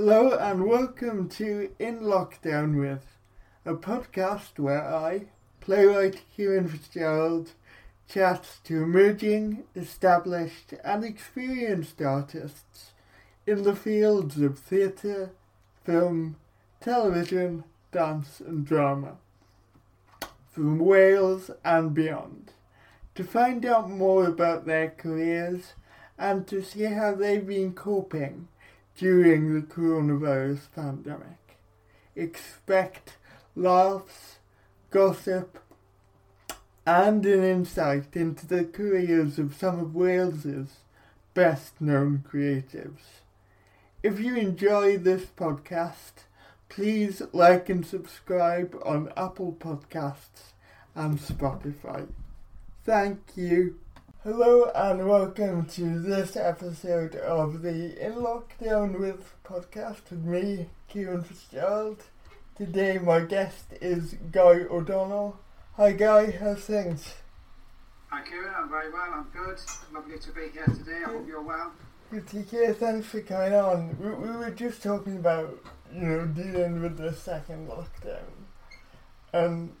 Hello 0.00 0.30
and 0.38 0.64
welcome 0.64 1.28
to 1.30 1.72
In 1.80 2.02
Lockdown 2.02 2.78
With, 2.78 3.18
a 3.64 3.74
podcast 3.74 4.56
where 4.56 4.86
I, 4.86 5.22
playwright 5.58 6.22
Kieran 6.36 6.68
Fitzgerald, 6.68 7.50
chats 8.08 8.60
to 8.62 8.84
emerging, 8.84 9.64
established 9.74 10.72
and 10.84 11.02
experienced 11.02 12.00
artists 12.00 12.92
in 13.44 13.64
the 13.64 13.74
fields 13.74 14.40
of 14.40 14.60
theatre, 14.60 15.32
film, 15.82 16.36
television, 16.80 17.64
dance 17.90 18.38
and 18.38 18.64
drama 18.64 19.16
from 20.48 20.78
Wales 20.78 21.50
and 21.64 21.92
beyond 21.92 22.52
to 23.16 23.24
find 23.24 23.66
out 23.66 23.90
more 23.90 24.26
about 24.26 24.64
their 24.64 24.90
careers 24.90 25.72
and 26.16 26.46
to 26.46 26.62
see 26.62 26.84
how 26.84 27.16
they've 27.16 27.48
been 27.48 27.72
coping 27.72 28.46
during 28.98 29.54
the 29.54 29.62
coronavirus 29.62 30.72
pandemic. 30.74 31.56
Expect 32.16 33.16
laughs, 33.54 34.38
gossip, 34.90 35.58
and 36.84 37.24
an 37.24 37.44
insight 37.44 38.16
into 38.16 38.46
the 38.46 38.64
careers 38.64 39.38
of 39.38 39.54
some 39.54 39.78
of 39.78 39.94
Wales's 39.94 40.80
best 41.32 41.80
known 41.80 42.24
creatives. 42.28 43.22
If 44.02 44.18
you 44.18 44.34
enjoy 44.36 44.98
this 44.98 45.26
podcast, 45.26 46.24
please 46.68 47.22
like 47.32 47.68
and 47.68 47.86
subscribe 47.86 48.76
on 48.84 49.12
Apple 49.16 49.56
Podcasts 49.58 50.52
and 50.94 51.18
Spotify. 51.18 52.08
Thank 52.84 53.20
you. 53.36 53.78
Hello 54.24 54.68
and 54.74 55.08
welcome 55.08 55.64
to 55.66 56.00
this 56.00 56.36
episode 56.36 57.14
of 57.14 57.62
the 57.62 58.04
In 58.04 58.14
Lockdown 58.14 58.98
with 58.98 59.32
podcast 59.44 60.10
with 60.10 60.24
me, 60.24 60.66
Kieran 60.88 61.22
Fitzgerald. 61.22 62.02
Today 62.56 62.98
my 62.98 63.20
guest 63.20 63.66
is 63.80 64.16
Guy 64.32 64.64
O'Donnell. 64.68 65.38
Hi 65.74 65.92
Guy, 65.92 66.32
how's 66.32 66.64
things? 66.64 67.14
Hi 68.08 68.20
Kieran, 68.28 68.54
I'm 68.58 68.68
very 68.68 68.92
well, 68.92 69.08
I'm 69.08 69.28
good. 69.32 69.60
Lovely 69.94 70.18
to 70.18 70.32
be 70.32 70.48
here 70.52 70.66
today, 70.66 71.02
I 71.06 71.10
hope 71.10 71.28
you're 71.28 71.40
well. 71.40 71.72
Good 72.10 72.26
to 72.26 72.42
hear, 72.42 72.74
thanks 72.74 73.06
for 73.06 73.20
coming 73.20 73.54
on. 73.54 73.96
We, 74.00 74.10
we 74.10 74.36
were 74.36 74.50
just 74.50 74.82
talking 74.82 75.18
about, 75.18 75.62
you 75.94 76.00
know, 76.00 76.26
dealing 76.26 76.82
with 76.82 76.96
the 76.96 77.12
second 77.12 77.68
lockdown. 77.68 78.32
And 79.32 79.76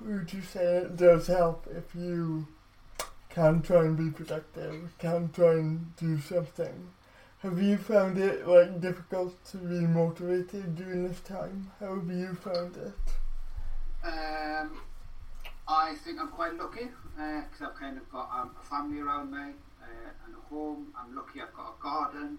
we 0.00 0.14
were 0.14 0.24
just 0.24 0.50
saying 0.50 0.86
it 0.86 0.96
does 0.96 1.28
help 1.28 1.68
if 1.70 1.94
you 1.94 2.48
can 3.36 3.60
try 3.60 3.80
and 3.84 3.98
be 3.98 4.08
productive, 4.08 4.94
can 4.98 5.28
try 5.30 5.52
and 5.52 5.94
do 5.96 6.18
something. 6.18 6.88
Have 7.40 7.60
you 7.60 7.76
found 7.76 8.16
it 8.16 8.48
like 8.48 8.80
difficult 8.80 9.44
to 9.50 9.58
be 9.58 9.80
motivated 9.86 10.74
during 10.74 11.06
this 11.06 11.20
time? 11.20 11.70
How 11.78 11.96
have 11.96 12.08
you 12.08 12.34
found 12.34 12.78
it? 12.78 12.94
Um, 14.02 14.80
I 15.68 15.94
think 16.02 16.18
I'm 16.18 16.28
quite 16.28 16.54
lucky 16.56 16.88
because 17.14 17.60
uh, 17.60 17.66
I've 17.66 17.74
kind 17.78 17.98
of 17.98 18.10
got 18.10 18.30
um, 18.34 18.52
a 18.58 18.64
family 18.64 19.00
around 19.00 19.30
me 19.30 19.52
uh, 19.82 20.24
and 20.24 20.34
a 20.34 20.40
home. 20.54 20.86
I'm 20.98 21.14
lucky 21.14 21.42
I've 21.42 21.52
got 21.52 21.74
a 21.78 21.82
garden. 21.82 22.38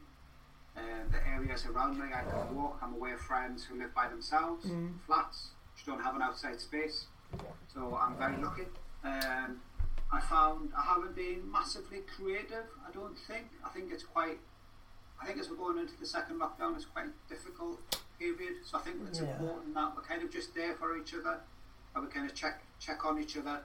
Uh, 0.75 0.81
the 1.11 1.27
areas 1.27 1.67
around 1.67 1.99
me 1.99 2.05
I 2.11 2.23
can 2.23 2.55
walk. 2.55 2.79
I'm 2.81 2.93
away 2.95 3.13
friends 3.27 3.63
who 3.65 3.77
live 3.77 3.93
by 3.93 4.07
themselves, 4.07 4.65
Mm. 4.65 4.93
flats, 5.05 5.49
which 5.75 5.85
don't 5.85 6.01
have 6.01 6.15
an 6.15 6.23
outside 6.23 6.59
space. 6.59 7.05
So 7.71 7.95
I'm 8.01 8.17
very 8.17 8.37
lucky. 8.41 8.63
Um, 9.03 9.61
I 10.11 10.19
found 10.21 10.69
I 10.77 10.83
haven't 10.83 11.15
been 11.15 11.51
massively 11.51 11.99
creative. 12.15 12.65
I 12.87 12.91
don't 12.91 13.17
think. 13.17 13.47
I 13.65 13.69
think 13.69 13.91
it's 13.91 14.03
quite. 14.03 14.39
I 15.21 15.25
think 15.25 15.39
as 15.39 15.49
we're 15.49 15.55
going 15.57 15.79
into 15.79 15.97
the 15.99 16.05
second 16.05 16.39
lockdown, 16.39 16.75
it's 16.75 16.85
quite 16.85 17.05
a 17.07 17.29
difficult 17.33 17.79
period. 18.19 18.55
So 18.63 18.77
I 18.77 18.81
think 18.81 18.97
it's 19.07 19.19
Yeah. 19.19 19.37
important 19.39 19.73
that 19.73 19.95
we're 19.95 20.03
kind 20.03 20.21
of 20.23 20.31
just 20.31 20.53
there 20.55 20.75
for 20.75 20.95
each 20.97 21.13
other, 21.13 21.41
and 21.95 22.05
we 22.05 22.11
kind 22.11 22.29
of 22.29 22.35
check 22.35 22.61
check 22.79 23.03
on 23.05 23.19
each 23.19 23.35
other, 23.37 23.61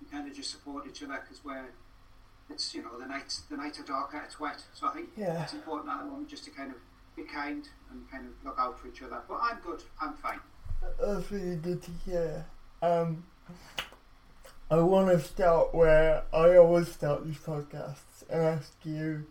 and 0.00 0.10
kind 0.10 0.28
of 0.28 0.34
just 0.34 0.50
support 0.50 0.86
each 0.86 1.02
other 1.02 1.18
because 1.20 1.44
we're. 1.44 1.68
It's 2.50 2.74
you 2.74 2.82
know 2.82 2.98
the 2.98 3.06
nights 3.06 3.42
the 3.48 3.56
nights 3.56 3.78
are 3.80 3.84
darker. 3.84 4.20
It's 4.24 4.38
wet, 4.40 4.62
so 4.74 4.86
I 4.88 4.90
think 4.92 5.10
Yeah. 5.16 5.42
it's 5.44 5.54
important 5.54 5.90
at 5.90 5.98
the 6.00 6.04
moment 6.06 6.28
just 6.28 6.44
to 6.44 6.50
kind 6.50 6.70
of 6.72 6.76
be 7.16 7.22
kind 7.22 7.66
and 7.90 8.10
kind 8.10 8.26
of 8.26 8.32
look 8.44 8.58
out 8.58 8.78
for 8.78 8.88
each 8.88 9.00
other. 9.02 9.22
But 9.28 9.38
I'm 9.40 9.60
good. 9.60 9.82
I'm 10.00 10.14
fine. 10.14 10.40
That's 11.00 11.30
really 11.30 11.56
good 11.56 11.80
to 11.82 11.90
hear. 12.04 12.44
Um, 12.82 13.24
I 14.70 14.78
want 14.78 15.08
to 15.10 15.20
start 15.20 15.74
where 15.74 16.22
I 16.32 16.56
always 16.56 16.88
start 16.90 17.26
these 17.26 17.36
podcasts 17.36 18.24
and 18.30 18.40
ask 18.40 18.72
you, 18.82 19.26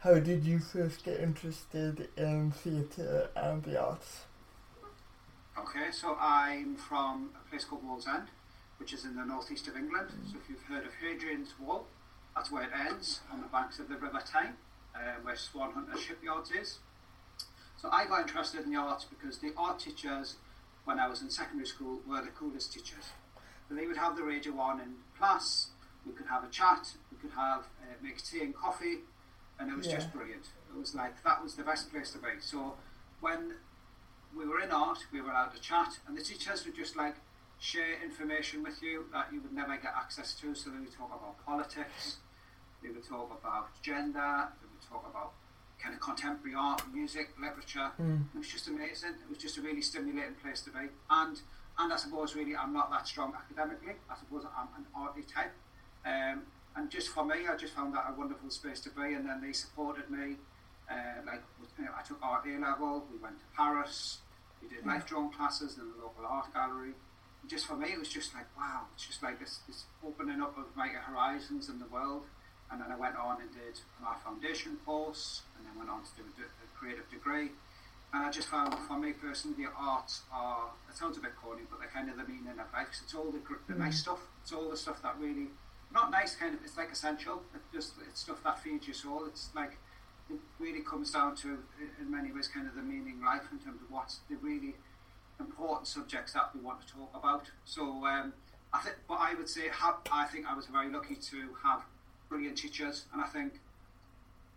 how 0.00 0.18
did 0.18 0.44
you 0.44 0.58
first 0.58 1.06
get 1.06 1.20
interested 1.20 2.10
in 2.18 2.50
theatre 2.50 3.30
and 3.34 3.62
the 3.62 3.82
arts? 3.82 4.26
Okay, 5.58 5.90
so 5.90 6.18
I'm 6.20 6.76
from 6.76 7.30
a 7.34 7.48
place 7.48 7.64
called 7.64 7.82
Wallsend, 7.82 8.26
which 8.76 8.92
is 8.92 9.06
in 9.06 9.16
the 9.16 9.24
northeast 9.24 9.66
of 9.68 9.76
England. 9.76 10.10
So 10.30 10.36
if 10.36 10.50
you've 10.50 10.62
heard 10.64 10.84
of 10.84 10.92
Hadrian's 11.00 11.54
Wall, 11.58 11.86
that's 12.36 12.52
where 12.52 12.64
it 12.64 12.70
ends 12.78 13.20
on 13.32 13.40
the 13.40 13.48
banks 13.48 13.78
of 13.78 13.88
the 13.88 13.96
River 13.96 14.20
Tyne, 14.30 14.52
uh, 14.94 15.14
where 15.22 15.34
Swan 15.34 15.72
Hunter 15.72 15.96
Shipyards 15.96 16.50
is. 16.50 16.80
So 17.80 17.88
I 17.90 18.04
got 18.04 18.20
interested 18.20 18.64
in 18.64 18.70
the 18.70 18.78
arts 18.78 19.06
because 19.06 19.38
the 19.38 19.54
art 19.56 19.78
teachers, 19.78 20.34
when 20.84 20.98
I 20.98 21.08
was 21.08 21.22
in 21.22 21.30
secondary 21.30 21.66
school, 21.66 22.00
were 22.06 22.20
the 22.20 22.28
coolest 22.28 22.74
teachers. 22.74 23.12
They 23.70 23.86
would 23.86 23.96
have 23.96 24.16
the 24.16 24.22
radio 24.22 24.58
on 24.58 24.80
in 24.80 24.94
class. 25.18 25.68
We 26.06 26.12
could 26.12 26.26
have 26.26 26.44
a 26.44 26.48
chat. 26.48 26.92
We 27.10 27.18
could 27.18 27.30
have 27.36 27.60
uh, 27.82 27.94
make 28.02 28.22
tea 28.22 28.42
and 28.42 28.54
coffee, 28.54 28.98
and 29.58 29.70
it 29.70 29.76
was 29.76 29.86
Yeah. 29.86 29.96
just 29.96 30.12
brilliant. 30.12 30.46
It 30.70 30.76
was 30.78 30.94
like 30.94 31.22
that 31.24 31.42
was 31.42 31.54
the 31.54 31.62
best 31.64 31.90
place 31.90 32.10
to 32.12 32.18
be. 32.18 32.28
So 32.40 32.76
when 33.20 33.54
we 34.36 34.46
were 34.46 34.60
in 34.60 34.70
art, 34.70 34.98
we 35.12 35.20
were 35.20 35.30
allowed 35.30 35.54
to 35.54 35.60
chat, 35.60 35.98
and 36.06 36.16
the 36.16 36.22
teachers 36.22 36.64
would 36.66 36.74
just 36.74 36.94
like 36.96 37.16
share 37.58 38.02
information 38.02 38.62
with 38.62 38.82
you 38.82 39.06
that 39.12 39.32
you 39.32 39.40
would 39.40 39.52
never 39.52 39.76
get 39.76 39.94
access 39.96 40.34
to. 40.40 40.54
So 40.54 40.70
they 40.70 40.78
would 40.80 40.92
talk 40.92 41.08
about 41.14 41.44
politics, 41.46 42.18
they 42.82 42.90
would 42.90 43.06
talk 43.08 43.30
about 43.40 43.68
gender, 43.82 44.48
they 44.60 44.66
would 44.70 44.82
talk 44.88 45.06
about 45.08 45.32
kind 45.82 45.94
of 45.94 46.00
contemporary 46.00 46.54
art, 46.56 46.82
music, 46.92 47.30
literature. 47.40 47.90
Mm. 48.00 48.24
It 48.34 48.38
was 48.38 48.48
just 48.48 48.68
amazing. 48.68 49.10
It 49.22 49.28
was 49.28 49.38
just 49.38 49.56
a 49.58 49.62
really 49.62 49.82
stimulating 49.82 50.34
place 50.34 50.60
to 50.62 50.70
be. 50.70 50.88
And 51.10 51.40
and 51.78 51.92
I 51.92 51.96
suppose 51.96 52.34
really 52.34 52.56
I'm 52.56 52.72
not 52.72 52.90
that 52.90 53.06
strong 53.06 53.34
academically. 53.34 53.94
I 54.10 54.16
suppose 54.16 54.44
I'm 54.56 54.68
an 54.78 54.86
arty 54.94 55.22
type. 55.22 55.52
Um, 56.06 56.42
and 56.76 56.90
just 56.90 57.08
for 57.08 57.24
me, 57.24 57.46
I 57.50 57.56
just 57.56 57.74
found 57.74 57.94
that 57.94 58.06
a 58.08 58.18
wonderful 58.18 58.50
space 58.50 58.80
to 58.80 58.90
be. 58.90 59.14
And 59.14 59.26
then 59.26 59.40
they 59.40 59.52
supported 59.52 60.10
me. 60.10 60.36
Uh, 60.90 61.24
like 61.26 61.42
you 61.78 61.84
know, 61.84 61.90
I 61.98 62.02
took 62.02 62.18
art 62.22 62.44
A 62.46 62.58
level. 62.58 63.04
We 63.10 63.18
went 63.18 63.38
to 63.38 63.44
Paris. 63.56 64.18
We 64.62 64.68
did 64.68 64.86
life 64.86 65.06
drawing 65.06 65.30
classes 65.30 65.78
in 65.78 65.88
the 65.88 65.96
local 66.02 66.26
art 66.28 66.52
gallery. 66.52 66.94
And 67.42 67.50
just 67.50 67.66
for 67.66 67.76
me, 67.76 67.92
it 67.92 67.98
was 67.98 68.08
just 68.08 68.34
like 68.34 68.46
wow. 68.56 68.86
It's 68.94 69.06
just 69.06 69.22
like 69.22 69.40
this, 69.40 69.60
this 69.66 69.84
opening 70.06 70.40
up 70.40 70.56
of 70.58 70.66
my 70.76 70.88
horizons 70.88 71.68
in 71.68 71.78
the 71.78 71.86
world. 71.86 72.24
And 72.70 72.80
then 72.80 72.90
I 72.90 72.96
went 72.96 73.16
on 73.16 73.40
and 73.40 73.50
did 73.52 73.80
an 74.00 74.06
art 74.06 74.22
foundation 74.22 74.78
course, 74.84 75.42
and 75.56 75.66
then 75.66 75.76
went 75.78 75.90
on 75.90 76.02
to 76.02 76.10
do 76.16 76.22
a, 76.22 76.42
a 76.42 76.66
creative 76.78 77.08
degree. 77.10 77.50
And 78.14 78.22
I 78.22 78.30
just 78.30 78.46
found, 78.46 78.72
for 78.86 78.96
me 78.96 79.12
personally, 79.12 79.64
the 79.64 79.70
arts 79.76 80.22
are, 80.32 80.70
it 80.88 80.96
sounds 80.96 81.18
a 81.18 81.20
bit 81.20 81.32
corny, 81.34 81.62
but 81.68 81.80
they're 81.80 81.88
kind 81.88 82.08
of 82.08 82.16
the 82.16 82.22
meaning 82.22 82.46
of 82.46 82.72
life. 82.72 82.86
it's 83.02 83.12
all 83.12 83.32
the, 83.32 83.40
the 83.66 83.76
nice 83.76 83.98
stuff. 83.98 84.20
It's 84.40 84.52
all 84.52 84.70
the 84.70 84.76
stuff 84.76 85.02
that 85.02 85.16
really, 85.18 85.48
not 85.92 86.12
nice, 86.12 86.36
kind 86.36 86.54
of, 86.54 86.60
it's 86.62 86.76
like 86.76 86.92
essential. 86.92 87.42
It's 87.56 87.64
just, 87.74 87.94
it's 88.08 88.20
stuff 88.20 88.40
that 88.44 88.62
feeds 88.62 88.86
your 88.86 88.94
soul. 88.94 89.26
It's 89.26 89.48
like, 89.56 89.78
it 90.30 90.38
really 90.60 90.82
comes 90.82 91.10
down 91.10 91.34
to, 91.38 91.58
in 92.00 92.08
many 92.08 92.30
ways, 92.30 92.46
kind 92.46 92.68
of 92.68 92.76
the 92.76 92.82
meaning 92.82 93.20
life 93.20 93.42
in 93.50 93.58
terms 93.58 93.82
of 93.82 93.90
what's 93.90 94.20
the 94.30 94.36
really 94.36 94.76
important 95.40 95.88
subjects 95.88 96.34
that 96.34 96.54
we 96.54 96.60
want 96.60 96.86
to 96.86 96.92
talk 96.94 97.10
about. 97.16 97.50
So, 97.64 98.06
um, 98.06 98.32
I 98.72 98.78
think, 98.78 98.94
but 99.08 99.18
I 99.18 99.34
would 99.34 99.48
say, 99.48 99.62
I 100.12 100.24
think 100.26 100.46
I 100.48 100.54
was 100.54 100.66
very 100.66 100.88
lucky 100.88 101.16
to 101.16 101.48
have 101.64 101.82
brilliant 102.28 102.58
teachers, 102.58 103.06
and 103.12 103.20
I 103.20 103.26
think 103.26 103.54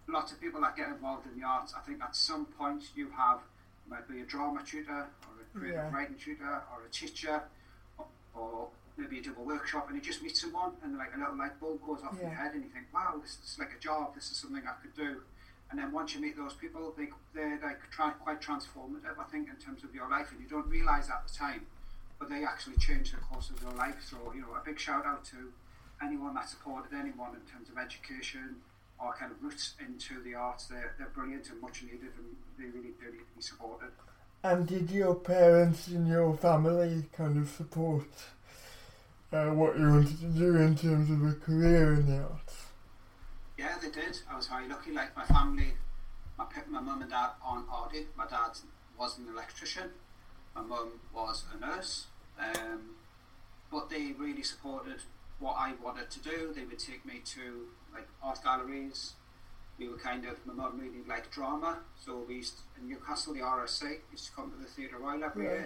lots 0.07 0.31
of 0.31 0.39
people 0.39 0.61
that 0.61 0.75
get 0.75 0.87
involved 0.89 1.25
in 1.27 1.39
the 1.39 1.45
arts, 1.45 1.73
I 1.77 1.81
think 1.81 2.01
at 2.01 2.15
some 2.15 2.45
point 2.45 2.83
you 2.95 3.09
have 3.11 3.39
might 3.89 4.07
be 4.07 4.19
a 4.21 4.25
drama 4.25 4.61
tutor 4.65 5.07
or 5.23 5.31
a 5.41 5.57
creative 5.57 5.77
Yeah. 5.83 5.93
writing 5.95 6.15
tutor 6.17 6.61
or 6.73 6.83
a 6.85 6.89
teacher 6.89 7.41
or, 7.97 8.05
or 8.35 8.67
maybe 8.97 9.15
you 9.17 9.23
do 9.23 9.33
a 9.37 9.41
workshop 9.43 9.87
and 9.87 9.95
you 9.95 10.01
just 10.01 10.21
meet 10.21 10.35
someone 10.35 10.71
and 10.83 10.97
like 10.97 11.15
a 11.15 11.19
little 11.19 11.37
light 11.37 11.57
bulb 11.59 11.79
goes 11.85 12.01
off 12.03 12.13
in 12.13 12.19
your 12.19 12.29
head 12.35 12.53
and 12.53 12.63
you 12.63 12.69
think, 12.69 12.85
wow, 12.93 13.15
this 13.21 13.37
is 13.45 13.57
like 13.59 13.69
a 13.77 13.79
job, 13.79 14.13
this 14.15 14.29
is 14.31 14.37
something 14.37 14.63
I 14.67 14.73
could 14.81 14.93
do. 14.95 15.21
And 15.69 15.79
then 15.79 15.91
once 15.91 16.13
you 16.15 16.21
meet 16.21 16.35
those 16.35 16.53
people, 16.53 16.93
they, 16.97 17.07
they're 17.33 17.59
like 17.63 17.79
try, 17.91 18.09
quite 18.11 18.41
transformative, 18.41 19.17
I 19.19 19.23
think, 19.31 19.49
in 19.49 19.55
terms 19.57 19.83
of 19.83 19.93
your 19.93 20.09
life, 20.09 20.31
and 20.31 20.39
you 20.41 20.47
don't 20.47 20.67
realise 20.67 21.09
at 21.09 21.27
the 21.27 21.33
time, 21.33 21.65
but 22.19 22.29
they 22.29 22.43
actually 22.45 22.77
change 22.77 23.11
the 23.11 23.17
course 23.17 23.49
of 23.49 23.61
your 23.61 23.73
life. 23.73 23.95
So, 24.09 24.31
you 24.33 24.41
know, 24.41 24.55
a 24.55 24.63
big 24.65 24.79
shout 24.79 25.05
out 25.05 25.25
to 25.25 25.51
anyone 26.01 26.33
that 26.35 26.47
supported 26.49 26.93
anyone 26.95 27.31
in 27.35 27.41
terms 27.51 27.67
of 27.69 27.77
education 27.77 28.55
or 28.99 29.13
kind 29.13 29.31
of 29.31 29.41
roots 29.41 29.73
into 29.79 30.21
the 30.23 30.35
arts. 30.35 30.65
They're, 30.65 30.93
they're 30.97 31.11
brilliant 31.13 31.49
and 31.49 31.61
much 31.61 31.83
needed, 31.83 32.11
and 32.17 32.35
they 32.57 32.65
really 32.65 32.93
do 32.99 33.11
need 33.11 33.19
to 33.19 33.35
be 33.35 33.41
supported. 33.41 33.89
And 34.43 34.67
did 34.67 34.91
your 34.91 35.15
parents 35.15 35.87
and 35.87 36.07
your 36.07 36.35
family 36.35 37.05
kind 37.15 37.37
of 37.37 37.49
support 37.49 38.07
uh, 39.31 39.47
what 39.47 39.77
you 39.77 39.89
wanted 39.89 40.19
to 40.19 40.25
do 40.27 40.55
in 40.57 40.75
terms 40.75 41.09
of 41.09 41.25
a 41.25 41.33
career 41.33 41.93
in 41.93 42.07
the 42.07 42.23
arts? 42.23 42.65
Yeah, 43.57 43.75
they 43.81 43.89
did. 43.89 44.19
I 44.29 44.35
was 44.35 44.47
very 44.47 44.67
lucky. 44.67 44.91
Like 44.91 45.15
my 45.17 45.25
family 45.25 45.73
my 46.37 46.45
my 46.69 46.79
mum 46.79 47.01
and 47.01 47.09
dad 47.09 47.31
aren't 47.43 47.67
Ardie. 47.67 48.05
My 48.15 48.27
dad 48.27 48.51
was 48.97 49.17
an 49.17 49.27
electrician. 49.27 49.89
My 50.55 50.61
mum 50.61 50.99
was 51.13 51.45
a 51.53 51.59
nurse. 51.59 52.07
Um, 52.39 52.91
but 53.71 53.89
they 53.89 54.13
really 54.17 54.43
supported 54.43 55.01
what 55.39 55.55
I 55.57 55.73
wanted 55.83 56.09
to 56.11 56.19
do. 56.19 56.53
They 56.55 56.63
would 56.63 56.79
take 56.79 57.05
me 57.05 57.21
to 57.25 57.67
like 57.93 58.07
art 58.23 58.43
galleries. 58.43 59.13
We 59.77 59.87
were 59.87 59.97
kind 59.97 60.25
of 60.25 60.43
my 60.45 60.53
mum 60.53 60.79
really 60.79 61.03
liked 61.07 61.31
drama, 61.31 61.77
so 62.03 62.25
we 62.27 62.35
used 62.35 62.57
to, 62.57 62.81
in 62.81 62.89
Newcastle 62.89 63.33
the 63.33 63.41
RSC 63.41 63.99
used 64.11 64.25
to 64.25 64.31
come 64.31 64.51
to 64.51 64.57
the 64.57 64.65
Theatre 64.65 64.97
Royal 64.97 65.23
every 65.23 65.43
year. 65.45 65.61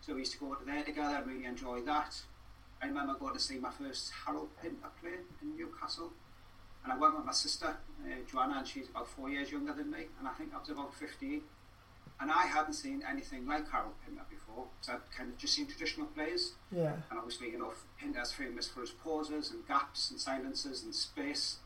So 0.00 0.14
we 0.14 0.20
used 0.20 0.32
to 0.34 0.38
go 0.38 0.54
to 0.54 0.64
there 0.64 0.84
together 0.84 1.16
and 1.16 1.26
really 1.26 1.44
enjoy 1.46 1.80
that. 1.82 2.14
I 2.80 2.86
remember 2.86 3.14
going 3.14 3.34
to 3.34 3.40
see 3.40 3.58
my 3.58 3.70
first 3.70 4.12
Harold 4.24 4.50
Pinter 4.62 4.86
play 5.00 5.14
in 5.42 5.56
Newcastle. 5.56 6.12
And 6.84 6.92
I 6.92 6.96
went 6.96 7.16
with 7.16 7.24
my 7.24 7.32
sister, 7.32 7.66
uh, 8.04 8.08
Joanna, 8.30 8.58
and 8.58 8.68
she's 8.68 8.88
about 8.88 9.08
four 9.08 9.28
years 9.28 9.50
younger 9.50 9.72
than 9.72 9.90
me, 9.90 10.06
and 10.20 10.28
I 10.28 10.32
think 10.34 10.54
I 10.54 10.60
was 10.60 10.68
about 10.68 10.94
15. 10.94 11.42
And 12.18 12.30
I 12.30 12.46
hadn't 12.46 12.72
seen 12.72 13.02
anything 13.08 13.46
like 13.46 13.70
Harold 13.70 13.92
Pinter 14.04 14.22
before, 14.30 14.64
so 14.80 14.94
I'd 14.94 15.16
kind 15.16 15.30
of 15.30 15.36
just 15.36 15.54
seen 15.54 15.66
traditional 15.66 16.06
plays. 16.06 16.52
Yeah. 16.72 16.94
And 17.10 17.18
obviously, 17.18 17.50
you 17.50 17.58
know, 17.58 17.72
Pinter's 18.00 18.32
famous 18.32 18.68
for 18.68 18.80
his 18.80 18.90
pauses 18.90 19.50
and 19.50 19.66
gaps 19.68 20.10
and 20.10 20.18
silences 20.18 20.82
and 20.82 20.94
space. 20.94 21.56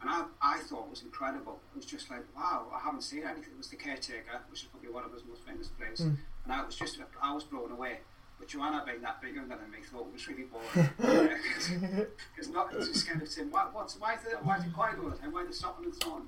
And 0.00 0.10
I, 0.10 0.24
I 0.42 0.58
thought 0.58 0.86
it 0.86 0.90
was 0.90 1.02
incredible. 1.02 1.60
It 1.72 1.76
was 1.76 1.86
just 1.86 2.10
like, 2.10 2.24
wow, 2.36 2.66
I 2.74 2.80
haven't 2.80 3.02
seen 3.02 3.22
anything. 3.22 3.52
It 3.54 3.58
was 3.58 3.68
The 3.68 3.76
Caretaker, 3.76 4.42
which 4.50 4.62
is 4.62 4.68
probably 4.68 4.90
one 4.90 5.04
of 5.04 5.12
his 5.12 5.22
most 5.24 5.46
famous 5.46 5.68
plays. 5.68 6.00
Mm. 6.00 6.16
And 6.42 6.52
I 6.52 6.64
was 6.64 6.74
just, 6.74 6.98
I 7.22 7.32
was 7.32 7.44
blown 7.44 7.70
away. 7.70 7.98
But 8.40 8.48
Joanna, 8.48 8.82
being 8.84 9.02
that 9.02 9.22
bit 9.22 9.34
younger 9.34 9.56
than 9.56 9.70
me, 9.70 9.78
thought 9.84 10.08
it 10.08 10.12
was 10.12 10.26
really 10.26 10.42
boring. 10.50 10.90
Because 12.34 12.50
not 12.50 12.74
it's 12.74 12.88
just 12.88 13.08
kind 13.08 13.22
of 13.22 13.28
saying, 13.28 13.52
what, 13.52 13.72
what's, 13.72 13.94
why, 14.00 14.14
it, 14.14 14.20
why 14.42 14.56
is 14.56 14.64
it 14.64 14.72
quiet 14.72 14.98
all 15.00 15.10
the 15.10 15.16
time? 15.16 15.32
Why 15.32 15.42
are 15.42 15.46
they 15.46 15.52
stopping 15.52 15.84
and 15.84 15.94
so 16.02 16.14
on? 16.14 16.22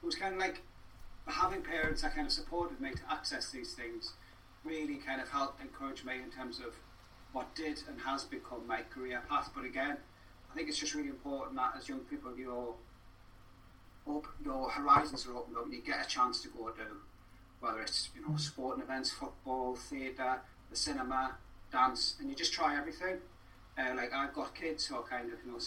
It 0.00 0.06
was 0.06 0.14
kind 0.14 0.34
of 0.34 0.40
like 0.40 0.62
having 1.28 1.62
parents 1.62 2.02
that 2.02 2.14
kind 2.14 2.26
of 2.26 2.32
supported 2.32 2.80
me 2.80 2.90
to 2.92 3.02
access 3.10 3.50
these 3.50 3.74
things 3.74 4.14
really 4.64 4.96
kind 4.96 5.20
of 5.20 5.28
helped 5.28 5.60
encourage 5.60 6.04
me 6.04 6.14
in 6.14 6.30
terms 6.30 6.58
of 6.58 6.74
what 7.32 7.54
did 7.54 7.82
and 7.88 8.00
has 8.00 8.24
become 8.24 8.66
my 8.66 8.80
career 8.90 9.22
path. 9.28 9.50
But 9.54 9.64
again, 9.64 9.96
I 10.50 10.54
think 10.54 10.68
it's 10.68 10.78
just 10.78 10.94
really 10.94 11.08
important 11.08 11.56
that 11.56 11.74
as 11.76 11.88
young 11.88 12.00
people, 12.00 12.36
your 12.36 12.74
your 14.42 14.70
horizons 14.70 15.26
are 15.26 15.36
opened 15.36 15.56
up 15.58 15.64
and 15.64 15.74
you 15.74 15.82
get 15.82 16.02
a 16.02 16.08
chance 16.08 16.40
to 16.40 16.48
go 16.48 16.70
to 16.70 16.82
whether 17.60 17.80
it's 17.80 18.08
you 18.14 18.26
know 18.26 18.36
sporting 18.36 18.82
events, 18.82 19.10
football, 19.10 19.76
theatre, 19.76 20.40
the 20.70 20.76
cinema, 20.76 21.34
dance, 21.70 22.16
and 22.20 22.30
you 22.30 22.34
just 22.34 22.52
try 22.52 22.76
everything. 22.76 23.18
Uh, 23.78 23.94
like 23.94 24.12
I've 24.12 24.32
got 24.32 24.54
kids 24.54 24.86
who 24.86 24.96
are 24.96 25.02
kind 25.02 25.30
of 25.32 25.38
you 25.44 25.52
know 25.52 25.58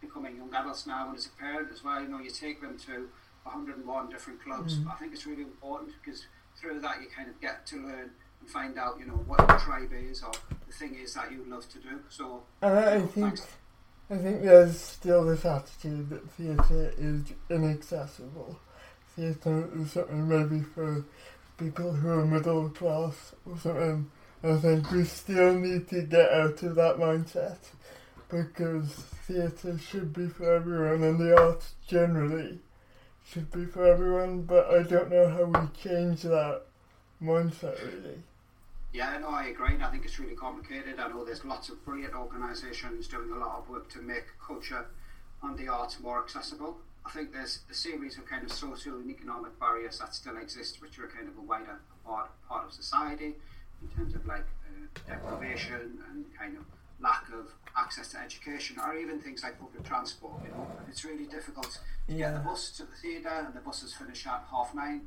becoming 0.00 0.36
young 0.36 0.54
adults 0.54 0.86
now, 0.86 1.08
and 1.08 1.16
as 1.16 1.26
a 1.26 1.30
parent 1.30 1.68
as 1.72 1.82
well, 1.82 2.00
you 2.00 2.08
know 2.08 2.20
you 2.20 2.30
take 2.30 2.60
them 2.60 2.78
to 2.86 3.08
101 3.44 4.10
different 4.10 4.42
clubs. 4.42 4.78
Mm. 4.78 4.92
I 4.92 4.96
think 4.96 5.12
it's 5.12 5.26
really 5.26 5.42
important 5.42 5.92
because 6.02 6.26
through 6.56 6.80
that 6.80 7.00
you 7.00 7.08
kind 7.14 7.28
of 7.28 7.40
get 7.40 7.66
to 7.66 7.76
learn 7.76 8.10
and 8.40 8.50
find 8.50 8.78
out 8.78 8.98
you 8.98 9.06
know 9.06 9.14
what 9.26 9.38
your 9.48 9.58
tribe 9.58 9.90
is 9.92 10.22
or 10.22 10.32
the 10.66 10.72
thing 10.72 10.94
is 10.94 11.14
that 11.14 11.32
you 11.32 11.44
love 11.48 11.68
to 11.70 11.78
do. 11.78 12.00
So 12.08 12.42
And 12.62 12.78
I, 12.78 12.96
I 12.96 13.00
think 13.02 13.40
I 14.10 14.16
think 14.16 14.42
there's 14.42 14.80
still 14.80 15.24
this 15.24 15.44
attitude 15.44 16.08
that 16.10 16.30
theatre 16.30 16.94
is 16.96 17.24
inaccessible. 17.50 18.58
Theatre 19.14 19.68
is 19.76 19.92
something 19.92 20.28
maybe 20.28 20.64
for 20.64 21.04
people 21.58 21.92
who 21.92 22.08
are 22.08 22.24
middle 22.24 22.70
class 22.70 23.34
or 23.44 23.58
something. 23.58 24.10
I 24.42 24.56
think 24.56 24.90
we 24.92 25.04
still 25.04 25.54
need 25.54 25.88
to 25.88 26.02
get 26.02 26.30
out 26.30 26.62
of 26.62 26.76
that 26.76 26.96
mindset 26.96 27.58
because 28.28 28.92
theatre 29.26 29.78
should 29.78 30.12
be 30.12 30.28
for 30.28 30.54
everyone 30.54 31.02
and 31.02 31.18
the 31.18 31.36
arts 31.36 31.74
generally 31.86 32.60
should 33.30 33.50
be 33.50 33.66
for 33.66 33.84
everyone, 33.84 34.42
but 34.42 34.70
I 34.70 34.82
don't 34.82 35.10
know 35.10 35.28
how 35.28 35.44
we 35.44 35.68
change 35.80 36.22
that 36.22 36.62
mindset 37.22 37.78
really. 37.84 38.22
Yeah, 38.92 39.18
no, 39.18 39.28
I 39.28 39.44
agree. 39.44 39.74
I 39.82 39.90
think 39.90 40.06
it's 40.06 40.18
really 40.18 40.34
complicated. 40.34 40.98
I 40.98 41.08
know 41.08 41.24
there's 41.24 41.44
lots 41.44 41.68
of 41.68 41.84
brilliant 41.84 42.14
organisations 42.14 43.06
doing 43.06 43.30
a 43.30 43.36
lot 43.36 43.58
of 43.58 43.68
work 43.68 43.90
to 43.90 43.98
make 44.00 44.24
culture 44.44 44.86
and 45.42 45.58
the 45.58 45.68
arts 45.68 46.00
more 46.00 46.22
accessible. 46.22 46.78
I 47.04 47.10
think 47.10 47.32
there's 47.32 47.60
a 47.70 47.74
series 47.74 48.16
of 48.16 48.26
kind 48.26 48.44
of 48.44 48.52
social 48.52 48.94
and 48.94 49.10
economic 49.10 49.58
barriers 49.60 49.98
that 49.98 50.14
still 50.14 50.36
exist, 50.38 50.80
which 50.80 50.98
are 50.98 51.06
kind 51.06 51.28
of 51.28 51.36
a 51.36 51.42
wider 51.42 51.80
part, 52.06 52.30
part 52.48 52.66
of 52.66 52.72
society 52.72 53.34
in 53.82 53.88
terms 53.94 54.14
of 54.14 54.26
like 54.26 54.46
uh, 54.66 55.00
deprivation 55.06 55.98
and 56.10 56.24
kind 56.36 56.56
of 56.56 56.64
lack 57.00 57.24
of 57.32 57.52
access 57.76 58.08
to 58.12 58.18
education 58.18 58.76
or 58.84 58.94
even 58.96 59.20
things 59.20 59.42
like 59.42 59.58
public 59.58 59.84
transport. 59.84 60.42
You 60.44 60.50
know, 60.50 60.66
it's 60.88 61.04
really 61.04 61.26
difficult 61.26 61.78
to 62.08 62.14
get 62.14 62.34
the 62.34 62.40
bus 62.40 62.70
to 62.72 62.84
the 62.84 62.96
theatre 63.02 63.28
and 63.46 63.54
the 63.54 63.60
buses 63.60 63.94
finish 63.94 64.26
at 64.26 64.44
half 64.50 64.74
nine. 64.74 65.02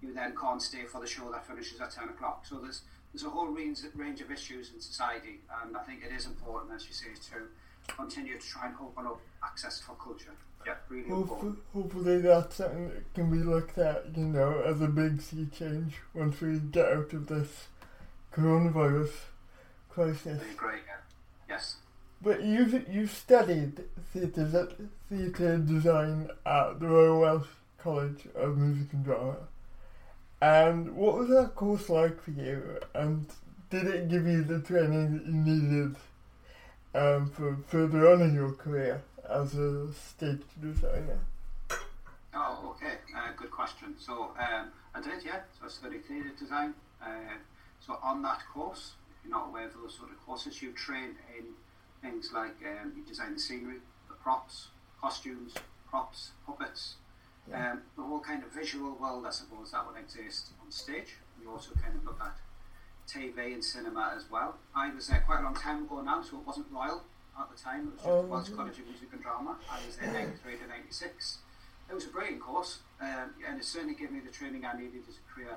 You 0.00 0.12
then 0.12 0.34
can't 0.40 0.60
stay 0.60 0.84
for 0.84 1.00
the 1.00 1.06
show 1.06 1.30
that 1.32 1.46
finishes 1.46 1.80
at 1.80 1.90
ten 1.92 2.08
o'clock. 2.08 2.44
So 2.46 2.56
there's 2.56 2.82
there's 3.12 3.24
a 3.24 3.30
whole 3.30 3.46
range, 3.48 3.80
range 3.94 4.20
of 4.20 4.30
issues 4.30 4.70
in 4.74 4.80
society, 4.80 5.40
and 5.62 5.76
I 5.76 5.80
think 5.80 6.02
it 6.04 6.12
is 6.12 6.26
important, 6.26 6.72
as 6.74 6.86
you 6.86 6.92
say, 6.94 7.08
to 7.30 7.94
continue 7.94 8.38
to 8.38 8.46
try 8.46 8.66
and 8.68 8.74
open 8.80 9.06
up 9.06 9.20
access 9.44 9.80
for 9.80 9.94
culture. 9.96 10.32
Yeah, 10.66 10.74
really 10.88 11.08
Hopefully, 11.10 11.32
important. 11.32 11.58
hopefully 11.74 12.18
that's 12.20 12.56
something 12.56 12.88
that 12.88 13.14
can 13.14 13.30
be 13.30 13.38
looked 13.44 13.76
at, 13.78 14.16
you 14.16 14.24
know, 14.24 14.62
as 14.64 14.80
a 14.80 14.86
big 14.86 15.20
sea 15.20 15.46
change 15.56 15.96
once 16.14 16.40
we 16.40 16.58
get 16.58 16.86
out 16.86 17.12
of 17.12 17.26
this 17.26 17.66
coronavirus 18.32 19.10
crisis. 19.90 20.40
I 20.40 20.52
agree. 20.52 20.78
Yeah. 20.86 21.01
Yes. 21.52 21.76
But 22.22 22.42
you 22.42 22.84
you 22.90 23.06
studied 23.06 23.84
theatre 24.12 24.68
theatre 25.10 25.58
design 25.58 26.30
at 26.46 26.80
the 26.80 26.86
Royal 26.86 27.20
Welsh 27.20 27.48
College 27.76 28.26
of 28.34 28.56
Music 28.56 28.90
and 28.94 29.04
Drama, 29.04 29.36
and 30.40 30.96
what 30.96 31.18
was 31.18 31.28
that 31.28 31.54
course 31.54 31.90
like 31.90 32.22
for 32.22 32.30
you? 32.30 32.78
And 32.94 33.26
did 33.68 33.86
it 33.86 34.08
give 34.08 34.26
you 34.26 34.44
the 34.44 34.60
training 34.60 35.12
that 35.12 35.26
you 35.26 35.32
needed 35.32 35.96
um, 36.94 37.28
for 37.28 37.58
further 37.68 38.08
on 38.10 38.22
in 38.22 38.34
your 38.34 38.52
career 38.52 39.02
as 39.28 39.54
a 39.54 39.92
stage 39.92 40.42
designer? 40.58 41.18
Oh, 42.34 42.74
okay. 42.74 42.94
Uh, 43.14 43.32
good 43.36 43.50
question. 43.50 43.94
So 43.98 44.30
um, 44.38 44.68
I 44.94 45.02
did, 45.02 45.22
yeah. 45.22 45.40
So 45.58 45.66
I 45.66 45.68
studied 45.68 46.06
theatre 46.06 46.32
design. 46.38 46.72
Uh, 47.02 47.36
so 47.84 47.98
on 48.02 48.22
that 48.22 48.40
course, 48.54 48.92
you're 49.22 49.30
not 49.32 49.48
aware 49.48 49.66
of 49.66 49.74
those 49.74 49.94
sort 49.96 50.10
of 50.10 50.24
courses, 50.24 50.60
you 50.62 50.72
train 50.72 51.16
in 51.38 51.44
things 52.00 52.30
like 52.34 52.56
um, 52.66 52.92
you 52.96 53.02
design 53.04 53.34
the 53.34 53.40
scenery, 53.40 53.76
the 54.08 54.14
props, 54.14 54.68
costumes, 55.00 55.54
props, 55.88 56.30
puppets, 56.46 56.96
Yeah. 57.48 57.72
um, 57.72 57.82
the 57.96 58.02
whole 58.02 58.20
kind 58.20 58.42
of 58.42 58.50
visual 58.50 58.92
world, 59.00 59.24
I 59.26 59.30
suppose, 59.30 59.70
that 59.72 59.86
would 59.86 59.96
exist 60.00 60.48
on 60.64 60.70
stage. 60.70 61.14
You 61.40 61.50
also 61.50 61.72
kind 61.74 61.94
of 61.96 62.04
look 62.04 62.20
at 62.20 62.36
TV 63.08 63.52
and 63.54 63.64
cinema 63.64 64.12
as 64.16 64.30
well. 64.30 64.56
I 64.74 64.90
was 64.94 65.08
there 65.08 65.22
quite 65.26 65.40
a 65.40 65.42
long 65.42 65.54
time 65.54 65.82
ago 65.84 66.00
now, 66.02 66.22
so 66.22 66.38
it 66.38 66.46
wasn't 66.46 66.66
Royal 66.70 67.02
at 67.38 67.48
the 67.50 67.60
time. 67.60 67.88
It 67.88 67.92
was 67.92 67.94
just 67.96 68.06
Oh, 68.08 68.20
Welsh. 68.22 68.48
College 68.50 68.78
of 68.78 68.86
Music 68.86 69.08
and 69.12 69.22
Drama. 69.22 69.56
I 69.70 69.84
was 69.86 69.96
there 69.96 70.12
93 70.12 70.56
to 70.58 70.66
96. 70.68 71.38
It 71.90 71.94
was 71.94 72.04
a 72.06 72.08
brilliant 72.08 72.40
course, 72.40 72.78
um, 73.00 73.34
and 73.46 73.58
it 73.58 73.64
certainly 73.64 73.94
gave 73.94 74.10
me 74.12 74.20
the 74.20 74.30
training 74.30 74.64
I 74.64 74.72
needed 74.78 75.02
as 75.08 75.16
a 75.18 75.34
career 75.34 75.56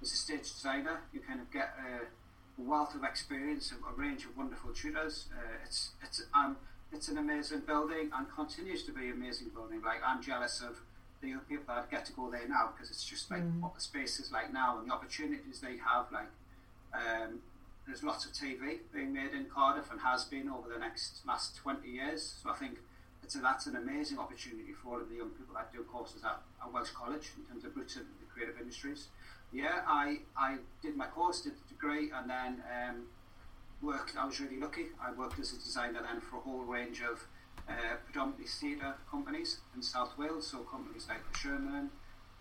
as 0.00 0.12
a 0.12 0.16
stage 0.16 0.42
designer. 0.52 1.00
You 1.12 1.20
kind 1.20 1.40
of 1.40 1.50
get 1.50 1.74
a 1.78 2.06
wealth 2.58 2.94
of 2.94 3.04
experience, 3.04 3.72
a, 3.72 3.76
a 3.90 3.94
range 3.94 4.24
of 4.24 4.36
wonderful 4.36 4.70
tutors. 4.72 5.26
Uh, 5.32 5.40
it's 5.64 5.90
it's 6.02 6.22
um, 6.34 6.56
it's 6.92 7.08
an 7.08 7.18
amazing 7.18 7.60
building 7.60 8.10
and 8.16 8.26
continues 8.34 8.82
to 8.84 8.92
be 8.92 9.06
an 9.08 9.12
amazing 9.12 9.48
building. 9.54 9.82
Like 9.82 10.00
I'm 10.06 10.22
jealous 10.22 10.60
of 10.62 10.76
the 11.20 11.28
young 11.28 11.40
people 11.40 11.64
that 11.74 11.90
get 11.90 12.04
to 12.06 12.12
go 12.12 12.30
there 12.30 12.46
now 12.48 12.70
because 12.74 12.90
it's 12.90 13.04
just 13.04 13.30
like 13.30 13.42
Mm. 13.42 13.60
what 13.60 13.74
the 13.74 13.80
space 13.80 14.20
is 14.20 14.30
like 14.32 14.52
now 14.52 14.78
and 14.78 14.88
the 14.88 14.94
opportunities 14.94 15.60
they 15.60 15.76
have. 15.78 16.06
Like 16.12 16.28
um, 16.94 17.40
there's 17.86 18.02
lots 18.02 18.24
of 18.26 18.32
TV 18.32 18.78
being 18.92 19.12
made 19.12 19.32
in 19.32 19.46
Cardiff 19.46 19.90
and 19.90 20.00
has 20.00 20.24
been 20.24 20.48
over 20.48 20.68
the 20.68 20.78
next 20.78 21.20
last 21.26 21.56
20 21.56 21.88
years. 21.88 22.36
So 22.42 22.50
I 22.50 22.54
think 22.54 22.78
it's 23.22 23.34
a, 23.34 23.38
that's 23.38 23.66
an 23.66 23.76
amazing 23.76 24.18
opportunity 24.18 24.72
for 24.72 24.94
all 24.94 25.00
of 25.00 25.08
the 25.08 25.16
young 25.16 25.30
people 25.30 25.54
that 25.54 25.72
do 25.72 25.82
courses 25.84 26.22
at, 26.24 26.40
at 26.62 26.72
Welsh 26.72 26.90
College 26.90 27.30
in 27.38 27.44
terms 27.50 27.64
of 27.64 27.76
roots 27.76 27.96
in 27.96 28.02
the 28.02 28.26
creative 28.32 28.60
industries. 28.60 29.08
Yeah, 29.56 29.80
I, 29.86 30.18
I 30.36 30.56
did 30.82 30.96
my 30.96 31.06
course, 31.06 31.40
did 31.40 31.54
the 31.54 31.74
degree, 31.74 32.10
and 32.14 32.28
then 32.28 32.62
um, 32.76 32.96
worked. 33.80 34.14
I 34.18 34.26
was 34.26 34.38
really 34.38 34.60
lucky. 34.60 34.86
I 35.00 35.12
worked 35.12 35.38
as 35.40 35.52
a 35.52 35.56
designer 35.56 36.00
then 36.02 36.20
for 36.20 36.36
a 36.36 36.40
whole 36.40 36.60
range 36.60 37.00
of 37.00 37.24
uh, 37.66 37.96
predominantly 38.04 38.46
theatre 38.46 38.94
companies 39.10 39.60
in 39.74 39.82
South 39.82 40.12
Wales, 40.18 40.46
so 40.46 40.58
companies 40.58 41.06
like 41.08 41.22
Sherman, 41.34 41.88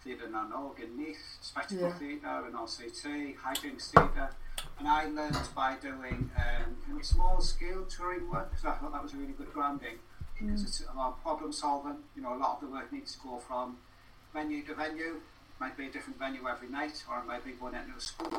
Theatr 0.06 0.30
Na 0.30 0.46
n'Og 0.46 0.82
in 0.84 0.98
Neath, 0.98 1.38
Spectacle 1.42 1.88
Yeah. 1.88 1.98
Theatre 1.98 2.48
in 2.48 2.54
RCT, 2.54 3.38
Hijinx 3.38 3.92
Theatre, 3.92 4.32
and 4.78 4.88
I 4.88 5.06
learned 5.06 5.48
by 5.56 5.76
doing 5.82 6.30
um, 6.36 6.76
kind 6.86 7.00
of 7.00 7.06
small 7.06 7.40
scale 7.40 7.86
touring 7.86 8.30
work 8.30 8.50
because 8.52 8.66
I 8.66 8.74
thought 8.74 8.92
that 8.92 9.02
was 9.02 9.14
a 9.14 9.18
really 9.18 9.34
good 9.34 9.54
grounding 9.54 10.00
because 10.38 10.64
it's 10.64 10.82
about 10.82 11.22
problem 11.24 11.54
solving. 11.54 11.96
You 12.14 12.24
know, 12.24 12.34
a 12.36 12.40
lot 12.40 12.56
of 12.56 12.62
the 12.62 12.68
work 12.76 12.92
needs 12.92 13.14
to 13.16 13.20
go 13.24 13.38
from 13.38 13.78
venue 14.34 14.66
to 14.66 14.76
venue. 14.76 15.22
Might 15.60 15.78
be 15.78 15.88
a 15.88 15.92
different 15.92 16.20
venue 16.20 16.48
every 16.48 16.68
night, 16.70 17.04
or 17.10 17.20
it 17.20 17.26
might 17.26 17.46
be 17.46 17.52
going 17.52 17.76
into 17.76 17.96
a 17.98 18.02
school. 18.02 18.30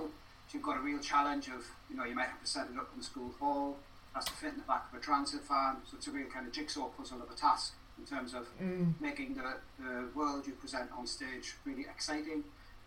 So 0.49 0.53
you've 0.53 0.63
got 0.63 0.77
a 0.77 0.81
real 0.81 0.99
challenge 1.01 1.49
of, 1.49 1.65
you 1.91 1.97
know, 1.97 2.05
you 2.05 2.15
might 2.15 2.29
have 2.29 2.41
to 2.41 2.47
set 2.47 2.67
it 2.73 2.79
up 2.79 2.91
in 2.93 2.99
the 2.99 3.05
school 3.05 3.33
hall, 3.41 3.79
has 4.15 4.25
to 4.27 4.33
fit 4.33 4.53
in 4.53 4.59
the 4.59 4.65
back 4.65 4.85
of 4.93 4.99
a 4.99 5.03
transit 5.03 5.41
van. 5.49 5.77
So 5.91 5.97
it's 5.97 6.07
a 6.07 6.11
real 6.11 6.27
kind 6.29 6.47
of 6.47 6.53
jigsaw 6.53 6.89
puzzle 6.89 7.23
of 7.23 7.31
a 7.31 7.35
task. 7.35 7.75
in 7.99 8.05
terms 8.05 8.35
of 8.35 8.47
Mm. 8.61 8.93
making 9.01 9.35
the, 9.37 9.57
the 9.79 10.09
world 10.15 10.47
you 10.47 10.53
present 10.53 10.91
on 10.93 11.07
stage 11.07 11.55
really 11.65 11.87
exciting 11.95 12.45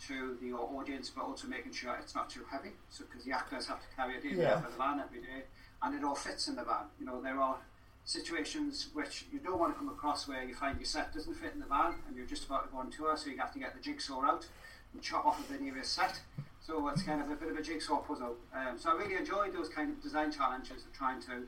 to 0.07 0.37
the 0.39 0.53
audience, 0.53 1.09
but 1.09 1.23
also 1.23 1.47
making 1.47 1.73
sure 1.73 1.95
it's 1.99 2.13
not 2.13 2.29
too 2.29 2.45
heavy. 2.51 2.73
So 2.91 3.05
because 3.05 3.25
the 3.25 3.31
actors 3.31 3.65
have 3.65 3.79
to 3.81 3.87
carry 3.95 4.17
it 4.17 4.23
in 4.23 4.37
Yeah. 4.37 4.61
the 4.61 4.69
van 4.77 4.99
every 4.99 5.21
day, 5.21 5.45
and 5.81 5.95
it 5.95 6.03
all 6.03 6.13
fits 6.13 6.47
in 6.47 6.55
the 6.55 6.63
van. 6.63 6.85
You 6.99 7.07
know, 7.07 7.19
there 7.23 7.39
are 7.41 7.57
situations 8.05 8.87
which 8.93 9.25
you 9.31 9.39
don't 9.39 9.59
want 9.59 9.73
to 9.73 9.77
come 9.77 9.89
across 9.89 10.27
where 10.27 10.43
you 10.43 10.55
find 10.55 10.77
your 10.79 10.85
set 10.85 11.13
doesn't 11.13 11.35
fit 11.35 11.53
in 11.53 11.59
the 11.59 11.65
van, 11.65 11.93
and 12.07 12.15
you're 12.15 12.25
just 12.25 12.45
about 12.45 12.65
to 12.65 12.71
go 12.71 12.79
on 12.79 12.89
tour, 12.91 13.15
so 13.17 13.29
you 13.29 13.37
have 13.37 13.53
to 13.53 13.59
get 13.59 13.75
the 13.75 13.81
jigsaw 13.81 14.23
out 14.23 14.47
and 14.93 15.01
chop 15.01 15.25
off 15.25 15.39
a 15.39 15.51
bit 15.51 15.61
of 15.61 15.67
your 15.75 15.83
set. 15.83 16.19
So 16.61 16.87
it's 16.89 17.03
kind 17.03 17.21
of 17.21 17.29
a 17.29 17.35
bit 17.35 17.49
of 17.49 17.57
a 17.57 17.61
jigsaw 17.61 17.97
puzzle. 17.97 18.35
Um, 18.53 18.77
so 18.77 18.89
I 18.91 18.93
really 18.93 19.15
enjoyed 19.15 19.53
those 19.53 19.69
kind 19.69 19.91
of 19.91 20.01
design 20.01 20.31
challenges 20.31 20.83
of 20.83 20.93
trying 20.93 21.21
to 21.23 21.47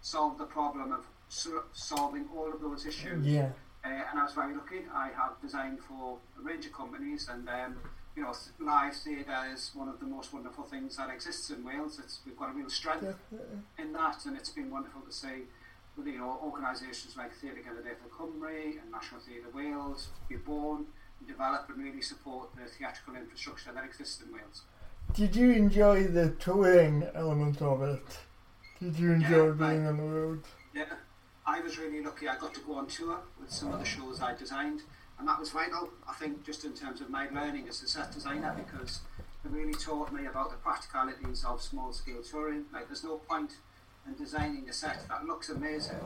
solve 0.00 0.38
the 0.38 0.44
problem 0.44 0.92
of 0.92 1.04
so- 1.28 1.64
solving 1.72 2.28
all 2.36 2.52
of 2.52 2.60
those 2.60 2.86
issues. 2.86 3.26
Yeah. 3.26 3.50
Uh, 3.84 3.88
and 3.88 4.18
I 4.20 4.24
was 4.24 4.34
very 4.34 4.54
lucky. 4.54 4.82
I 4.94 5.08
have 5.16 5.40
designed 5.40 5.78
for 5.80 6.18
a 6.38 6.42
range 6.42 6.66
of 6.66 6.72
companies, 6.72 7.28
and 7.32 7.48
um, 7.48 7.76
you 8.14 8.22
know, 8.22 8.34
live 8.58 8.94
theatre 8.94 9.46
is 9.52 9.70
one 9.74 9.88
of 9.88 9.98
the 10.00 10.06
most 10.06 10.32
wonderful 10.34 10.64
things 10.64 10.96
that 10.98 11.08
exists 11.08 11.48
in 11.50 11.64
Wales. 11.64 11.98
It's 11.98 12.20
we've 12.26 12.36
got 12.36 12.50
a 12.50 12.52
real 12.52 12.68
strength 12.68 13.02
Definitely. 13.30 13.58
in 13.78 13.92
that, 13.94 14.26
and 14.26 14.36
it's 14.36 14.50
been 14.50 14.70
wonderful 14.70 15.00
to 15.00 15.12
see. 15.12 15.44
You 15.96 16.18
know, 16.18 16.38
organisations 16.42 17.16
like 17.16 17.30
Theatr 17.40 17.62
Genedlaethol 17.62 18.10
Cymru 18.16 18.80
and 18.80 18.90
National 18.90 19.20
Theatre 19.20 19.50
Wales 19.54 20.08
be 20.28 20.36
born, 20.36 20.86
and 21.18 21.28
develop, 21.28 21.68
and 21.68 21.82
really 21.82 22.00
support 22.00 22.48
the 22.56 22.64
theatrical 22.70 23.16
infrastructure 23.16 23.70
that 23.72 23.84
exists 23.84 24.22
in 24.22 24.32
Wales. 24.32 24.62
Did 25.12 25.36
you 25.36 25.50
enjoy 25.52 26.04
the 26.04 26.30
touring 26.30 27.06
element 27.14 27.60
of 27.60 27.82
it? 27.82 28.18
Did 28.80 28.98
you 28.98 29.12
enjoy 29.12 29.48
Yeah, 29.48 29.52
being 29.52 29.86
on 29.86 29.96
the 29.98 30.02
road? 30.04 30.42
Yeah, 30.74 30.84
I 31.46 31.60
was 31.60 31.78
really 31.78 32.02
lucky. 32.02 32.28
I 32.28 32.36
got 32.38 32.54
to 32.54 32.60
go 32.60 32.76
on 32.76 32.86
tour 32.86 33.18
with 33.38 33.50
some 33.50 33.72
of 33.72 33.78
the 33.78 33.84
shows 33.84 34.22
I 34.22 34.34
designed, 34.34 34.82
and 35.18 35.28
that 35.28 35.38
was 35.38 35.50
vital. 35.50 35.90
I 36.08 36.14
think 36.14 36.44
just 36.44 36.64
in 36.64 36.72
terms 36.72 37.00
of 37.02 37.10
my 37.10 37.28
learning 37.28 37.68
as 37.68 37.82
a 37.82 37.88
set 37.88 38.12
designer, 38.12 38.54
because 38.56 39.00
it 39.44 39.50
really 39.50 39.74
taught 39.74 40.12
me 40.12 40.26
about 40.26 40.50
the 40.50 40.56
practicalities 40.56 41.44
of 41.44 41.60
small 41.60 41.92
scale 41.92 42.22
touring. 42.22 42.64
Like, 42.72 42.86
there's 42.86 43.04
no 43.04 43.16
point 43.16 43.56
in 44.06 44.14
designing 44.14 44.68
a 44.68 44.72
set 44.72 45.06
that 45.08 45.24
looks 45.26 45.48
amazing, 45.48 45.98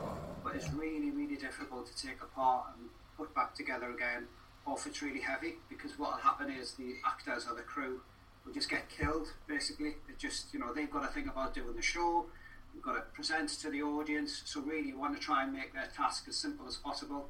but 0.43 0.55
it's 0.55 0.71
really, 0.73 1.11
really 1.11 1.35
difficult 1.35 1.87
to 1.87 2.07
take 2.07 2.21
apart 2.21 2.67
and 2.77 2.89
put 3.17 3.33
back 3.33 3.55
together 3.55 3.91
again, 3.91 4.27
or 4.65 4.75
if 4.77 4.85
it's 4.85 5.01
really 5.01 5.21
heavy, 5.21 5.55
because 5.69 5.97
what 5.97 6.11
will 6.11 6.17
happen 6.17 6.49
is 6.51 6.73
the 6.73 6.95
actors 7.05 7.45
or 7.49 7.55
the 7.55 7.61
crew 7.61 8.01
will 8.45 8.53
just 8.53 8.69
get 8.69 8.89
killed. 8.89 9.27
Basically, 9.47 9.95
it 10.09 10.17
just 10.17 10.53
you 10.53 10.59
know 10.59 10.73
they've 10.73 10.91
got 10.91 11.01
to 11.01 11.07
think 11.07 11.27
about 11.27 11.53
doing 11.53 11.75
the 11.75 11.81
show. 11.81 12.25
You've 12.73 12.83
got 12.83 12.95
to 12.95 13.01
present 13.13 13.49
to 13.61 13.69
the 13.69 13.81
audience. 13.81 14.41
So 14.45 14.61
really, 14.61 14.89
you 14.89 14.99
want 14.99 15.15
to 15.15 15.21
try 15.21 15.43
and 15.43 15.53
make 15.53 15.73
their 15.73 15.89
task 15.95 16.25
as 16.27 16.35
simple 16.35 16.67
as 16.67 16.75
possible. 16.75 17.29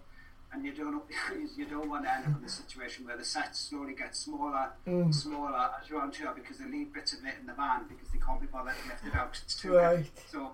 And 0.55 0.63
you 0.63 0.71
don't 0.71 1.03
you 1.57 1.65
don't 1.65 1.89
want 1.89 2.05
to 2.05 2.13
end 2.15 2.25
up 2.27 2.39
in 2.39 2.45
a 2.45 2.49
situation 2.49 3.05
where 3.05 3.17
the 3.17 3.25
set 3.25 3.53
slowly 3.55 3.93
gets 3.93 4.19
smaller, 4.19 4.69
and 4.85 5.05
Mm. 5.07 5.13
smaller 5.13 5.69
as 5.81 5.89
you're 5.89 6.01
on 6.01 6.11
tour 6.11 6.31
because 6.33 6.59
they 6.59 6.65
leave 6.65 6.93
bits 6.93 7.11
of 7.11 7.19
it 7.25 7.33
in 7.41 7.45
the 7.45 7.53
van 7.53 7.81
because 7.89 8.07
they 8.13 8.19
can't 8.19 8.39
be 8.39 8.47
bothered 8.47 8.73
to 8.81 8.87
lift 8.87 9.05
it 9.05 9.13
out 9.15 9.37
it's 9.43 9.55
too 9.61 9.75
Right. 9.75 10.05
So, 10.31 10.51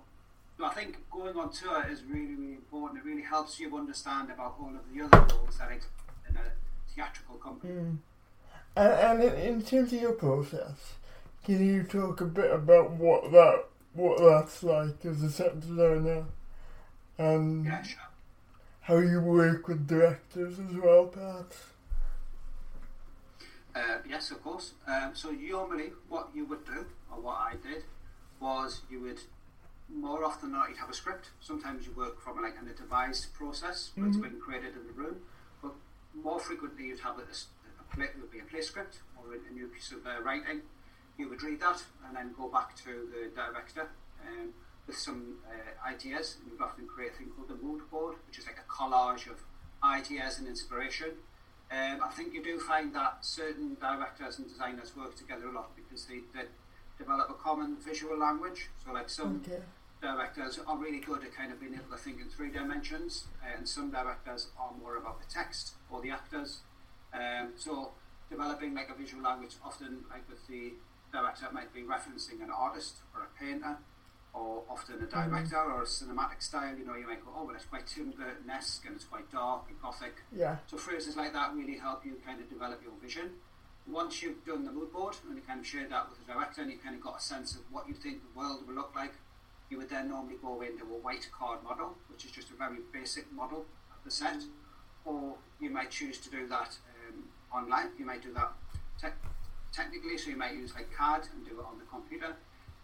so 0.58 0.66
I 0.66 0.74
think 0.74 0.98
going 1.12 1.36
on 1.38 1.52
tour 1.52 1.86
is 1.88 2.02
really 2.04 2.34
really 2.34 2.54
important. 2.54 3.04
It 3.04 3.08
really 3.08 3.22
helps 3.22 3.60
you 3.60 3.78
understand 3.78 4.32
about 4.32 4.56
all 4.60 4.74
of 4.76 4.84
the 4.92 5.04
other 5.06 5.36
roles 5.36 5.58
that 5.60 5.72
exist 5.72 5.94
in 6.28 6.36
a 6.36 6.42
theatrical 6.96 7.36
company. 7.36 7.74
Mm. 7.74 7.98
And, 8.76 9.22
and 9.22 9.24
in, 9.24 9.34
in 9.56 9.62
terms 9.62 9.94
of 9.94 10.02
your 10.02 10.14
process, 10.14 10.94
can 11.46 11.64
you 11.64 11.84
talk 11.84 12.22
a 12.22 12.26
bit 12.26 12.52
about 12.52 12.92
what 12.92 13.32
that 13.32 13.66
what 13.94 14.18
that's 14.20 14.64
like 14.64 15.06
as 15.06 15.22
a 15.22 15.30
set 15.30 15.60
designer, 15.60 16.26
and 17.20 17.66
Yeah, 17.66 17.84
sure. 17.84 18.00
How 18.82 18.98
you 18.98 19.22
work 19.22 19.68
with 19.68 19.88
directors 19.88 20.60
as 20.60 20.76
well, 20.76 21.06
perhaps? 21.06 21.58
Uh, 23.76 24.00
yes, 24.08 24.32
of 24.32 24.44
course. 24.44 24.74
Um, 24.88 25.12
so 25.14 25.32
normally, 25.32 25.92
what 26.10 26.30
you 26.34 26.46
would 26.46 26.66
do, 26.66 26.86
or 27.12 27.22
what 27.22 27.38
I 27.38 27.54
did, 27.62 27.84
was 28.40 28.82
you 28.90 29.00
would 29.02 29.22
more 29.94 30.24
often 30.24 30.52
than 30.52 30.60
not 30.60 30.70
you'd 30.70 30.78
have 30.80 30.90
a 30.90 30.94
script. 30.94 31.30
Sometimes 31.42 31.86
you 31.86 31.94
work 31.94 32.22
from 32.22 32.42
like 32.42 32.56
in 32.62 32.68
a 32.68 32.74
devised 32.74 33.34
process 33.34 33.92
where 33.96 34.08
it's 34.08 34.18
Mhm. 34.18 34.22
been 34.22 34.40
created 34.42 34.76
in 34.76 34.88
the 34.88 34.94
room, 34.94 35.22
but 35.62 35.74
more 36.14 36.40
frequently 36.40 36.86
you'd 36.88 37.00
have 37.02 37.18
a, 37.20 37.22
a 37.24 37.96
play, 37.96 38.06
it 38.06 38.18
would 38.20 38.32
be 38.32 38.40
a 38.40 38.44
play 38.44 38.62
script 38.62 39.00
or 39.18 39.34
a, 39.34 39.38
a 39.50 39.54
new 39.54 39.68
piece 39.68 39.92
of 39.92 40.06
uh, 40.08 40.22
writing. 40.24 40.62
You 41.18 41.30
would 41.30 41.44
read 41.44 41.60
that 41.60 41.84
and 42.08 42.16
then 42.16 42.34
go 42.38 42.48
back 42.48 42.76
to 42.78 43.08
the 43.14 43.30
director 43.36 43.90
um, 44.26 44.54
with 44.92 45.00
some 45.00 45.38
uh, 45.48 45.88
ideas. 45.88 46.36
And 46.42 46.52
you'd 46.52 46.62
often 46.62 46.86
create 46.86 47.14
a 47.14 47.18
thing 47.18 47.30
called 47.36 47.48
the 47.48 47.60
mood 47.66 47.82
board, 47.90 48.16
which 48.28 48.38
is 48.38 48.46
like 48.46 48.58
a 48.60 48.68
collage 48.72 49.28
of 49.32 49.38
ideas 49.84 50.38
and 50.40 50.48
inspiration. 50.48 51.12
Um, 51.72 52.02
I 52.04 52.10
think 52.10 52.34
you 52.34 52.44
do 52.44 52.60
find 52.60 52.94
that 52.94 53.20
certain 53.22 53.78
directors 53.80 54.38
and 54.38 54.48
designers 54.50 54.92
work 54.96 55.16
together 55.16 55.48
a 55.48 55.52
lot 55.54 55.70
because 55.78 56.06
they, 56.06 56.20
they 56.36 56.46
develop 56.98 57.30
a 57.30 57.34
common 57.34 57.78
visual 57.78 58.18
language. 58.20 58.68
So, 58.86 58.92
like 58.92 59.10
some 59.10 59.42
Okay. 59.48 59.62
directors 60.02 60.60
are 60.68 60.78
really 60.78 61.00
good 61.00 61.24
at 61.24 61.34
kind 61.34 61.54
of 61.54 61.62
being 61.62 61.74
able 61.76 61.92
to 61.96 61.98
think 61.98 62.20
in 62.20 62.28
three 62.30 62.52
dimensions, 62.52 63.28
uh, 63.42 63.56
and 63.58 63.68
some 63.68 63.90
directors 63.90 64.50
are 64.60 64.72
more 64.82 64.98
about 64.98 65.22
the 65.22 65.28
text 65.34 65.76
or 65.90 66.02
the 66.02 66.10
actors. 66.12 66.60
Um, 67.14 67.54
so, 67.56 67.92
developing 68.30 68.74
like 68.76 68.90
a 68.90 68.94
visual 69.04 69.24
language, 69.24 69.56
often 69.64 70.04
like 70.12 70.28
with 70.30 70.46
the 70.48 70.74
director, 71.14 71.46
might 71.54 71.74
be 71.74 71.84
referencing 71.84 72.44
an 72.44 72.52
artist 72.54 72.98
or 73.16 73.22
a 73.24 73.30
painter, 73.42 73.78
or 74.34 74.64
often 74.70 74.96
a 74.96 75.06
director 75.06 75.58
or 75.58 75.82
a 75.82 75.86
cinematic 75.86 76.42
style. 76.42 76.76
You 76.78 76.86
know, 76.86 76.96
you 76.96 77.08
might 77.08 77.24
go, 77.24 77.32
oh, 77.36 77.44
well, 77.44 77.56
it's 77.56 77.66
quite 77.66 77.88
Tim 77.88 78.12
Burton-esque 78.12 78.86
and 78.86 78.96
it's 78.96 79.06
quite 79.06 79.30
dark 79.32 79.66
and 79.70 79.82
gothic. 79.82 80.24
Yeah. 80.32 80.58
So 80.68 80.78
phrases 80.78 81.16
like 81.18 81.34
that 81.34 81.54
really 81.54 81.78
help 81.78 82.06
you 82.06 82.18
kind 82.26 82.40
of 82.40 82.50
develop 82.50 82.82
your 82.84 82.94
vision. 83.02 83.32
Once 83.88 84.22
you've 84.22 84.46
done 84.46 84.64
the 84.64 84.72
mood 84.72 84.94
board 84.94 85.16
and 85.28 85.36
you 85.36 85.42
kind 85.42 85.60
of 85.60 85.68
shared 85.68 85.90
that 85.90 86.10
with 86.10 86.20
the 86.26 86.32
director 86.32 86.62
and 86.62 86.72
you 86.72 86.78
kind 86.78 86.96
of 86.96 87.02
got 87.02 87.18
a 87.18 87.22
sense 87.22 87.56
of 87.56 87.62
what 87.72 87.88
you 87.88 87.94
think 87.94 88.22
the 88.22 88.40
world 88.40 88.66
will 88.68 88.76
look 88.76 88.94
like, 88.96 89.14
you 89.70 89.78
would 89.78 89.90
then 89.90 90.10
normally 90.10 90.36
go 90.42 90.62
into 90.62 90.84
a 90.84 90.98
white 91.00 91.28
card 91.38 91.64
model, 91.64 91.96
which 92.10 92.26
is 92.26 92.32
just 92.32 92.50
a 92.52 92.54
very 92.54 92.78
basic 92.94 93.32
model 93.32 93.66
of 93.92 94.04
the 94.04 94.12
set. 94.12 94.44
Or 95.04 95.36
you 95.60 95.70
might 95.70 95.90
choose 95.90 96.20
to 96.20 96.30
do 96.30 96.48
that 96.48 96.78
um, 97.10 97.24
online. 97.54 97.90
You 97.98 98.06
might 98.06 98.22
do 98.22 98.34
that 98.34 98.52
te- 99.00 99.08
technically, 99.74 100.18
so 100.18 100.30
you 100.30 100.38
might 100.38 100.54
use 100.54 100.74
like 100.76 100.90
CAD 100.96 101.28
and 101.34 101.46
do 101.46 101.60
it 101.60 101.66
on 101.66 101.80
the 101.80 101.86
computer. 101.86 102.36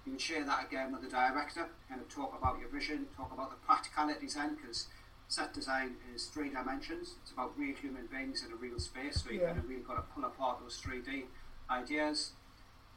You 0.07 0.13
would 0.13 0.21
share 0.21 0.45
that 0.45 0.63
again 0.65 0.93
with 0.93 1.01
the 1.01 1.09
director, 1.09 1.67
kind 1.89 1.99
of 1.99 2.07
talk 2.07 2.31
about 2.39 2.59
your 2.61 2.69
vision, 2.69 3.07
talk 3.17 3.29
about 3.33 3.49
the 3.51 3.57
practicalities 3.57 4.35
then, 4.35 4.55
because 4.55 4.87
set 5.27 5.53
design 5.53 5.97
is 6.15 6.27
three 6.27 6.49
dimensions. 6.49 7.15
It's 7.21 7.31
about 7.33 7.51
real 7.59 7.75
human 7.75 8.07
beings 8.07 8.41
in 8.47 8.53
a 8.53 8.55
real 8.55 8.79
space, 8.79 9.21
so 9.21 9.29
you 9.31 9.41
Yeah. 9.41 9.47
kind 9.47 9.59
of 9.59 9.67
really 9.67 9.81
got 9.81 9.95
to 9.95 10.03
pull 10.15 10.23
apart 10.23 10.61
those 10.61 10.79
3D 10.79 11.27
ideas. 11.69 12.31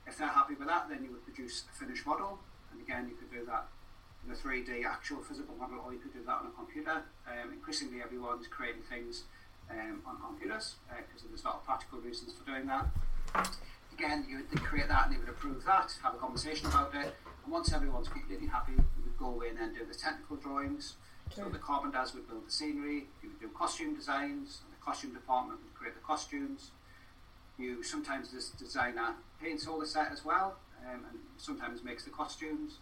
If 0.07 0.19
they're 0.19 0.29
happy 0.29 0.55
with 0.55 0.69
that, 0.69 0.89
then 0.89 1.03
you 1.03 1.11
would 1.11 1.25
produce 1.25 1.65
a 1.69 1.73
finished 1.77 2.07
model, 2.07 2.39
and 2.71 2.81
again, 2.81 3.09
you 3.09 3.17
could 3.17 3.33
do 3.33 3.45
that 3.47 3.67
in 4.25 4.31
a 4.31 4.37
3D 4.37 4.85
actual 4.85 5.21
physical 5.21 5.57
model, 5.57 5.81
or 5.85 5.93
you 5.93 5.99
could 5.99 6.13
do 6.13 6.23
that 6.23 6.39
on 6.39 6.47
a 6.47 6.51
computer. 6.51 7.03
Um, 7.27 7.53
increasingly, 7.53 8.03
everyone's 8.03 8.47
creating 8.47 8.83
things 8.83 9.25
um, 9.69 10.01
on 10.07 10.17
computers 10.21 10.77
because 10.89 11.25
there's 11.25 11.43
a 11.43 11.47
lot 11.49 11.57
of 11.57 11.65
practical 11.65 11.99
reasons 11.99 12.35
for 12.35 12.45
doing 12.45 12.69
that. 12.69 12.87
Again, 13.93 14.27
you 14.29 14.39
would 14.39 14.63
create 14.63 14.89
that 14.89 15.07
and 15.07 15.15
they 15.15 15.19
would 15.19 15.29
approve 15.29 15.65
that, 15.65 15.95
have 16.03 16.15
a 16.15 16.19
conversation 16.19 16.67
about 16.67 16.95
it, 16.95 17.15
and 17.45 17.53
once 17.53 17.73
everyone's 17.73 18.09
completely 18.09 18.47
happy, 18.47 18.73
you 18.73 19.03
would 19.05 19.19
go 19.19 19.43
in 19.43 19.59
and 19.59 19.75
do 19.75 19.85
the 19.85 19.95
technical 19.95 20.37
drawings. 20.37 20.95
So 21.35 21.49
the 21.49 21.59
carpenters 21.59 22.15
would 22.15 22.27
build 22.29 22.47
the 22.47 22.51
scenery, 22.51 23.09
you 23.23 23.29
would 23.29 23.41
do 23.41 23.49
costume 23.49 23.95
designs, 23.95 24.63
and 24.65 24.73
the 24.73 24.85
costume 24.85 25.13
department 25.13 25.61
would 25.63 25.75
create 25.75 25.95
the 25.95 26.01
costumes. 26.01 26.71
You 27.59 27.83
sometimes 27.83 28.33
this 28.33 28.51
designer 28.51 29.15
paints 29.41 29.67
all 29.67 29.79
the 29.79 29.87
set 29.87 30.11
as 30.11 30.25
well, 30.25 30.57
um, 30.89 31.05
and 31.11 31.19
sometimes 31.37 31.85
makes 31.85 32.05
the 32.05 32.11
costumes. 32.11 32.79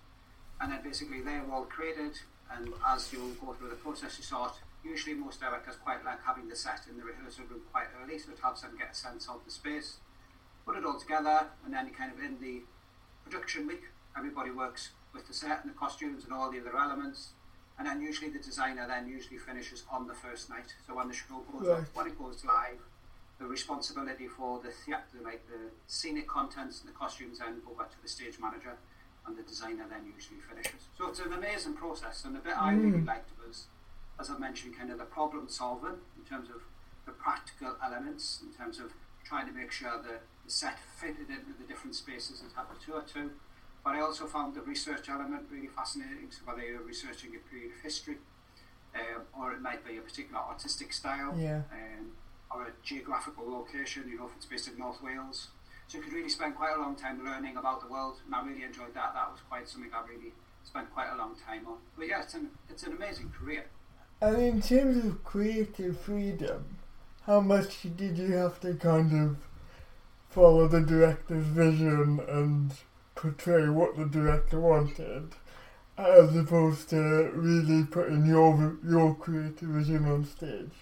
And 0.61 0.73
then 0.73 0.83
basically 0.83 1.21
they're 1.21 1.45
all 1.53 1.65
created, 1.65 2.19
and 2.50 2.73
as 2.87 3.12
you 3.12 3.37
go 3.41 3.53
through 3.55 3.71
the 3.71 3.77
process, 3.77 4.17
you 4.19 4.25
start 4.25 4.55
Usually, 4.85 5.15
most 5.15 5.41
directors 5.41 5.77
quite 5.77 6.05
like 6.05 6.23
having 6.25 6.49
the 6.49 6.57
set 6.57 6.87
in 6.88 6.97
the 6.97 7.05
rehearsal 7.05 7.45
room 7.50 7.62
quite 7.73 7.88
early, 8.00 8.19
so 8.19 8.31
it 8.33 8.38
helps 8.41 8.62
them 8.62 8.77
get 8.79 8.93
a 8.93 8.95
sense 8.95 9.29
of 9.29 9.45
the 9.45 9.50
space. 9.50 9.99
Put 10.68 10.76
it 10.76 10.84
all 10.84 11.00
together, 11.00 11.46
and 11.64 11.72
then 11.72 11.88
kind 11.94 12.12
of 12.12 12.18
in 12.22 12.37
the 12.42 12.60
production 13.25 13.66
week, 13.66 13.84
everybody 14.14 14.50
works 14.50 14.90
with 15.14 15.26
the 15.26 15.32
set 15.32 15.64
and 15.64 15.72
the 15.72 15.78
costumes 15.78 16.25
and 16.25 16.32
all 16.34 16.50
the 16.52 16.60
other 16.60 16.76
elements. 16.76 17.30
And 17.78 17.88
then 17.88 18.02
usually 18.02 18.28
the 18.28 18.38
designer 18.38 18.87
then 18.87 19.08
usually 19.08 19.38
finishes 19.38 19.84
on 19.90 20.06
the 20.06 20.12
first 20.12 20.50
night. 20.50 20.75
So 20.87 20.94
when 20.94 21.08
the 21.08 21.14
show 21.14 21.40
goes 21.50 21.66
up, 21.68 21.84
when 21.94 22.06
it 22.08 22.18
goes 22.18 22.44
live, 22.44 22.76
the 23.38 23.46
responsibility 23.46 24.26
for 24.28 24.60
the 24.60 24.68
theatre, 24.68 25.25
like 25.25 25.40
the 25.48 25.70
scenic 25.87 26.28
contents 26.28 26.80
and 26.80 26.90
the 26.90 26.98
costumes, 26.98 27.38
then 27.38 27.62
go 27.64 27.72
back 27.72 27.90
to 27.92 28.02
the 28.02 28.08
stage 28.08 28.38
manager, 28.38 28.76
and 29.26 29.38
the 29.38 29.42
designer 29.44 29.87
then 29.88 30.04
usually 30.14 30.40
finishes. 30.40 30.88
So 30.98 31.08
it's 31.08 31.20
an 31.20 31.32
amazing 31.32 31.75
process, 31.76 32.26
and 32.26 32.34
the 32.37 32.40
bit 32.40 32.60
I 32.60 32.75
really 32.75 32.98
Mm. 32.98 33.06
liked 33.06 33.30
was, 33.42 33.68
as 34.20 34.28
I 34.28 34.37
mentioned, 34.37 34.76
kind 34.76 34.90
of 34.90 34.98
the 34.98 35.06
problem 35.06 35.48
solving 35.48 35.96
in 36.18 36.25
terms 36.28 36.50
of 36.50 36.60
the 37.06 37.12
practical 37.12 37.75
elements, 37.82 38.42
in 38.42 38.52
terms 38.52 38.78
of 38.78 38.92
trying 39.25 39.46
to 39.46 39.52
make 39.52 39.72
sure 39.72 39.96
that 40.02 40.20
set 40.50 40.78
fitted 41.00 41.28
into 41.31 41.52
the 41.59 41.64
different 41.67 41.95
spaces 41.95 42.43
it 42.43 42.52
had 42.57 42.64
to 42.73 42.85
tour 42.85 43.02
to. 43.14 43.31
But 43.85 43.95
I 43.95 44.00
also 44.00 44.26
found 44.26 44.55
the 44.55 44.61
research 44.62 45.09
element 45.09 45.45
really 45.50 45.69
fascinating. 45.69 46.31
So 46.31 46.40
whether 46.45 46.62
you're 46.62 46.83
researching 46.83 47.31
a 47.37 47.38
period 47.50 47.73
of 47.76 47.81
history, 47.83 48.17
um, 48.95 49.23
or 49.38 49.52
it 49.52 49.61
might 49.62 49.87
be 49.87 49.97
a 49.99 50.00
particular 50.00 50.40
artistic 50.40 50.93
style, 50.93 51.35
Yeah. 51.38 51.62
um, 51.73 52.12
or 52.50 52.64
a 52.64 52.73
geographical 52.83 53.50
location. 53.50 54.09
You 54.09 54.19
know, 54.19 54.26
if 54.26 54.33
it's 54.37 54.47
based 54.47 54.69
in 54.69 54.78
North 54.78 55.02
Wales, 55.02 55.49
so 55.87 55.99
you 55.99 56.05
could 56.05 56.12
really 56.12 56.28
spend 56.28 56.57
quite 56.57 56.75
a 56.76 56.81
long 56.81 56.97
time 56.97 57.25
learning 57.25 57.57
about 57.57 57.81
the 57.81 57.87
world, 57.88 58.21
and 58.26 58.35
I 58.35 58.45
really 58.45 58.64
enjoyed 58.64 58.95
that. 58.95 59.14
That 59.14 59.31
was 59.31 59.40
quite 59.49 59.69
something 59.69 59.90
I 59.95 60.07
really 60.07 60.33
spent 60.64 60.93
quite 60.93 61.11
a 61.11 61.17
long 61.17 61.35
time 61.47 61.67
on. 61.67 61.78
But 61.97 62.09
yeah, 62.09 62.23
it's 62.23 62.35
an 62.35 62.50
it's 62.69 62.83
an 62.83 62.93
amazing 62.95 63.31
career. 63.31 63.67
And 64.21 64.37
in 64.38 64.61
terms 64.61 65.05
of 65.05 65.23
creative 65.25 65.99
freedom, 66.00 66.78
how 67.25 67.40
much 67.40 67.83
did 67.97 68.19
you 68.19 68.33
have 68.33 68.59
to 68.61 68.75
kind 68.75 69.12
of 69.23 69.37
follow 70.30 70.68
the 70.68 70.80
director's 70.80 71.47
vision 71.47 72.20
and 72.28 72.73
portray 73.14 73.68
what 73.68 73.97
the 73.97 74.04
director 74.04 74.61
wanted, 74.61 75.32
as 75.97 76.37
opposed 76.37 76.88
to 76.90 77.30
really 77.35 77.85
putting 77.85 78.26
your 78.26 78.76
your 78.87 79.14
creative 79.14 79.68
vision 79.68 80.04
on 80.06 80.25
stage? 80.25 80.73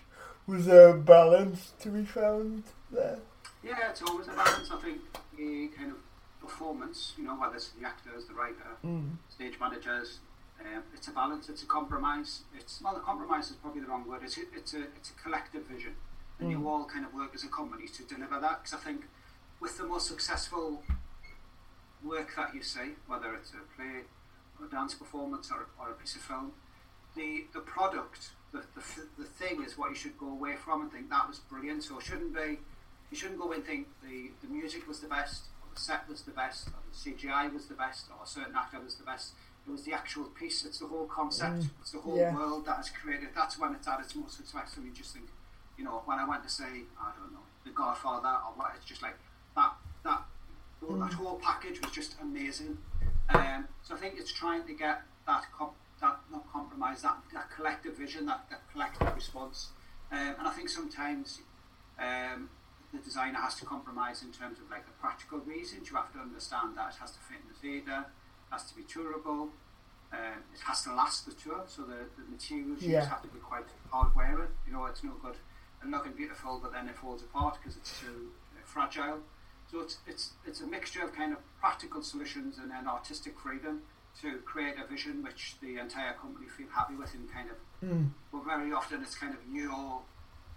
Was 0.47 0.67
there 0.67 0.91
a 0.91 0.99
balance 0.99 1.73
to 1.81 1.89
be 1.89 2.05
found 2.05 2.65
there? 2.91 3.19
Yeah, 3.65 3.91
it's 3.91 4.03
always 4.03 4.29
a 4.29 4.33
balance. 4.33 4.71
I 4.71 4.77
think 4.81 5.01
the 5.37 5.69
kind 5.77 5.91
of 5.91 5.97
performance, 6.41 7.15
you 7.19 7.25
know, 7.25 7.35
whether 7.35 7.57
it's 7.57 7.71
the 7.71 7.87
actors, 7.87 8.27
the 8.27 8.35
writer, 8.35 8.77
Mm. 8.85 9.17
stage 9.29 9.59
managers, 9.59 10.21
um, 10.61 10.83
it's 10.95 11.09
a 11.09 11.11
balance. 11.11 11.49
It's 11.49 11.63
a 11.65 11.67
compromise. 11.67 12.43
It's 12.57 12.81
well, 12.81 12.95
the 12.95 13.01
compromise 13.01 13.51
is 13.51 13.57
probably 13.57 13.81
the 13.81 13.89
wrong 13.89 14.07
word. 14.07 14.23
It's 14.23 14.37
a, 14.39 14.43
it's 14.55 14.75
a 14.75 14.83
it's 14.97 15.11
a 15.11 15.15
collective 15.15 15.65
vision, 15.67 15.95
and 16.39 16.51
you 16.51 16.59
Mm. 16.59 16.67
all 16.67 16.85
kind 16.85 17.05
of 17.05 17.13
work 17.15 17.35
as 17.35 17.43
a 17.43 17.49
company 17.49 17.89
to 17.89 18.03
deliver 18.05 18.39
that. 18.39 18.63
Because 18.63 18.75
I 18.81 18.83
think 18.85 19.01
with 19.61 19.79
the 19.79 19.85
most 19.85 20.07
successful 20.07 20.83
work 22.05 22.35
that 22.37 22.55
you 22.55 22.63
see, 22.63 22.91
whether 23.07 23.35
it's 23.35 23.51
a 23.53 23.77
play, 23.77 24.03
or 24.61 24.67
a 24.67 24.71
dance 24.71 24.95
performance, 24.95 25.51
or, 25.51 25.67
or 25.81 25.91
a 25.91 25.95
piece 25.95 26.15
of 26.17 26.23
film, 26.23 26.53
the 27.15 27.45
the 27.53 27.61
product, 27.61 28.31
the, 28.53 28.63
the 28.75 28.83
the 29.19 29.25
thing 29.25 29.63
is 29.63 29.77
what 29.79 29.91
you 29.91 29.97
should 29.97 30.19
go 30.19 30.29
away 30.29 30.55
from 30.57 30.83
and 30.83 30.93
think 30.93 31.09
that 31.11 31.27
was 31.29 31.39
brilliant. 31.39 31.83
So 31.83 31.99
it 31.99 32.05
shouldn't 32.05 32.35
be. 32.35 32.59
You 33.11 33.17
shouldn't 33.17 33.39
go 33.39 33.53
and 33.53 33.65
think 33.65 33.87
the, 34.03 34.31
the 34.43 34.49
music 34.53 34.89
was 34.89 34.99
the 34.99 35.07
best, 35.07 35.45
or 35.63 35.69
the 35.73 35.81
set 35.81 36.09
was 36.09 36.23
the 36.23 36.33
best, 36.33 36.69
or 36.69 36.81
the 36.91 36.97
CGI 37.11 37.53
was 37.53 37.67
the 37.67 37.75
best, 37.75 38.07
or 38.11 38.25
a 38.25 38.27
certain 38.27 38.55
actor 38.57 38.81
was 38.81 38.97
the 38.97 39.05
best. 39.05 39.33
It 39.67 39.71
was 39.71 39.85
the 39.85 39.93
actual 39.93 40.25
piece. 40.25 40.65
It's 40.65 40.79
the 40.81 40.87
whole 40.89 41.07
concept. 41.07 41.59
Mm, 41.61 41.71
It's 41.81 41.93
the 41.93 41.99
whole 42.01 42.17
yeah. 42.17 42.35
world 42.35 42.67
that 42.67 42.81
is 42.81 42.91
created. 42.91 43.29
That's 43.35 43.59
when 43.59 43.75
it's 43.75 43.87
at 43.89 44.01
its 44.01 44.15
most 44.17 44.37
successful. 44.37 44.83
You 44.85 44.91
just 44.93 45.13
think, 45.15 45.27
you 45.79 45.85
know, 45.85 46.03
when 46.05 46.19
I 46.19 46.25
went 46.29 46.43
to 46.45 46.49
say, 46.49 46.65
I 47.01 47.11
don't 47.19 47.33
know, 47.33 47.43
The 47.65 47.71
Godfather 47.71 48.29
or 48.47 48.53
what, 48.57 48.73
it's 48.77 48.85
just 48.85 49.03
like 49.03 49.17
well, 50.81 50.99
that 50.99 51.13
whole 51.15 51.37
package 51.37 51.81
was 51.81 51.91
just 51.93 52.17
amazing. 52.21 52.79
Um, 53.31 53.67
so 53.83 53.95
I 53.95 53.99
think 53.99 54.15
it's 54.19 54.33
trying 54.33 54.65
to 54.67 54.73
get 54.73 55.03
that 55.27 55.45
com- 55.57 55.71
that 56.01 56.19
not 56.31 56.51
compromise 56.53 57.03
that, 57.03 57.17
that 57.33 57.51
collective 57.51 57.97
vision, 57.97 58.27
that, 58.27 58.45
that 58.51 58.61
collective 58.73 59.13
response. 59.15 59.71
Um, 60.13 60.19
and 60.39 60.47
I 60.47 60.51
think 60.51 60.69
sometimes 60.69 61.41
um, 61.99 62.51
the 62.93 62.99
designer 62.99 63.39
has 63.39 63.55
to 63.57 63.65
compromise 63.65 64.23
in 64.23 64.31
terms 64.31 64.59
of 64.61 64.71
like 64.71 64.85
the 64.85 64.93
practical 65.01 65.39
reasons. 65.41 65.89
You 65.91 65.97
have 65.97 66.13
to 66.13 66.19
understand 66.19 66.77
that 66.77 66.93
it 66.95 66.97
has 67.01 67.13
to 67.13 67.19
fit 67.21 67.39
in 67.43 67.49
the 67.49 67.59
theatre, 67.59 68.05
has 68.53 68.65
to 68.71 68.77
be 68.77 68.83
tourable, 68.83 69.49
um, 70.13 70.39
it 70.55 70.61
has 70.67 70.83
to 70.85 70.95
last 70.95 71.25
the 71.27 71.33
tour. 71.33 71.65
So 71.67 71.83
the, 71.83 72.05
the 72.17 72.31
materials 72.31 72.83
used 72.83 72.93
Yeah. 72.93 73.05
have 73.09 73.23
to 73.23 73.29
be 73.29 73.39
quite 73.41 73.65
hard 73.91 74.15
wearing. 74.15 74.49
You 74.67 74.75
know, 74.75 74.85
it's 74.85 75.03
no 75.03 75.13
good 75.23 75.37
and 75.83 75.91
looking 75.91 76.13
beautiful, 76.13 76.61
but 76.63 76.73
then 76.73 76.89
it 76.89 76.97
falls 76.97 77.23
apart 77.23 77.57
because 77.61 77.77
it's 77.77 77.99
too 78.01 78.29
uh, 78.55 78.61
fragile. 78.65 79.19
So 79.71 79.81
it's 79.81 79.99
it's 80.07 80.31
it's 80.47 80.61
a 80.61 80.67
mixture 80.67 81.03
of 81.03 81.13
kind 81.15 81.33
of 81.33 81.39
practical 81.61 82.03
solutions 82.03 82.59
and 82.59 82.71
then 82.71 82.87
artistic 82.89 83.39
freedom 83.39 83.83
to 84.23 84.39
create 84.39 84.77
a 84.83 84.87
vision 84.87 85.23
which 85.23 85.57
the 85.61 85.79
entire 85.79 86.15
company 86.15 86.47
feel 86.47 86.69
happy 86.73 86.95
with 86.95 87.13
and 87.15 87.31
kind 87.33 87.51
of 87.51 87.57
Mm. 87.85 88.09
but 88.33 88.43
very 88.47 88.73
often 88.73 89.03
it's 89.03 89.15
kind 89.15 89.35
of 89.35 89.41
you're 89.53 90.01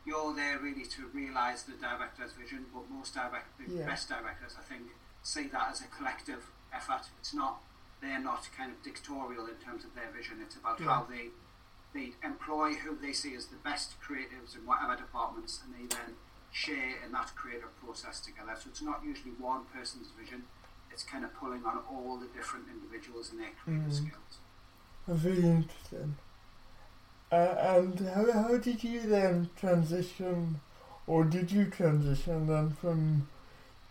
you're 0.05 0.33
there 0.33 0.57
really 0.59 0.85
to 0.85 1.01
realise 1.13 1.63
the 1.63 1.73
director's 1.73 2.31
vision 2.31 2.65
but 2.73 2.89
most 2.89 3.13
direct 3.13 3.57
the 3.59 3.65
Yeah. 3.73 3.85
best 3.85 4.07
directors 4.07 4.55
I 4.57 4.63
think 4.63 4.83
see 5.21 5.47
that 5.49 5.67
as 5.69 5.81
a 5.81 5.87
collective 5.87 6.49
effort 6.71 7.09
it's 7.19 7.33
not 7.33 7.61
they're 8.01 8.21
not 8.31 8.47
kind 8.57 8.71
of 8.71 8.81
dictatorial 8.83 9.47
in 9.47 9.55
terms 9.55 9.83
of 9.83 9.93
their 9.95 10.09
vision 10.15 10.39
it's 10.41 10.55
about 10.55 10.79
how 10.79 11.03
they 11.09 11.25
they 11.93 12.13
employ 12.23 12.75
who 12.75 12.95
they 12.95 13.11
see 13.11 13.35
as 13.35 13.47
the 13.47 13.57
best 13.57 13.95
creatives 14.01 14.55
in 14.55 14.65
whatever 14.65 14.95
departments 14.95 15.59
and 15.65 15.73
they 15.75 15.85
then 15.93 16.15
share 16.51 16.95
in 17.05 17.11
that 17.11 17.31
creative 17.35 17.73
process 17.83 18.19
together 18.19 18.53
so 18.55 18.69
it's 18.69 18.81
not 18.81 19.01
usually 19.05 19.31
one 19.39 19.61
person's 19.73 20.07
vision 20.19 20.43
it's 20.91 21.03
kind 21.03 21.23
of 21.23 21.33
pulling 21.35 21.63
on 21.65 21.77
all 21.91 22.17
the 22.17 22.27
different 22.27 22.65
individuals 22.71 23.31
and 23.31 23.39
their 23.39 23.51
creative 23.63 23.87
Mm. 23.87 23.93
skills 23.93 24.37
That's 25.07 25.23
really 25.23 25.47
interesting. 25.49 26.15
Uh, 27.31 27.35
and 27.59 27.99
how, 28.09 28.31
how 28.31 28.57
did 28.57 28.83
you 28.83 29.01
then 29.01 29.49
transition, 29.55 30.59
or 31.05 31.23
did 31.23 31.51
you 31.51 31.65
transition 31.65 32.47
then 32.47 32.71
from 32.71 33.27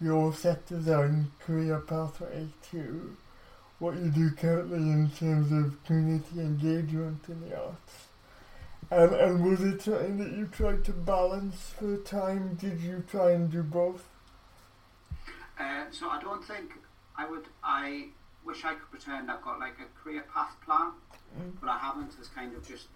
your 0.01 0.33
set 0.35 0.67
design 0.67 1.31
career 1.39 1.79
pathway 1.79 2.49
to 2.73 3.17
what 3.79 3.95
you 3.97 4.11
do 4.11 4.31
currently 4.33 4.79
in 4.79 5.09
terms 5.11 5.53
of 5.53 5.83
community 5.85 6.41
engagement 6.41 7.21
in 7.29 7.49
the 7.49 7.57
arts? 7.57 8.08
And, 8.91 9.13
and 9.13 9.45
was 9.45 9.61
it 9.61 9.83
something 9.83 10.17
that 10.19 10.33
you 10.33 10.47
tried 10.47 10.85
to 10.87 10.93
balance 10.93 11.75
for 11.79 11.95
a 11.95 11.99
time? 11.99 12.55
Did 12.55 12.81
you 12.81 13.05
try 13.11 13.33
and 13.33 13.51
do 13.51 13.63
both? 13.63 14.09
Uh, 15.59 15.85
so 15.91 16.09
I 16.09 16.21
don't 16.21 16.45
think 16.45 16.73
I 17.17 17.29
would. 17.29 17.45
I 17.63 18.07
wish 18.45 18.65
I 18.65 18.75
could 18.75 18.91
pretend 18.91 19.31
I've 19.31 19.43
got 19.43 19.59
like 19.59 19.75
a 19.81 20.03
career 20.03 20.25
path 20.33 20.57
plan, 20.65 20.93
Mm. 21.39 21.53
but 21.61 21.69
I 21.69 21.77
haven't. 21.77 22.13
It's 22.19 22.29
kind 22.29 22.55
of 22.57 22.67
just 22.67 22.87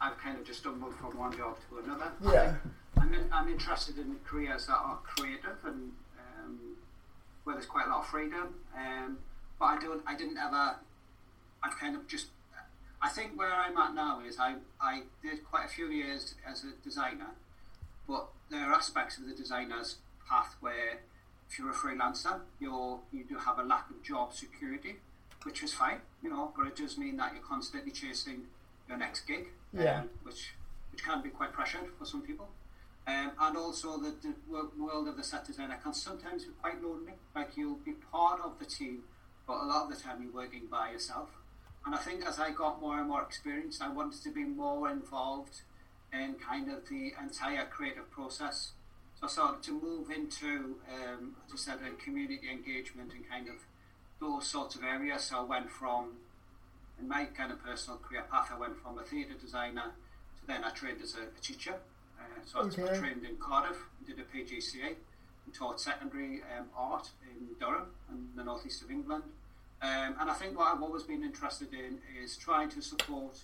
I've 0.00 0.16
kind 0.18 0.38
of 0.38 0.44
just 0.46 0.60
stumbled 0.60 0.94
from 0.94 1.18
one 1.18 1.36
job 1.36 1.56
to 1.68 1.78
another. 1.84 2.10
Yeah. 2.22 2.54
I'm 2.98 3.12
in, 3.12 3.30
I'm 3.30 3.48
interested 3.48 3.98
in 3.98 4.16
careers 4.24 4.66
that 4.68 4.76
are 4.78 4.98
creative 5.04 5.58
and 5.64 5.92
um, 6.18 6.58
where 7.44 7.54
there's 7.56 7.66
quite 7.66 7.86
a 7.86 7.90
lot 7.90 8.00
of 8.00 8.06
freedom. 8.06 8.54
Um, 8.74 9.18
but 9.58 9.66
I 9.66 9.78
don't. 9.78 10.02
I 10.06 10.16
didn't 10.16 10.38
ever. 10.38 10.76
I've 11.62 11.76
kind 11.78 11.94
of 11.96 12.06
just. 12.08 12.28
I 13.02 13.08
think 13.08 13.38
where 13.38 13.52
I'm 13.52 13.76
at 13.76 13.94
now 13.94 14.20
is 14.20 14.38
I 14.38 14.56
I 14.80 15.02
did 15.22 15.44
quite 15.44 15.66
a 15.66 15.68
few 15.68 15.86
years 15.88 16.34
as 16.46 16.64
a 16.64 16.72
designer, 16.82 17.30
but 18.08 18.28
there 18.50 18.68
are 18.70 18.74
aspects 18.74 19.18
of 19.18 19.26
the 19.26 19.34
designer's 19.34 19.96
path 20.28 20.56
where 20.60 21.00
if 21.48 21.58
you're 21.58 21.70
a 21.70 21.74
freelancer, 21.74 22.40
you're 22.58 23.00
you 23.12 23.24
do 23.24 23.36
have 23.36 23.58
a 23.58 23.62
lack 23.62 23.90
of 23.90 24.02
job 24.02 24.32
security, 24.32 24.96
which 25.44 25.62
is 25.62 25.72
fine, 25.74 26.00
you 26.22 26.30
know, 26.30 26.52
but 26.56 26.66
it 26.66 26.76
does 26.76 26.98
mean 26.98 27.16
that 27.18 27.32
you're 27.34 27.42
constantly 27.42 27.92
chasing 27.92 28.42
your 28.88 28.96
next 28.98 29.26
gig, 29.26 29.48
Yeah. 29.72 30.00
um, 30.00 30.10
which 30.22 30.54
which 30.90 31.04
can 31.04 31.22
be 31.22 31.28
quite 31.28 31.52
pressured 31.52 31.88
for 31.98 32.06
some 32.06 32.22
people. 32.22 32.48
Um, 33.08 33.30
and 33.38 33.56
also 33.56 33.98
the, 33.98 34.14
the 34.20 34.34
world 34.76 35.06
of 35.06 35.16
the 35.16 35.22
set 35.22 35.44
designer 35.46 35.78
can 35.80 35.94
sometimes 35.94 36.44
be 36.44 36.50
quite 36.60 36.82
lonely. 36.82 37.12
Like 37.36 37.56
you'll 37.56 37.76
be 37.84 37.92
part 37.92 38.40
of 38.40 38.58
the 38.58 38.64
team, 38.64 39.04
but 39.46 39.62
a 39.62 39.66
lot 39.66 39.84
of 39.84 39.90
the 39.96 40.02
time 40.02 40.20
you're 40.22 40.32
working 40.32 40.62
by 40.68 40.90
yourself. 40.90 41.28
And 41.86 41.94
I 41.94 41.98
think 41.98 42.26
as 42.26 42.40
I 42.40 42.50
got 42.50 42.80
more 42.80 42.98
and 42.98 43.08
more 43.08 43.22
experience, 43.22 43.80
I 43.80 43.88
wanted 43.88 44.20
to 44.24 44.30
be 44.30 44.44
more 44.44 44.90
involved 44.90 45.62
in 46.12 46.34
kind 46.34 46.68
of 46.70 46.88
the 46.88 47.12
entire 47.22 47.64
creative 47.66 48.10
process. 48.10 48.72
So 49.20 49.26
I 49.26 49.30
started 49.30 49.62
to 49.62 49.80
move 49.80 50.10
into, 50.10 50.76
um, 50.92 51.36
as 51.46 51.52
I 51.54 51.56
said, 51.56 51.78
in 51.86 51.96
community 51.96 52.50
engagement 52.50 53.12
and 53.14 53.28
kind 53.28 53.48
of 53.48 53.54
those 54.20 54.46
sorts 54.48 54.74
of 54.74 54.82
areas. 54.82 55.22
So 55.24 55.38
I 55.38 55.42
went 55.42 55.70
from, 55.70 56.14
in 56.98 57.06
my 57.08 57.26
kind 57.26 57.52
of 57.52 57.62
personal 57.62 57.98
career 57.98 58.24
path, 58.30 58.50
I 58.52 58.58
went 58.58 58.76
from 58.82 58.98
a 58.98 59.02
theatre 59.02 59.34
designer 59.40 59.92
to 60.40 60.46
then 60.46 60.64
I 60.64 60.70
trained 60.70 61.00
as 61.02 61.14
a, 61.14 61.22
a 61.22 61.40
teacher. 61.40 61.74
Uh, 62.18 62.24
so 62.44 62.58
I- 62.60 62.62
I 62.64 62.98
trained 62.98 63.24
in 63.24 63.36
Cardiff, 63.36 63.78
did 64.06 64.18
a 64.18 64.24
PGCE, 64.24 64.96
and 65.44 65.54
taught 65.54 65.80
secondary 65.80 66.42
um, 66.58 66.66
art 66.76 67.10
in 67.30 67.46
Durham 67.60 67.86
in 68.10 68.28
the 68.34 68.42
northeast 68.42 68.82
of 68.82 68.90
England. 68.90 69.22
Um, 69.82 70.16
and 70.20 70.30
I 70.30 70.34
think 70.34 70.56
what 70.58 70.72
I've 70.74 70.82
always 70.82 71.02
been 71.02 71.22
interested 71.22 71.72
in 71.72 71.98
is 72.22 72.36
trying 72.36 72.70
to 72.70 72.80
support 72.82 73.38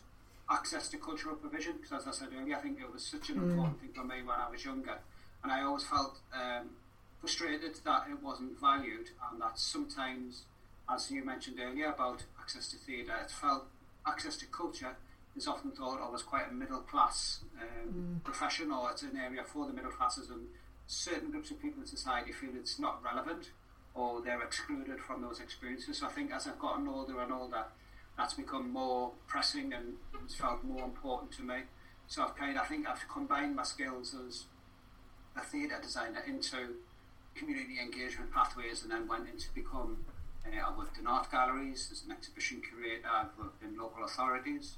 access 0.51 0.89
to 0.89 0.97
cultural 0.99 1.37
provision 1.37 1.75
because, 1.81 2.07
as 2.07 2.09
I 2.09 2.11
said 2.25 2.29
earlier, 2.39 2.57
I 2.57 2.61
think 2.61 2.81
it 2.81 2.91
was 2.93 3.05
such 3.05 3.31
an 3.31 3.37
Mm. 3.37 3.43
important 3.51 3.81
thing 3.81 3.93
for 3.93 4.05
me 4.05 4.23
when 4.23 4.39
I 4.39 4.49
was 4.51 4.65
younger, 4.65 4.99
and 5.43 5.53
I 5.53 5.63
always 5.63 5.85
felt 5.85 6.19
um, 6.33 6.71
frustrated 7.21 7.77
that 7.85 8.09
it 8.11 8.21
wasn't 8.23 8.59
valued, 8.59 9.11
and 9.31 9.41
that 9.41 9.59
sometimes, 9.59 10.45
as 10.89 11.11
you 11.11 11.25
mentioned 11.25 11.59
earlier 11.61 11.91
about 11.93 12.25
access 12.41 12.69
to 12.73 12.77
theatre, 12.79 13.17
it 13.17 13.31
felt 13.31 13.67
access 14.07 14.37
to 14.39 14.47
culture 14.47 14.97
is 15.37 15.47
often 15.47 15.71
thought 15.71 16.01
of 16.01 16.15
as 16.15 16.23
quite 16.23 16.49
a 16.51 16.53
middle 16.53 16.81
class 16.81 17.41
um, 17.61 18.21
profession, 18.25 18.71
or 18.73 18.91
it's 18.91 19.03
an 19.03 19.17
area 19.17 19.45
for 19.45 19.67
the 19.67 19.73
middle 19.73 19.91
classes, 19.93 20.29
and 20.31 20.49
certain 20.87 21.31
groups 21.31 21.51
of 21.51 21.61
people 21.63 21.81
in 21.81 21.87
society 21.87 22.33
feel 22.33 22.51
it's 22.57 22.79
not 22.79 23.03
relevant 23.03 23.51
or 23.95 24.23
they're 24.23 24.43
excluded 24.43 25.01
from 25.01 25.23
those 25.23 25.41
experiences. 25.41 25.99
So 25.99 26.07
I 26.07 26.11
think 26.11 26.33
as 26.33 26.47
I've 26.47 26.59
gotten 26.59 26.89
older 26.89 27.21
and 27.21 27.33
older, 27.33 27.65
that's 28.17 28.35
become 28.35 28.71
more 28.71 29.13
pressing 29.27 29.73
and 29.73 29.95
it's 30.25 30.35
felt 30.35 30.65
more 30.65 30.85
important 30.85 31.33
to 31.33 31.43
me. 31.43 31.61
So 32.07 32.23
I've 32.23 32.37
kind 32.37 32.57
of, 32.57 32.65
I 32.65 32.67
think 32.67 32.89
I've 32.89 33.07
combined 33.09 33.57
my 33.57 33.63
skills 33.63 34.15
as 34.27 34.45
a 35.37 35.41
theatre 35.41 35.79
designer 35.83 36.23
into 36.27 36.75
community 37.35 37.79
engagement 37.81 38.33
pathways 38.33 38.83
and 38.83 38.93
then 38.93 39.09
went 39.09 39.29
into 39.29 39.47
become, 39.55 40.05
uh, 40.47 40.51
I 40.51 40.77
worked 40.77 40.99
in 40.99 41.07
art 41.07 41.31
galleries 41.31 41.89
as 41.91 42.03
an 42.05 42.13
exhibition 42.13 42.61
curator, 42.61 43.09
I've 43.11 43.37
worked 43.39 43.63
in 43.63 43.79
local 43.79 44.05
authorities 44.05 44.77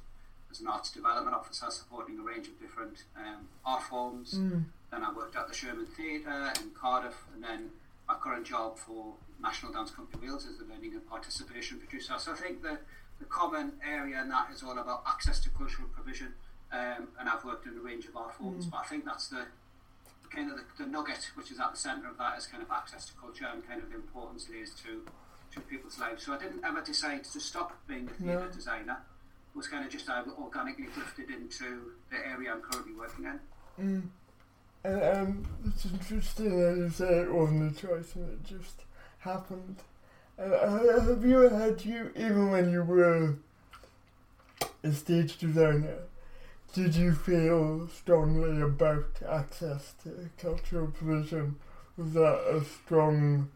as 0.51 0.61
an 0.61 0.69
arts 0.69 0.91
development 0.91 1.35
officer, 1.35 1.67
supporting 1.71 2.19
a 2.19 2.23
range 2.23 2.47
of 2.47 2.61
different 2.61 3.03
um, 3.17 3.49
art 3.67 3.83
forms. 3.83 4.35
Mm. 4.35 4.65
Then 4.91 5.03
I 5.03 5.13
worked 5.13 5.35
at 5.35 5.49
the 5.49 5.55
Sherman 5.55 5.87
Theatre 5.87 6.53
in 6.63 6.71
Cardiff, 6.71 7.17
and 7.35 7.43
then 7.43 7.71
current 8.17 8.47
job 8.47 8.79
for 8.79 9.15
National 9.41 9.73
Dance 9.73 9.91
Company 9.91 10.27
Wales 10.27 10.47
as 10.47 10.59
the 10.59 10.65
learning 10.65 10.93
and 10.93 11.07
participation 11.09 11.79
producer. 11.79 12.15
So 12.19 12.33
I 12.33 12.37
think 12.37 12.63
the, 12.63 12.79
the 13.19 13.25
common 13.27 13.73
area 13.87 14.21
in 14.21 14.29
that 14.29 14.49
is 14.53 14.63
all 14.63 14.79
about 14.79 15.03
access 15.07 15.41
to 15.41 15.51
cultural 15.51 15.89
provision, 15.89 16.35
um, 16.73 17.09
and 17.19 17.29
I've 17.29 17.45
worked 17.45 17.67
in 17.67 17.77
a 17.77 17.81
range 17.81 18.07
of 18.07 18.17
art 18.17 18.35
forms. 18.35 18.67
Mm. 18.67 18.71
But 18.71 18.79
I 18.79 18.85
think 18.85 19.05
that's 19.05 19.29
the 19.29 19.47
kind 20.31 20.51
of 20.51 20.57
the, 20.57 20.85
the, 20.85 20.91
nugget 20.91 21.31
which 21.37 21.53
is 21.53 21.61
at 21.61 21.71
the 21.71 21.77
centre 21.77 22.09
of 22.09 22.19
that 22.19 22.37
is 22.37 22.47
kind 22.47 22.63
of 22.63 22.71
access 22.71 23.07
to 23.07 23.13
culture 23.15 23.47
and 23.53 23.67
kind 23.69 23.81
of 23.81 23.89
the 23.91 23.95
importance 23.95 24.49
it 24.51 24.57
is 24.57 24.71
to 24.71 25.03
to 25.53 25.61
people's 25.61 25.99
lives. 25.99 26.25
So 26.25 26.33
I 26.33 26.39
didn't 26.39 26.65
ever 26.65 26.81
decide 26.81 27.23
to 27.25 27.41
stop 27.41 27.79
being 27.87 28.09
a 28.09 28.23
theatre 28.23 28.47
no. 28.47 28.49
designer. 28.49 28.99
It 29.55 29.57
was 29.57 29.69
kind 29.69 29.85
of 29.85 29.93
just 29.93 30.09
I 30.09 30.23
organically 30.37 30.89
drifted 30.93 31.31
into 31.31 31.93
the 32.11 32.17
area 32.27 32.53
I'm 32.53 32.61
currently 32.61 32.95
working 32.95 33.25
in. 33.27 33.41
Mm. 33.81 34.03
And 34.85 35.03
um, 35.03 35.47
it's 35.67 35.87
interesting 35.87 36.61
that 36.61 36.77
you 36.77 36.91
say 36.91 37.21
it 37.21 37.33
wasn't 37.33 37.75
a 37.75 37.81
choice 37.81 38.15
and 38.17 38.31
it 38.31 38.45
just 38.45 38.83
happened. 39.21 39.77
Uh, 40.39 41.01
have 41.01 41.25
you 41.25 41.41
had 41.49 41.83
you, 41.85 42.11
even 42.15 42.51
when 42.51 42.71
you 42.71 42.83
were 42.83 43.37
a 44.83 44.93
stage 44.93 45.39
designer, 45.39 46.01
did 46.75 46.95
you 46.95 47.15
feel 47.15 47.89
strongly 47.89 48.61
about 48.61 49.07
access 49.27 49.95
to 50.03 50.29
cultural 50.37 50.89
provision? 50.89 51.57
Was 51.97 52.13
that 52.13 52.41
a 52.51 52.65
strong, 52.65 53.49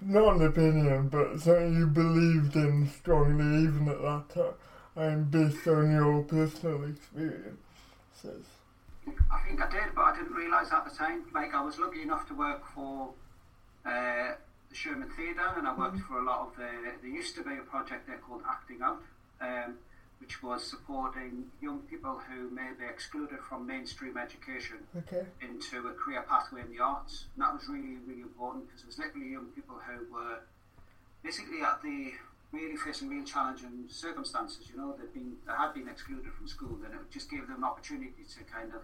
not 0.00 0.36
an 0.36 0.46
opinion, 0.46 1.08
but 1.08 1.40
something 1.40 1.74
you 1.74 1.86
believed 1.86 2.54
in 2.54 2.88
strongly 2.88 3.64
even 3.64 3.88
at 3.88 4.00
that 4.02 4.54
time, 4.94 5.24
based 5.24 5.66
on 5.66 5.90
your 5.90 6.22
personal 6.22 6.84
experiences? 6.84 8.59
I 9.06 9.40
think 9.46 9.60
I 9.60 9.70
did, 9.70 9.94
but 9.94 10.02
I 10.02 10.16
didn't 10.16 10.32
realise 10.32 10.72
at 10.72 10.84
the 10.84 10.94
time. 10.94 11.24
Like 11.34 11.54
I 11.54 11.62
was 11.62 11.78
lucky 11.78 12.02
enough 12.02 12.26
to 12.28 12.34
work 12.34 12.62
for 12.74 13.10
uh, 13.84 14.34
the 14.68 14.74
Sherman 14.74 15.10
Theatre, 15.16 15.52
and 15.56 15.66
I 15.66 15.76
worked 15.76 15.96
mm-hmm. 15.96 16.06
for 16.06 16.20
a 16.20 16.24
lot 16.24 16.40
of 16.40 16.56
the. 16.56 16.68
There 17.02 17.10
used 17.10 17.34
to 17.36 17.42
be 17.42 17.56
a 17.56 17.62
project 17.62 18.06
there 18.06 18.18
called 18.18 18.42
Acting 18.48 18.82
Out, 18.82 19.02
um, 19.40 19.78
which 20.20 20.42
was 20.42 20.62
supporting 20.62 21.46
young 21.60 21.80
people 21.80 22.20
who 22.28 22.50
may 22.50 22.70
be 22.78 22.84
excluded 22.84 23.38
from 23.48 23.66
mainstream 23.66 24.16
education 24.16 24.78
okay. 24.96 25.24
into 25.40 25.88
a 25.88 25.92
career 25.92 26.24
pathway 26.28 26.60
in 26.60 26.70
the 26.70 26.82
arts. 26.82 27.24
And 27.34 27.42
that 27.42 27.54
was 27.54 27.68
really, 27.68 27.98
really 28.06 28.22
important 28.22 28.66
because 28.66 28.82
it 28.82 28.86
was 28.86 28.98
literally 28.98 29.30
young 29.30 29.46
people 29.46 29.76
who 29.86 30.12
were 30.12 30.40
basically 31.22 31.62
at 31.62 31.82
the 31.82 32.12
really 32.52 32.76
facing 32.76 33.08
real 33.08 33.24
challenging 33.24 33.84
circumstances. 33.88 34.66
You 34.70 34.80
know, 34.80 34.96
they've 34.98 35.12
been 35.12 35.36
they 35.46 35.52
had 35.52 35.72
been 35.72 35.88
excluded 35.88 36.32
from 36.32 36.48
school, 36.48 36.78
and 36.84 36.94
it 36.94 37.00
just 37.10 37.30
gave 37.30 37.46
them 37.46 37.58
an 37.58 37.64
opportunity 37.64 38.24
to 38.36 38.44
kind 38.44 38.72
of 38.74 38.82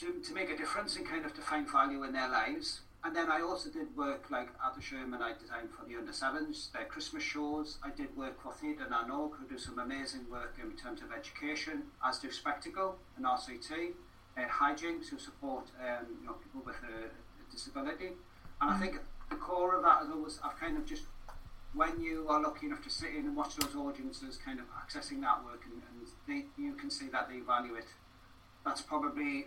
to, 0.00 0.20
to 0.20 0.34
make 0.34 0.50
a 0.50 0.56
difference 0.56 0.96
and 0.96 1.06
kind 1.06 1.24
of 1.24 1.34
to 1.34 1.40
find 1.40 1.70
value 1.70 2.02
in 2.04 2.12
their 2.12 2.28
lives. 2.28 2.80
And 3.04 3.16
then 3.16 3.32
I 3.32 3.40
also 3.40 3.68
did 3.68 3.96
work 3.96 4.30
like 4.30 4.48
at 4.64 4.76
the 4.76 4.80
Sherman. 4.80 5.20
I 5.22 5.32
designed 5.32 5.70
for 5.76 5.84
the 5.88 5.96
under 5.96 6.12
sevens, 6.12 6.70
their 6.72 6.84
Christmas 6.84 7.22
shows. 7.22 7.78
I 7.82 7.90
did 7.90 8.16
work 8.16 8.40
for 8.40 8.52
Theatr 8.52 8.88
Na 8.88 9.04
n'Og, 9.04 9.32
who 9.38 9.48
do 9.48 9.58
some 9.58 9.80
amazing 9.80 10.26
work 10.30 10.54
in 10.62 10.70
terms 10.76 11.02
of 11.02 11.08
education, 11.10 11.82
as 12.06 12.18
do 12.18 12.30
Spectacle 12.30 12.96
and 13.16 13.26
RCT, 13.26 13.94
uh, 14.38 14.40
Hijinx, 14.42 15.08
who 15.08 15.18
support 15.18 15.64
um, 15.80 16.06
you 16.20 16.26
know 16.26 16.34
people 16.34 16.62
with 16.64 16.76
a, 16.84 17.06
a 17.06 17.50
disability. 17.50 18.12
And 18.60 18.70
I 18.70 18.74
mm. 18.74 18.80
think 18.80 19.00
the 19.30 19.36
core 19.36 19.74
of 19.74 19.82
that 19.82 20.04
is 20.04 20.10
always 20.10 20.38
I've 20.44 20.58
kind 20.60 20.76
of 20.78 20.86
just 20.86 21.02
when 21.74 22.00
you 22.00 22.26
are 22.28 22.42
lucky 22.42 22.66
enough 22.66 22.82
to 22.82 22.90
sit 22.90 23.10
in 23.14 23.26
and 23.26 23.36
watch 23.36 23.56
those 23.56 23.74
audiences 23.74 24.38
kind 24.44 24.58
of 24.60 24.66
accessing 24.76 25.20
that 25.20 25.42
work 25.44 25.62
and, 25.64 25.82
and 25.88 26.06
they, 26.28 26.62
you 26.62 26.74
can 26.74 26.90
see 26.90 27.08
that 27.08 27.28
they 27.28 27.40
value 27.40 27.74
it 27.74 27.86
that's 28.64 28.82
probably 28.82 29.46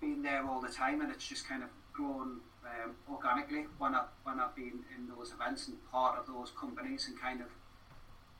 been 0.00 0.22
there 0.22 0.46
all 0.46 0.60
the 0.60 0.68
time 0.68 1.00
and 1.00 1.10
it's 1.12 1.26
just 1.26 1.48
kind 1.48 1.62
of 1.62 1.68
grown 1.92 2.40
um, 2.64 2.94
organically 3.10 3.66
when 3.78 3.94
I've, 3.94 4.08
when 4.24 4.40
I've 4.40 4.54
been 4.56 4.84
in 4.96 5.08
those 5.08 5.32
events 5.32 5.68
and 5.68 5.76
part 5.90 6.18
of 6.18 6.26
those 6.26 6.50
companies 6.58 7.06
and 7.08 7.20
kind 7.20 7.40
of 7.40 7.48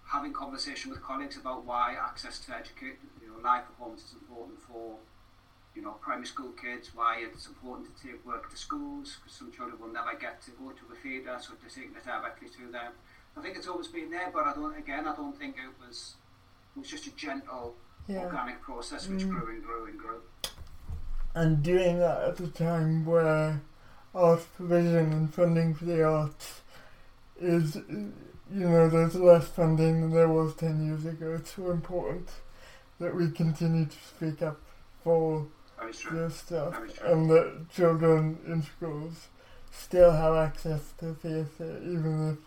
having 0.06 0.32
conversation 0.32 0.90
with 0.90 1.02
colleagues 1.02 1.36
about 1.36 1.64
why 1.64 1.96
access 1.98 2.38
to 2.40 2.54
educate, 2.54 2.98
you 3.20 3.28
know, 3.28 3.42
live 3.42 3.66
performance 3.66 4.04
is 4.04 4.14
important 4.20 4.60
for 4.60 4.96
you 5.76 5.82
know, 5.82 5.92
primary 6.00 6.26
school 6.26 6.52
kids, 6.52 6.92
why 6.94 7.20
it's 7.20 7.46
important 7.46 7.86
to 7.94 8.02
take 8.02 8.24
work 8.24 8.50
to 8.50 8.56
schools, 8.56 9.18
because 9.20 9.36
some 9.36 9.52
children 9.52 9.78
will 9.78 9.92
never 9.92 10.16
get 10.18 10.40
to 10.40 10.50
go 10.52 10.70
to 10.70 10.84
a 10.90 10.96
theatre, 10.96 11.36
so 11.38 11.52
to 11.52 11.68
take 11.68 11.92
it 11.92 12.04
directly 12.04 12.48
to 12.48 12.72
them. 12.72 12.92
I 13.36 13.42
think 13.42 13.56
it's 13.56 13.68
always 13.68 13.88
been 13.88 14.10
there, 14.10 14.30
but 14.32 14.44
I 14.44 14.54
don't. 14.54 14.76
Again, 14.76 15.06
I 15.06 15.14
don't 15.14 15.38
think 15.38 15.56
it 15.56 15.86
was. 15.86 16.14
It 16.74 16.80
was 16.80 16.88
just 16.88 17.06
a 17.06 17.14
gentle, 17.16 17.74
yeah. 18.06 18.24
organic 18.24 18.60
process 18.60 19.08
which 19.08 19.22
mm. 19.22 19.30
grew 19.30 19.54
and 19.54 19.62
grew 19.64 19.86
and 19.86 19.98
grew. 19.98 20.20
And 21.34 21.62
doing 21.62 21.98
that 21.98 22.22
at 22.22 22.40
a 22.40 22.48
time 22.48 23.04
where 23.04 23.60
art 24.14 24.46
provision 24.56 25.12
and 25.12 25.34
funding 25.34 25.74
for 25.74 25.84
the 25.84 26.02
arts 26.02 26.60
is, 27.38 27.76
you 27.76 28.12
know, 28.50 28.88
there's 28.88 29.14
less 29.14 29.46
funding 29.48 30.00
than 30.00 30.10
there 30.12 30.28
was 30.28 30.54
ten 30.54 30.86
years 30.86 31.04
ago. 31.04 31.34
It's 31.34 31.54
so 31.54 31.70
important 31.70 32.30
that 32.98 33.14
we 33.14 33.30
continue 33.30 33.84
to 33.84 33.98
speak 34.16 34.40
up 34.42 34.60
for 35.04 35.46
this 36.10 36.36
stuff, 36.36 36.74
and 37.04 37.30
that 37.30 37.66
children 37.70 38.38
in 38.46 38.62
schools 38.62 39.28
still 39.70 40.12
have 40.12 40.34
access 40.34 40.92
to 40.98 41.12
theatre, 41.14 41.78
even 41.82 42.30
if 42.30 42.38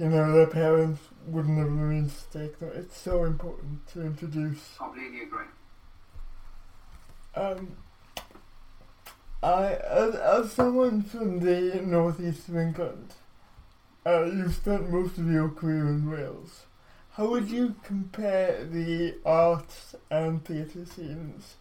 you 0.00 0.08
know, 0.08 0.32
their 0.32 0.46
parents 0.46 1.02
wouldn't 1.26 1.58
have 1.58 2.30
to 2.30 2.38
take 2.38 2.58
them. 2.58 2.70
It's 2.74 2.96
so 2.96 3.24
important 3.24 3.86
to 3.88 4.00
introduce. 4.00 4.76
Completely 4.78 5.24
agree. 5.24 5.44
Um, 7.34 7.76
I, 9.42 9.74
as, 9.74 10.14
as 10.14 10.52
someone 10.52 11.02
from 11.02 11.40
the 11.40 11.82
northeast 11.84 12.48
of 12.48 12.56
England, 12.56 13.12
uh, 14.06 14.24
you've 14.24 14.54
spent 14.54 14.90
most 14.90 15.18
of 15.18 15.30
your 15.30 15.50
career 15.50 15.88
in 15.88 16.10
Wales. 16.10 16.64
How 17.12 17.28
would 17.28 17.50
you 17.50 17.74
compare 17.82 18.64
the 18.64 19.18
arts 19.26 19.94
and 20.10 20.42
theatre 20.42 20.86
scenes 20.86 21.56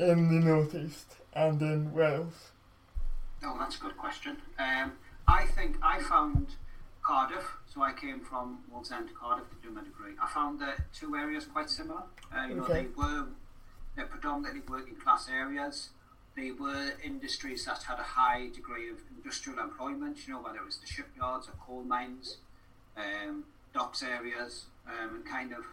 in 0.00 0.28
the 0.28 0.44
northeast 0.44 1.18
and 1.32 1.62
in 1.62 1.92
Wales? 1.92 2.50
Oh, 3.44 3.56
that's 3.60 3.76
a 3.76 3.80
good 3.80 3.96
question. 3.96 4.38
Um, 4.58 4.94
I 5.28 5.46
think 5.46 5.76
I 5.84 6.00
found 6.00 6.48
Cardiff 7.00 7.44
so 7.76 7.82
I 7.82 7.92
came 7.92 8.20
from 8.20 8.60
Wallsend 8.72 9.08
to 9.08 9.14
Cardiff 9.14 9.50
to 9.50 9.56
do 9.62 9.70
my 9.70 9.84
degree. 9.84 10.12
I 10.20 10.26
found 10.26 10.60
the 10.60 10.72
two 10.94 11.14
areas 11.14 11.44
quite 11.44 11.68
similar. 11.68 12.04
Uh, 12.34 12.46
you 12.46 12.62
okay. 12.62 12.68
know, 12.68 12.68
they 12.68 12.86
were 12.96 13.26
they're 13.94 14.06
predominantly 14.06 14.62
working 14.66 14.96
class 14.96 15.28
areas. 15.30 15.90
They 16.36 16.52
were 16.52 16.92
industries 17.04 17.64
that 17.66 17.82
had 17.82 17.98
a 17.98 18.02
high 18.02 18.48
degree 18.54 18.90
of 18.90 18.98
industrial 19.14 19.58
employment. 19.58 20.26
You 20.26 20.34
know, 20.34 20.40
whether 20.40 20.56
it 20.56 20.64
was 20.64 20.78
the 20.78 20.86
shipyards 20.86 21.48
or 21.48 21.52
coal 21.60 21.82
mines, 21.82 22.38
um, 22.96 23.44
docks 23.74 24.02
areas, 24.02 24.66
um, 24.86 25.16
and 25.16 25.26
kind 25.26 25.52
of 25.52 25.64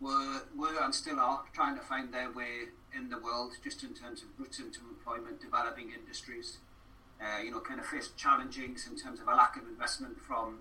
were 0.00 0.42
were 0.56 0.80
and 0.80 0.94
still 0.94 1.18
are 1.18 1.42
trying 1.52 1.74
to 1.74 1.82
find 1.82 2.14
their 2.14 2.30
way 2.30 2.70
in 2.96 3.08
the 3.10 3.18
world, 3.18 3.54
just 3.64 3.82
in 3.82 3.94
terms 3.94 4.22
of 4.22 4.28
routes 4.38 4.60
into 4.60 4.80
employment, 4.88 5.40
developing 5.40 5.90
industries. 5.90 6.58
Uh, 7.20 7.40
you 7.42 7.50
know, 7.52 7.60
kind 7.60 7.78
of 7.78 7.86
faced 7.86 8.16
challenges 8.16 8.86
in 8.88 8.96
terms 8.96 9.20
of 9.20 9.28
a 9.28 9.34
lack 9.34 9.56
of 9.56 9.62
investment 9.68 10.20
from 10.20 10.58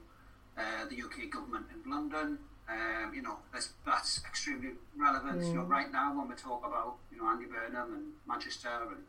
uh, 0.57 0.85
the 0.89 1.01
UK 1.01 1.29
government 1.31 1.65
in 1.73 1.89
London. 1.89 2.39
Um, 2.69 3.13
you 3.13 3.21
know, 3.21 3.37
that's, 3.51 3.69
that's 3.85 4.21
extremely 4.25 4.71
relevant. 4.97 5.41
Mm. 5.41 5.47
You 5.47 5.53
know, 5.55 5.61
mm. 5.61 5.69
right 5.69 5.91
now 5.91 6.17
when 6.17 6.29
we 6.29 6.35
talk 6.35 6.65
about 6.65 6.95
you 7.11 7.17
know 7.17 7.27
Andy 7.29 7.45
Burnham 7.45 7.93
and 7.93 8.05
Manchester 8.27 8.69
and 8.87 9.03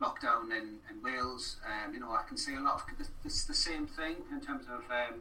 lockdown 0.00 0.50
in, 0.50 0.78
in 0.90 1.02
Wales, 1.02 1.56
um, 1.66 1.94
you 1.94 2.00
know, 2.00 2.12
I 2.12 2.22
can 2.26 2.36
see 2.36 2.54
a 2.54 2.60
lot 2.60 2.74
of 2.74 3.06
it's 3.24 3.44
the 3.44 3.54
same 3.54 3.86
thing 3.86 4.16
in 4.30 4.40
terms 4.40 4.66
of 4.66 4.82
um, 4.90 5.20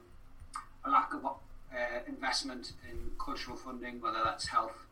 a 0.85 0.89
lack 0.89 1.13
of 1.13 1.25
uh, 1.25 1.99
investment 2.07 2.73
in 2.89 2.97
cultural 3.23 3.57
funding, 3.57 4.01
whether 4.01 4.19
that's 4.23 4.47
health, 4.47 4.85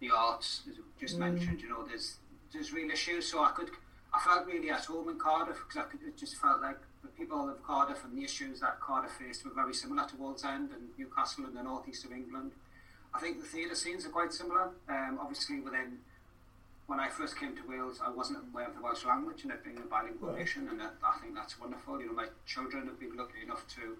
the 0.00 0.10
arts, 0.10 0.62
as 0.70 0.76
we 0.76 0.82
just 1.00 1.16
mm. 1.16 1.20
mentioned. 1.20 1.60
You 1.60 1.68
know, 1.68 1.84
there's 1.86 2.16
there's 2.52 2.72
real 2.72 2.90
issues. 2.90 3.30
So 3.30 3.42
I 3.42 3.50
could 3.50 3.70
I 4.12 4.20
felt 4.20 4.46
really 4.46 4.70
at 4.70 4.84
home 4.84 5.08
in 5.08 5.18
Cardiff 5.18 5.62
because 5.66 5.86
I 5.86 5.90
could, 5.90 6.00
it 6.06 6.16
just 6.16 6.36
felt 6.36 6.60
like 6.60 6.78
the 7.02 7.08
people 7.08 7.48
of 7.48 7.62
Cardiff 7.62 8.04
and 8.04 8.16
the 8.16 8.24
issues 8.24 8.60
that 8.60 8.80
Cardiff 8.80 9.12
faced 9.12 9.44
were 9.44 9.52
very 9.54 9.74
similar 9.74 10.06
to 10.08 10.16
Wallsend 10.16 10.72
and 10.74 10.88
Newcastle 10.98 11.46
in 11.46 11.54
the 11.54 11.62
northeast 11.62 12.04
of 12.04 12.12
England. 12.12 12.52
I 13.14 13.20
think 13.20 13.40
the 13.40 13.46
theatre 13.46 13.74
scenes 13.74 14.04
are 14.06 14.10
quite 14.10 14.32
similar. 14.32 14.70
Um, 14.88 15.18
obviously, 15.20 15.60
within 15.60 15.98
when 16.88 16.98
I 16.98 17.08
first 17.10 17.38
came 17.38 17.54
to 17.54 17.62
Wales, 17.68 18.00
I 18.02 18.10
wasn't 18.10 18.38
aware 18.50 18.66
of 18.66 18.74
the 18.74 18.80
Welsh 18.80 19.04
language 19.04 19.42
and 19.42 19.52
it 19.52 19.62
being 19.62 19.76
a 19.76 19.82
bilingual 19.82 20.30
right. 20.30 20.38
nation, 20.38 20.68
and 20.70 20.80
I 20.80 21.18
think 21.20 21.34
that's 21.34 21.60
wonderful. 21.60 22.00
You 22.00 22.06
know, 22.06 22.12
my 22.14 22.28
children 22.46 22.86
have 22.86 22.98
been 22.98 23.14
lucky 23.14 23.42
enough 23.44 23.66
to 23.76 23.96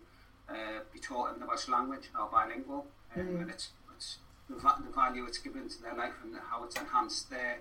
uh, 0.48 0.80
be 0.92 0.98
taught 0.98 1.34
in 1.34 1.40
the 1.40 1.46
Welsh 1.46 1.68
language, 1.68 2.08
are 2.18 2.28
bilingual, 2.28 2.86
um, 3.14 3.22
mm. 3.22 3.40
and 3.42 3.50
it's, 3.50 3.68
it's 3.94 4.18
the, 4.48 4.54
the, 4.54 4.90
value 4.94 5.26
it's 5.26 5.36
given 5.36 5.68
to 5.68 5.82
their 5.82 5.94
life 5.94 6.14
and 6.24 6.34
how 6.50 6.64
it's 6.64 6.76
enhanced 6.76 7.28
their 7.28 7.58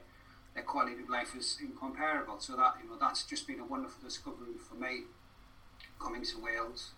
their 0.53 0.63
quality 0.63 0.93
of 1.03 1.09
life 1.09 1.35
is 1.37 1.57
incomparable. 1.61 2.39
So 2.39 2.55
that 2.55 2.75
you 2.81 2.89
know, 2.89 2.95
that's 2.97 3.25
just 3.25 3.47
been 3.47 3.59
a 3.59 3.65
wonderful 3.65 4.01
discovery 4.01 4.55
for 4.57 4.75
me 4.75 5.03
coming 5.99 6.23
to 6.23 6.43
Wales. 6.43 6.91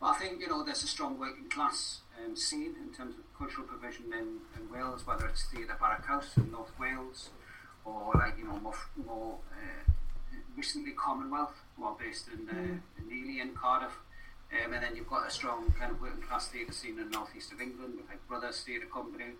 But 0.00 0.06
I 0.06 0.14
think 0.14 0.40
you 0.40 0.48
know 0.48 0.64
there's 0.64 0.82
a 0.82 0.86
strong 0.86 1.18
working 1.18 1.48
class 1.48 2.00
um, 2.18 2.36
scene 2.36 2.74
in 2.82 2.92
terms 2.94 3.16
of 3.18 3.24
cultural 3.38 3.66
provision 3.66 4.06
in, 4.12 4.40
in 4.56 4.72
Wales, 4.72 5.06
whether 5.06 5.26
it's 5.26 5.46
Theatr 5.52 5.78
Bara 5.78 6.02
Caws 6.06 6.36
in 6.36 6.50
North 6.50 6.72
Wales 6.78 7.30
or 7.84 8.12
like 8.14 8.38
you 8.38 8.44
know 8.44 8.58
more, 8.60 8.74
more 9.06 9.38
uh, 9.52 9.90
recently 10.56 10.92
Commonwealth, 10.92 11.54
who 11.76 11.84
are 11.84 11.96
based 11.98 12.28
in, 12.28 12.48
uh, 12.48 12.52
mm. 12.52 12.80
in 12.98 13.08
Neely 13.08 13.40
in 13.40 13.54
Cardiff. 13.54 13.92
Um, 14.52 14.72
and 14.72 14.82
then 14.82 14.96
you've 14.96 15.08
got 15.08 15.28
a 15.28 15.30
strong 15.30 15.72
kind 15.78 15.92
of 15.92 16.00
working 16.00 16.22
class 16.22 16.48
theatre 16.48 16.72
scene 16.72 16.98
in 16.98 17.08
the 17.08 17.16
northeast 17.16 17.52
of 17.52 17.60
England 17.60 17.94
with 17.96 18.06
like 18.08 18.18
Bruvvers 18.28 18.64
Theatre 18.64 18.86
Company, 18.92 19.36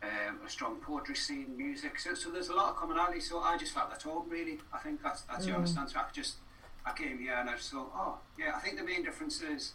um, 0.00 0.38
a 0.46 0.48
strong 0.48 0.76
poetry 0.76 1.16
scene, 1.16 1.56
music. 1.56 1.98
So, 1.98 2.14
so 2.14 2.30
there's 2.30 2.50
a 2.50 2.54
lot 2.54 2.70
of 2.70 2.76
commonality. 2.76 3.18
So 3.18 3.40
I 3.40 3.58
just 3.58 3.74
felt 3.74 3.92
at 3.92 4.02
home 4.02 4.28
really. 4.28 4.60
I 4.72 4.78
think 4.78 5.02
that's 5.02 5.22
that's 5.22 5.44
mm. 5.44 5.48
the 5.48 5.54
understand. 5.56 5.90
So 5.90 5.98
I 5.98 6.04
just 6.12 6.36
I 6.86 6.92
came 6.92 7.18
here 7.18 7.34
and 7.34 7.48
I 7.48 7.56
just 7.56 7.70
thought, 7.70 7.90
oh 7.94 8.18
yeah, 8.38 8.52
I 8.54 8.60
think 8.60 8.76
the 8.76 8.84
main 8.84 9.02
difference 9.02 9.40
is 9.40 9.72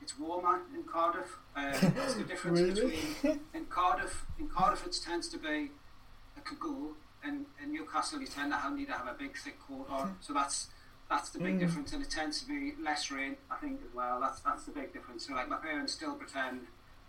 it's 0.00 0.18
warmer 0.18 0.60
in 0.74 0.84
Cardiff. 0.84 1.38
Um, 1.54 1.72
that's 1.96 2.14
the 2.14 2.24
difference 2.24 2.60
really? 2.60 2.96
between 3.20 3.40
in 3.54 3.66
Cardiff. 3.66 4.24
In 4.38 4.48
Cardiff, 4.48 4.86
it 4.86 4.98
tends 5.04 5.28
to 5.28 5.38
be 5.38 5.70
a 6.36 6.40
cagoule, 6.44 6.92
and 7.24 7.46
in 7.62 7.72
Newcastle, 7.72 8.20
you 8.20 8.26
tend 8.26 8.52
to 8.52 8.58
have, 8.58 8.76
need 8.76 8.86
to 8.86 8.92
have 8.92 9.06
a 9.06 9.14
big 9.14 9.36
thick 9.36 9.58
coat 9.66 9.86
on. 9.90 10.16
So 10.20 10.32
that's 10.32 10.68
that's 11.10 11.30
the 11.30 11.38
big 11.38 11.56
mm. 11.56 11.60
difference, 11.60 11.92
and 11.92 12.02
it 12.02 12.10
tends 12.10 12.40
to 12.40 12.48
be 12.48 12.72
less 12.82 13.10
rain, 13.10 13.36
I 13.50 13.56
think, 13.56 13.80
as 13.86 13.94
well. 13.94 14.20
That's 14.20 14.40
that's 14.40 14.64
the 14.64 14.72
big 14.72 14.92
difference. 14.92 15.26
So 15.26 15.34
like 15.34 15.48
my 15.48 15.56
parents 15.56 15.92
still 15.92 16.14
pretend 16.14 16.62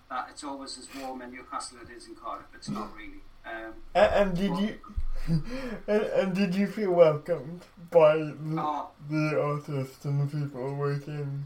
that 0.09 0.27
it's 0.31 0.43
always 0.43 0.77
as 0.77 0.87
warm 1.01 1.21
in 1.21 1.31
Newcastle 1.31 1.79
as 1.83 1.89
it 1.89 1.97
is 1.97 2.07
in 2.07 2.15
Cardiff. 2.15 2.47
It's 2.55 2.69
not 2.69 2.95
really. 2.95 3.21
Um, 3.45 3.73
and, 3.95 4.13
and 4.13 4.37
did 4.37 4.57
you 4.57 4.77
and, 5.27 6.03
and, 6.03 6.35
did 6.35 6.55
you 6.55 6.67
feel 6.67 6.91
welcomed 6.91 7.61
by 7.91 8.17
the, 8.17 8.55
oh, 8.57 8.89
the 9.09 9.41
artists 9.41 10.05
and 10.05 10.21
the 10.21 10.37
people 10.37 10.73
working 10.75 11.45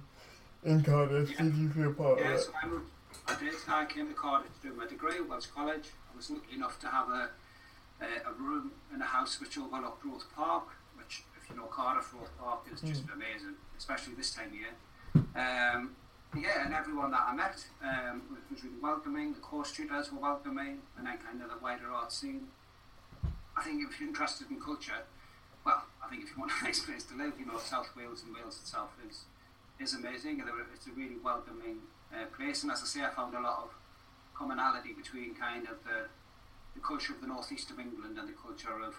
in 0.64 0.84
Cardiff? 0.84 1.32
Yeah. 1.32 1.44
Did 1.44 1.56
you 1.56 1.70
feel 1.70 1.94
part 1.94 2.20
yeah, 2.20 2.34
of 2.34 2.40
it? 2.40 2.42
So 2.42 2.52
I, 2.62 3.34
I 3.34 3.40
did. 3.40 3.54
I 3.68 3.86
came 3.86 4.08
to 4.08 4.14
Cardiff 4.14 4.62
to 4.62 4.70
do 4.70 4.74
my 4.76 4.86
degree 4.88 5.16
at 5.16 5.28
Welsh 5.28 5.48
College. 5.48 5.90
I 6.14 6.18
was 6.18 6.30
lucky 6.30 6.56
enough 6.56 6.80
to 6.80 6.88
have 6.88 7.10
a, 7.10 7.30
a, 8.02 8.30
a 8.30 8.34
room 8.38 8.72
in 8.94 9.02
a 9.02 9.06
house 9.06 9.40
which 9.40 9.58
overlooked 9.58 10.06
Roath 10.06 10.26
Park, 10.36 10.68
which, 10.98 11.24
if 11.42 11.50
you 11.50 11.56
know 11.56 11.66
Cardiff, 11.66 12.14
Roath 12.14 12.32
Park 12.40 12.68
is 12.72 12.82
just 12.82 13.08
mm. 13.08 13.14
amazing, 13.14 13.56
especially 13.78 14.14
this 14.16 14.34
time 14.34 14.48
of 14.48 14.54
year. 14.54 15.24
Um, 15.36 15.96
yeah, 16.38 16.66
and 16.66 16.74
everyone 16.74 17.12
that 17.12 17.26
I 17.28 17.36
met 17.36 17.66
um, 17.84 18.22
was 18.50 18.64
really 18.64 18.78
welcoming. 18.82 19.34
The 19.34 19.40
course 19.40 19.72
tutors 19.72 20.12
were 20.12 20.20
welcoming, 20.20 20.80
and 20.98 21.06
then 21.06 21.18
kind 21.18 21.42
of 21.42 21.50
the 21.50 21.58
wider 21.62 21.92
art 21.92 22.12
scene. 22.12 22.48
I 23.62 23.64
think 23.64 23.84
if 23.88 24.00
you're 24.00 24.10
interested 24.10 24.50
in 24.50 24.60
culture, 24.60 25.06
well, 25.64 25.84
I 26.04 26.10
think 26.10 26.24
if 26.24 26.34
you 26.34 26.40
want 26.42 26.52
a 26.60 26.64
nice 26.66 26.80
place 26.80 27.04
to 27.04 27.16
live, 27.22 27.34
you 27.38 27.46
know, 27.46 27.60
South 27.60 27.90
Wales 27.96 28.24
and 28.26 28.34
Wales 28.34 28.58
itself 28.58 28.90
is 29.08 29.26
is 29.80 29.94
amazing. 29.94 30.42
It's 30.74 30.88
a 30.88 30.92
really 30.92 31.18
welcoming 31.24 31.78
uh, 32.12 32.26
place, 32.36 32.64
and 32.64 32.72
as 32.72 32.82
I 32.82 32.86
say, 32.86 33.02
I 33.06 33.10
found 33.10 33.36
a 33.36 33.40
lot 33.40 33.70
of 33.70 33.70
commonality 34.34 34.94
between 34.94 35.36
kind 35.36 35.68
of 35.68 35.78
the, 35.86 36.10
the 36.74 36.82
culture 36.82 37.14
of 37.14 37.22
the 37.22 37.28
northeast 37.28 37.70
of 37.70 37.80
England 37.80 38.18
and 38.18 38.28
the 38.28 38.34
culture 38.34 38.82
of 38.82 38.96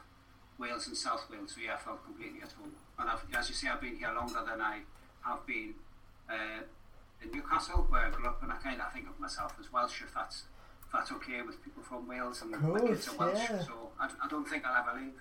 Wales 0.59 0.87
and 0.87 0.97
South 0.97 1.27
Wales. 1.29 1.55
So 1.55 1.61
yeah, 1.61 1.75
I 1.75 1.79
felt 1.79 2.05
completely 2.05 2.43
at 2.43 2.53
home. 2.53 2.75
And 2.99 3.11
I've, 3.11 3.23
as 3.35 3.49
you 3.49 3.57
say, 3.57 3.67
I've 3.69 3.81
been 3.81 3.97
here 3.97 4.15
longer 4.15 4.43
than 4.47 4.61
I 4.61 4.83
have 5.27 5.45
been. 5.45 5.75
Uh, 6.31 6.63
in 7.23 7.31
Newcastle, 7.31 7.87
where 7.89 8.07
I 8.07 8.11
grew 8.11 8.27
up, 8.27 8.43
and 8.43 8.51
I 8.51 8.57
kind 8.57 8.81
of 8.81 8.93
think 8.93 9.09
of 9.09 9.19
myself 9.21 9.55
as 9.61 9.73
Welsh, 9.73 10.03
if 10.03 10.15
that's 10.15 10.45
that's 10.93 11.13
okay 11.13 11.43
with 11.43 11.63
people 11.65 11.83
from 11.83 12.07
Wales, 12.07 12.43
and 12.43 12.51
my 12.51 12.81
kids 12.81 13.09
are 13.09 13.17
Welsh, 13.17 13.39
yeah. 13.39 13.61
so 13.63 13.91
I, 13.99 14.09
I 14.23 14.29
don't 14.29 14.49
think 14.49 14.65
I'll 14.67 14.83
ever 14.83 15.01
leave. 15.01 15.13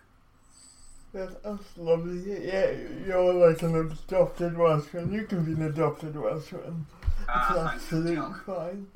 That's, 1.13 1.35
that's 1.43 1.77
lovely. 1.77 2.47
Yeah, 2.47 2.71
you're 3.05 3.33
like 3.33 3.61
an 3.61 3.75
adopted 3.75 4.57
Welshman. 4.57 5.11
You 5.11 5.25
can 5.25 5.43
be 5.43 5.53
an 5.53 5.63
adopted 5.63 6.15
Welshman. 6.15 6.85
Ah, 7.27 7.73
it's 7.75 7.83
absolutely 7.83 8.35
fine. 8.45 8.87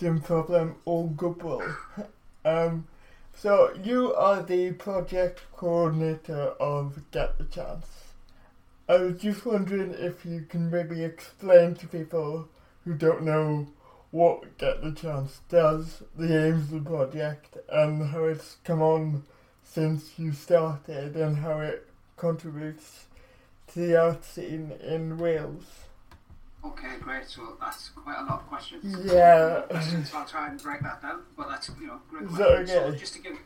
No 0.00 0.18
problem. 0.20 0.76
All 0.84 1.08
good 1.08 1.42
will. 1.42 1.62
um, 2.44 2.86
so 3.34 3.74
you 3.82 4.14
are 4.14 4.42
the 4.42 4.72
project 4.72 5.42
coordinator 5.56 6.54
of 6.60 7.02
Get 7.10 7.38
the 7.38 7.44
Chance. 7.44 7.86
I 8.88 8.98
was 8.98 9.20
just 9.20 9.44
wondering 9.44 9.92
if 9.98 10.24
you 10.24 10.46
can 10.48 10.70
maybe 10.70 11.02
explain 11.02 11.74
to 11.76 11.88
people 11.88 12.48
who 12.84 12.94
don't 12.94 13.24
know 13.24 13.66
what 14.10 14.58
Get 14.58 14.82
the 14.82 14.92
Chance 14.92 15.40
does, 15.48 16.02
the 16.16 16.46
aims 16.46 16.72
of 16.72 16.84
the 16.84 16.90
project, 16.90 17.56
and 17.68 18.10
how 18.10 18.24
it's 18.24 18.56
come 18.64 18.82
on 18.82 19.24
since 19.64 20.18
you 20.18 20.32
started, 20.32 21.16
and 21.16 21.38
how 21.38 21.60
it 21.60 21.86
contributes 22.16 23.06
to 23.68 23.80
the 23.80 24.00
art 24.00 24.24
scene 24.24 24.72
in 24.82 25.18
Wales. 25.18 25.64
Okay, 26.64 26.98
great. 27.00 27.28
So 27.28 27.56
that's 27.60 27.90
quite 27.90 28.18
a 28.18 28.24
lot 28.24 28.40
of 28.40 28.46
questions. 28.48 28.96
Yeah. 29.04 29.62
Questions, 29.68 30.10
so 30.10 30.18
I'll 30.18 30.26
try 30.26 30.48
and 30.48 30.60
break 30.60 30.80
that 30.82 31.00
down. 31.02 31.22
But 31.36 31.48
that's 31.48 31.70
you 31.80 31.86
know 31.86 32.00
great. 32.10 32.24
Okay? 32.24 32.66
So 32.66 32.92
just 32.92 33.14
to 33.14 33.20
give 33.20 33.38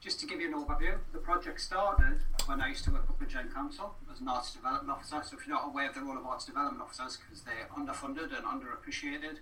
just 0.00 0.20
to 0.20 0.26
give 0.26 0.40
you 0.40 0.48
an 0.48 0.64
overview, 0.64 0.98
the 1.12 1.18
project 1.18 1.60
started 1.60 2.20
when 2.46 2.60
I 2.60 2.68
used 2.68 2.84
to 2.84 2.90
work 2.90 3.08
up 3.08 3.20
at 3.22 3.28
Gen 3.28 3.48
Council 3.48 3.94
as 4.12 4.20
an 4.20 4.28
arts 4.28 4.52
development 4.52 4.90
officer. 4.90 5.22
So 5.24 5.36
if 5.38 5.46
you're 5.46 5.56
not 5.56 5.66
aware 5.66 5.88
of 5.88 5.94
the 5.94 6.02
role 6.02 6.18
of 6.18 6.26
arts 6.26 6.44
development 6.44 6.82
officers, 6.82 7.16
because 7.16 7.42
they're 7.42 7.68
underfunded 7.74 8.36
and 8.36 8.44
underappreciated, 8.44 9.38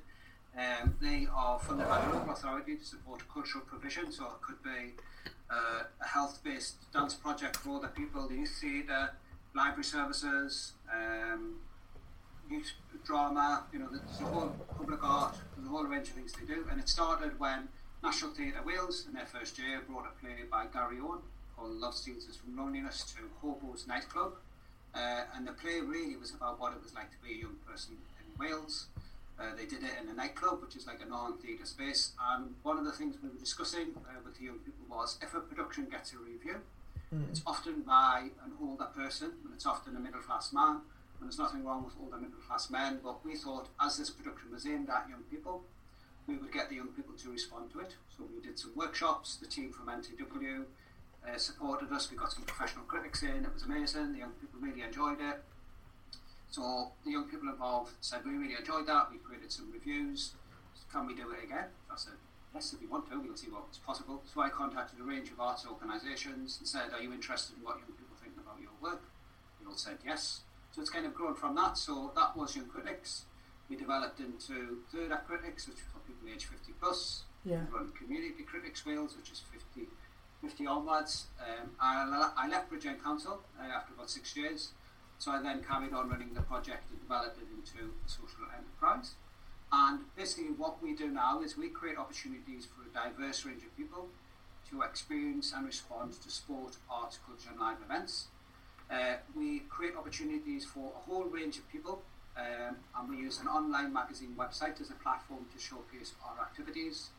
um, 0.57 0.95
they 1.01 1.27
are 1.35 1.59
funded 1.59 1.89
by 1.89 2.05
the 2.05 2.13
local 2.13 2.33
authority 2.33 2.77
to 2.77 2.85
support 2.85 3.23
cultural 3.33 3.65
provision. 3.65 4.13
So 4.13 4.25
it 4.25 4.43
could 4.43 4.63
be 4.63 4.95
uh, 5.51 5.85
a 6.01 6.07
health-based 6.07 6.93
dance 6.93 7.15
project 7.15 7.57
for 7.57 7.71
older 7.71 7.89
people, 7.89 8.29
the 8.29 8.37
youth 8.37 8.59
theatre, 8.61 9.11
library 9.55 9.85
services, 9.85 10.73
um, 10.93 11.57
youth 12.51 12.73
drama. 13.05 13.65
You 13.73 13.81
know, 13.81 13.89
there's 13.91 14.21
a 14.21 14.25
whole 14.25 14.55
public 14.77 15.03
art, 15.03 15.37
there's 15.57 15.69
a 15.69 15.71
whole 15.71 15.85
range 15.85 16.09
of 16.09 16.15
things 16.15 16.33
they 16.33 16.47
do. 16.47 16.67
And 16.71 16.81
it 16.81 16.89
started 16.89 17.39
when 17.39 17.69
National 18.03 18.33
Theatre 18.33 18.63
Wales 18.65 19.07
in 19.07 19.15
their 19.15 19.27
first 19.27 19.59
year 19.59 19.81
brought 19.89 20.07
a 20.07 20.21
play 20.21 20.45
by 20.51 20.67
Gary 20.73 20.99
Owen 21.03 21.21
called 21.57 21.73
Love 21.73 21.95
Us 21.95 22.07
from 22.37 22.57
Loneliness 22.57 23.15
to 23.15 23.23
Hobo's 23.41 23.87
Nightclub. 23.87 24.35
Uh, 24.95 25.23
and 25.35 25.47
the 25.47 25.53
play 25.53 25.81
really 25.81 26.17
was 26.17 26.33
about 26.35 26.61
what 26.61 26.73
it 26.73 26.83
was 26.83 26.95
like 26.95 27.11
to 27.11 27.17
be 27.27 27.35
a 27.35 27.43
young 27.43 27.57
person 27.67 27.97
in 28.21 28.39
Wales. 28.39 28.89
Uh, 29.43 29.57
they 29.57 29.67
did 29.67 29.83
it 29.83 29.91
in 30.01 30.09
a 30.09 30.15
nightclub, 30.15 30.63
which 30.63 30.77
is 30.77 30.87
like 30.87 31.01
a 31.05 31.09
non-theatre 31.09 31.67
space. 31.67 32.13
And 32.31 32.55
one 32.63 32.79
of 32.79 32.85
the 32.85 32.93
things 32.93 33.17
we 33.21 33.29
were 33.29 33.39
discussing 33.39 33.89
uh, 33.97 34.21
with 34.25 34.39
the 34.39 34.45
young 34.45 34.59
people 34.59 34.87
was 34.89 35.19
if 35.21 35.35
a 35.35 35.41
production 35.41 35.87
gets 35.91 36.13
a 36.13 36.19
review, 36.19 36.61
mm. 37.13 37.29
it's 37.29 37.43
often 37.45 37.83
by 37.83 38.29
an 38.45 38.53
older 38.61 38.85
person, 38.85 39.33
and 39.45 39.53
it's 39.53 39.67
often 39.67 39.97
a 39.97 40.01
middle-class 40.01 40.53
man. 40.53 40.83
And 41.19 41.29
there's 41.29 41.39
nothing 41.39 41.65
wrong 41.65 41.85
with 41.85 41.95
older 42.01 42.19
middle-class 42.19 42.71
men, 42.71 43.01
but 43.03 43.25
we 43.25 43.35
thought 43.35 43.69
as 43.81 43.97
this 43.97 44.11
production 44.11 44.53
was 44.53 44.67
aimed 44.67 44.89
at 44.89 45.09
young 45.09 45.23
people, 45.31 45.63
we 46.29 46.37
would 46.37 46.53
get 46.53 46.69
the 46.69 46.77
young 46.77 46.89
people 46.89 47.15
to 47.15 47.31
respond 47.31 47.73
to 47.73 47.81
it. 47.81 47.97
So 48.17 48.25
we 48.33 48.41
did 48.41 48.59
some 48.59 48.73
workshops. 48.77 49.37
The 49.37 49.49
team 49.49 49.73
from 49.73 49.87
NTW 49.87 50.65
uh, 51.27 51.37
supported 51.37 51.91
us. 51.91 52.11
We 52.11 52.17
got 52.17 52.33
some 52.33 52.45
professional 52.45 52.85
critics 52.85 53.23
in. 53.25 53.45
It 53.45 53.53
was 53.53 53.65
amazing. 53.65 54.13
The 54.13 54.21
young 54.21 54.33
people 54.41 54.61
really 54.61 54.83
enjoyed 54.83 55.21
it. 55.21 55.43
So 56.53 56.93
the 57.03 57.11
young 57.13 57.25
people 57.25 57.49
involved 57.49 57.93
said, 58.03 58.21
we 58.27 58.33
really 58.33 58.55
enjoyed 58.61 58.87
that. 58.87 59.11
We 59.11 59.17
created 59.17 59.51
some 59.51 59.73
reviews. 59.73 60.35
Can 60.93 61.07
we 61.07 61.15
do 61.15 61.33
it 61.33 61.45
again? 61.45 61.73
I 61.91 61.97
said, 61.97 62.21
yes, 62.55 62.75
if 62.75 62.83
you 62.83 62.91
want 62.91 63.09
to, 63.11 63.19
we'll 63.19 63.35
see 63.35 63.49
what's 63.49 63.79
possible. 63.79 64.23
So 64.29 64.43
I 64.43 64.51
contacted 64.51 65.01
a 65.01 65.03
range 65.03 65.31
of 65.31 65.41
arts 65.41 65.65
organisations 65.67 66.59
and 66.61 66.69
said, 66.69 66.93
are 66.93 67.01
you 67.01 67.11
interested 67.11 67.57
in 67.57 67.65
what 67.65 67.79
young 67.81 67.97
people 67.97 68.17
think 68.23 68.37
about 68.37 68.61
your 68.61 68.77
work? 68.83 69.01
They 69.59 69.67
all 69.67 69.77
said 69.77 69.97
yes. 70.05 70.43
So 70.73 70.83
it's 70.83 70.91
kind 70.91 71.07
of 71.07 71.15
grown 71.15 71.35
from 71.35 71.55
that. 71.57 71.79
So 71.79 72.13
that 72.15 72.37
was 72.37 72.55
Young 72.55 72.67
Critics. 72.67 73.25
We 73.71 73.77
developed 73.77 74.21
into 74.21 74.85
Third 74.93 75.11
Act 75.11 75.29
Critics, 75.29 75.67
which 75.67 75.79
people 76.07 76.29
age 76.29 76.45
50 76.45 76.73
plus. 76.79 77.25
Yeah. 77.47 77.65
We 77.73 77.79
run 77.79 77.93
Community 77.97 78.43
Critics 78.43 78.85
Wales, 78.85 79.17
which 79.17 79.31
is 79.31 79.41
50, 79.41 79.89
50 80.43 80.67
onwards. 80.67 81.29
Um, 81.41 81.71
I, 81.81 82.31
I 82.37 82.49
left 82.49 82.71
Bridgend 82.71 83.03
Council 83.03 83.41
uh, 83.59 83.65
after 83.75 83.95
about 83.95 84.11
six 84.11 84.37
years. 84.37 84.73
So 85.23 85.31
I 85.31 85.41
then 85.41 85.63
carried 85.63 85.93
on 85.93 86.11
running 86.11 86.35
the 86.35 86.41
project 86.41 86.91
and 86.91 86.99
developed 87.01 87.39
it 87.39 87.47
into 87.55 87.93
a 88.05 88.09
social 88.11 88.43
enterprise. 88.59 89.15
And 89.71 90.01
basically, 90.17 90.51
what 90.51 90.83
we 90.83 90.97
do 90.97 91.13
now 91.13 91.43
is 91.43 91.57
we 91.57 91.69
create 91.69 91.97
opportunities 91.97 92.67
for 92.67 92.83
a 92.83 92.91
diverse 92.93 93.47
range 93.47 93.63
of 93.63 93.77
people 93.77 94.09
to 94.71 94.83
experience 94.83 95.53
and 95.55 95.65
respond 95.65 96.15
to 96.21 96.29
sport, 96.29 96.77
arts, 96.91 97.21
culture, 97.25 97.51
and 97.53 97.61
live 97.61 97.77
events. 97.85 98.27
Uh, 98.91 99.19
we 99.37 99.61
create 99.71 99.95
opportunities 99.95 100.65
for 100.65 100.91
a 100.97 100.99
whole 101.09 101.27
range 101.27 101.57
of 101.57 101.71
people 101.71 102.03
um, 102.37 102.75
and 102.99 103.09
we 103.09 103.17
use 103.19 103.39
an 103.39 103.47
online 103.47 103.93
magazine 103.93 104.35
website 104.37 104.81
as 104.81 104.91
a 104.91 104.95
platform 105.05 105.47
to 105.55 105.63
showcase 105.63 106.15
our 106.27 106.43
activities. 106.45 107.11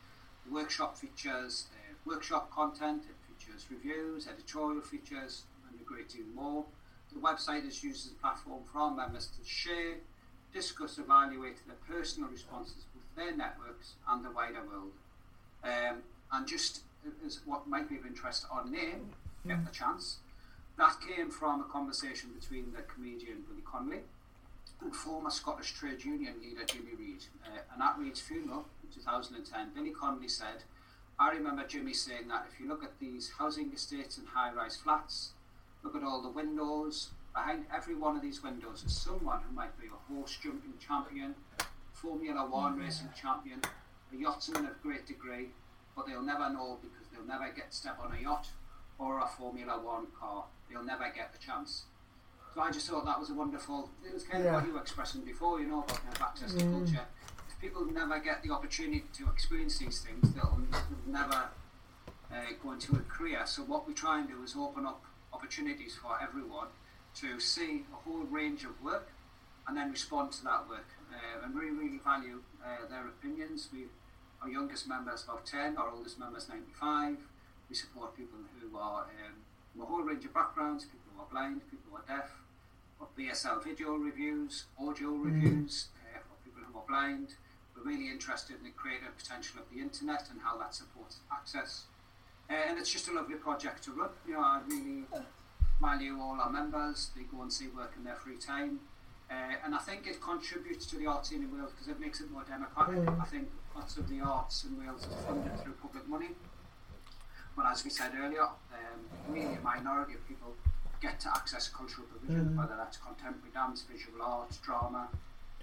The 0.46 0.54
workshop 0.54 0.98
features 0.98 1.68
uh, 1.72 1.94
workshop 2.06 2.52
content, 2.52 3.04
it 3.08 3.16
features 3.30 3.66
reviews, 3.72 4.28
editorial 4.28 4.82
features, 4.82 5.44
and 5.70 5.80
a 5.80 5.84
great 5.86 6.10
deal 6.10 6.26
more. 6.36 6.66
The 7.14 7.20
website 7.20 7.68
is 7.68 7.84
used 7.84 8.08
as 8.08 8.12
a 8.12 8.16
platform 8.16 8.64
for 8.72 8.80
our 8.80 8.92
members 8.92 9.28
to 9.28 9.48
share, 9.48 9.96
discuss, 10.54 10.98
evaluate 10.98 11.58
their 11.68 11.76
personal 11.88 12.30
responses 12.30 12.86
with 12.94 13.16
their 13.16 13.36
networks 13.36 13.94
and 14.10 14.24
the 14.24 14.32
wider 14.32 14.62
world. 14.66 14.92
Um, 15.64 16.02
and 16.32 16.48
just 16.48 16.82
as 17.26 17.40
what 17.46 17.68
might 17.68 17.90
be 17.90 17.98
of 17.98 18.06
interest, 18.06 18.46
our 18.52 18.66
name, 18.66 19.10
Get 19.48 19.66
the 19.66 19.72
Chance, 19.72 20.18
that 20.78 20.98
came 21.02 21.30
from 21.30 21.62
a 21.62 21.66
conversation 21.66 22.32
between 22.40 22.74
the 22.74 22.82
comedian 22.82 23.44
Billy 23.48 23.62
Connolly 23.66 24.00
and 24.82 24.96
former 24.96 25.30
Scottish 25.30 25.74
Trade 25.74 26.04
Union 26.04 26.34
leader 26.42 26.66
Jimmy 26.66 26.96
Reid. 26.98 27.26
Uh, 27.46 27.60
and 27.74 27.82
at 27.82 27.98
Reid's 27.98 28.22
funeral 28.22 28.66
in 28.84 28.90
2010, 28.94 29.70
Billy 29.76 29.92
Connolly 29.92 30.28
said, 30.28 30.64
I 31.20 31.32
remember 31.32 31.66
Jimmy 31.68 31.94
saying 31.94 32.28
that 32.30 32.48
if 32.52 32.60
you 32.60 32.68
look 32.68 32.84
at 32.84 33.00
these 33.00 33.32
housing 33.38 33.72
estates 33.74 34.18
and 34.18 34.28
high 34.28 34.52
rise 34.52 34.78
flats, 34.78 35.32
look 35.84 35.96
at 35.96 36.04
all 36.04 36.22
the 36.22 36.30
windows, 36.30 37.10
behind 37.34 37.66
every 37.76 37.96
one 37.96 38.16
of 38.16 38.22
these 38.22 38.44
windows 38.44 38.84
is 38.86 38.96
someone 38.96 39.42
who 39.48 39.56
might 39.56 39.78
be 39.80 39.88
a 39.88 40.14
horse 40.14 40.38
jumping 40.42 40.74
champion, 40.80 41.36
Formula 41.94 42.46
One 42.50 42.78
mm. 42.78 42.84
racing 42.84 43.10
champion, 43.20 43.62
a 44.14 44.16
yachtsman 44.16 44.66
of 44.66 44.82
great 44.82 45.06
degree, 45.08 45.50
but 45.96 46.08
they'll 46.08 46.22
never 46.22 46.50
know 46.50 46.78
because 46.82 47.08
they'll 47.12 47.28
never 47.28 47.52
get 47.54 47.74
step 47.74 48.00
on 48.04 48.16
a 48.16 48.22
yacht 48.22 48.48
or 49.00 49.20
a 49.20 49.28
Formula 49.28 49.80
One 49.82 50.08
car. 50.20 50.46
They'll 50.70 50.84
never 50.84 51.12
get 51.16 51.34
the 51.34 51.40
chance. 51.40 51.84
So 52.54 52.62
I 52.62 52.72
just 52.72 52.88
thought 52.88 53.06
that 53.06 53.20
was 53.20 53.32
a 53.32 53.34
wonderful. 53.34 53.90
It 54.06 54.14
was 54.14 54.24
kind 54.24 54.44
yeah. 54.44 54.50
of 54.52 54.56
what 54.56 54.68
you 54.68 54.74
were 54.74 54.82
expressing 54.82 55.22
before, 55.22 55.60
you 55.60 55.68
know, 55.68 55.80
about 55.84 56.04
kind 56.04 56.16
of 56.16 56.22
access 56.22 56.54
to 56.54 56.64
mm. 56.64 56.72
culture. 56.72 57.06
If 57.50 57.60
people 57.60 57.86
never 57.86 58.20
get 58.20 58.44
the 58.44 58.52
opportunity 58.52 59.06
to 59.18 59.30
experience 59.30 59.80
these 59.80 60.02
things, 60.02 60.34
they'll, 60.34 60.60
they'll 60.72 61.14
never 61.14 61.50
uh, 62.32 62.36
go 62.62 62.74
into 62.74 62.94
a 62.96 63.00
career. 63.00 63.42
So 63.46 63.64
what 63.64 63.88
we 63.88 63.94
try 63.94 64.20
and 64.20 64.30
do 64.30 64.44
is 64.44 64.56
open 64.56 64.86
up 64.86 65.04
opportunities 65.34 65.96
for 65.96 66.18
everyone 66.22 66.68
to 67.16 67.40
see 67.40 67.84
a 67.94 68.10
whole 68.10 68.24
range 68.30 68.64
of 68.64 68.82
work 68.84 69.10
and 69.68 69.78
then 69.78 69.92
respond 69.92 70.32
to 70.34 70.44
that 70.44 70.68
work. 70.70 70.88
Uh, 71.12 71.46
and 71.46 71.54
we 71.56 71.70
really 71.70 72.00
value 72.04 72.42
uh, 72.64 72.88
their 72.90 73.08
opinions. 73.08 73.70
We, 73.72 73.86
our 74.42 74.50
youngest 74.50 74.88
member 74.88 75.14
is 75.14 75.24
about 75.24 75.46
10, 75.46 75.78
our 75.78 75.90
oldest 75.90 76.20
member 76.20 76.38
is 76.38 76.50
95. 76.50 77.18
We 77.70 77.76
support 77.76 78.18
people 78.18 78.40
who 78.60 78.78
are 78.78 79.04
um, 79.04 79.36
from 79.72 79.82
a 79.82 79.86
whole 79.86 80.02
range 80.02 80.26
of 80.26 80.34
backgrounds, 80.34 80.86
people 80.86 81.12
who 81.16 81.22
are 81.22 81.32
blind, 81.32 81.62
people 81.70 81.92
who 81.92 81.98
are 81.98 82.08
deaf, 82.08 82.30
for 82.98 83.08
BSL 83.18 83.64
video 83.64 83.96
reviews, 83.96 84.66
audio 84.80 85.10
mm. 85.10 85.26
reviews 85.26 85.88
uh, 85.98 86.20
for 86.20 86.36
people 86.44 86.62
who 86.72 86.78
are 86.78 86.86
blind. 86.88 87.36
We're 87.76 87.90
really 87.90 88.10
interested 88.10 88.58
in 88.58 88.64
the 88.64 88.70
creative 88.72 89.18
potential 89.18 89.60
of 89.60 89.66
the 89.74 89.82
internet 89.82 90.28
and 90.32 90.42
how 90.42 90.58
that 90.60 90.76
supports 90.76 91.20
access. 91.32 91.86
And 92.50 92.78
it's 92.78 92.92
just 92.92 93.08
a 93.08 93.14
lovely 93.14 93.36
project 93.36 93.84
to 93.86 93.92
run. 93.92 94.10
You 94.28 94.34
know, 94.34 94.42
I 94.42 94.62
really 94.68 95.04
value 95.82 96.20
all 96.20 96.40
our 96.40 96.50
members. 96.50 97.12
They 97.16 97.24
go 97.24 97.42
and 97.42 97.52
see 97.52 97.68
work 97.68 97.94
in 97.98 98.04
their 98.04 98.16
free 98.16 98.38
time. 98.38 98.80
Uh, 99.30 99.56
and 99.66 99.74
I 99.74 99.80
think 99.80 100.06
it 100.06 100.22
contributes 100.22 100.86
to 100.88 100.98
the 100.98 101.08
arts 101.08 101.32
in 101.32 101.40
Wales 101.56 101.72
because 101.72 101.88
it 101.88 102.00
makes 102.00 102.22
it 102.22 102.30
more 102.30 102.44
democratic. 102.44 103.04
Mm. 103.04 103.22
I 103.22 103.26
think 103.26 103.50
lots 103.76 103.98
of 103.98 104.08
the 104.10 104.20
arts 104.20 104.66
in 104.66 104.78
Wales 104.78 105.02
is 105.02 105.26
funded 105.26 105.60
through 105.62 105.74
public 105.82 106.08
money. 106.08 106.30
But 107.56 107.66
as 107.68 107.84
we 107.84 107.90
said 107.90 108.12
earlier, 108.20 108.44
um, 108.44 109.00
really 109.30 109.56
a 109.56 109.62
minority 109.62 110.14
of 110.14 110.28
people 110.28 110.54
get 111.02 111.20
to 111.22 111.30
access 111.30 111.68
cultural 111.68 112.08
provision, 112.08 112.50
mm. 112.50 112.58
whether 112.58 112.76
that's 112.78 112.98
contemporary 112.98 113.52
dance, 113.54 113.84
visual 113.92 114.22
arts, 114.22 114.58
drama, 114.58 115.08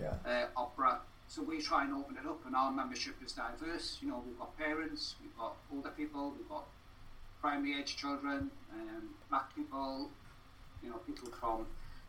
yeah. 0.00 0.14
uh, 0.26 0.46
opera. 0.56 0.98
So 1.30 1.44
we 1.44 1.62
try 1.62 1.84
and 1.84 1.94
open 1.94 2.16
it 2.16 2.26
up, 2.26 2.44
and 2.44 2.56
our 2.56 2.72
membership 2.72 3.14
is 3.24 3.30
diverse. 3.30 3.98
You 4.02 4.08
know, 4.08 4.20
we've 4.26 4.36
got 4.36 4.58
parents, 4.58 5.14
we've 5.22 5.36
got 5.38 5.54
older 5.72 5.90
people, 5.90 6.34
we've 6.36 6.48
got 6.48 6.64
primary 7.40 7.78
age 7.78 7.94
children, 7.96 8.50
um, 8.74 9.10
black 9.28 9.54
people, 9.54 10.10
you 10.82 10.90
know, 10.90 10.96
people 11.06 11.28
from 11.28 11.66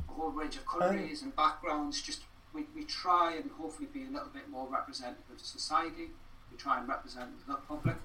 a 0.10 0.12
whole 0.12 0.32
range 0.32 0.56
of 0.56 0.66
countries 0.66 1.22
and 1.22 1.36
backgrounds. 1.36 2.02
Just 2.02 2.24
we, 2.52 2.66
we 2.76 2.84
try 2.84 3.36
and 3.36 3.52
hopefully 3.52 3.88
be 3.94 4.06
a 4.06 4.10
little 4.10 4.30
bit 4.34 4.50
more 4.50 4.68
representative 4.68 5.30
of 5.32 5.40
society. 5.40 6.10
We 6.52 6.58
try 6.58 6.80
and 6.80 6.88
represent 6.90 7.30
the 7.48 7.54
public. 7.68 7.98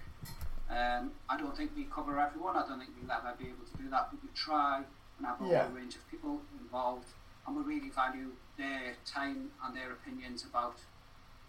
Um, 0.69 1.13
I 1.31 1.39
don't 1.39 1.57
think 1.57 1.71
we 1.75 1.85
cover 1.85 2.21
everyone. 2.21 2.59
I 2.59 2.69
don't 2.69 2.79
think 2.79 2.91
we'll 3.01 3.11
ever 3.11 3.33
be 3.39 3.47
able 3.47 3.65
to 3.65 3.83
do 3.83 3.89
that, 3.89 4.09
but 4.11 4.23
we 4.23 4.29
try 4.35 4.83
and 5.17 5.27
have 5.27 5.41
a 5.41 5.49
yeah. 5.49 5.63
whole 5.63 5.77
range 5.77 5.95
of 5.95 6.07
people 6.11 6.43
involved, 6.61 7.09
and 7.47 7.57
we 7.57 7.63
really 7.63 7.89
value 7.89 8.33
their 8.59 8.97
time 9.07 9.53
and 9.65 9.75
their 9.75 9.93
opinions 9.93 10.45
about 10.45 10.77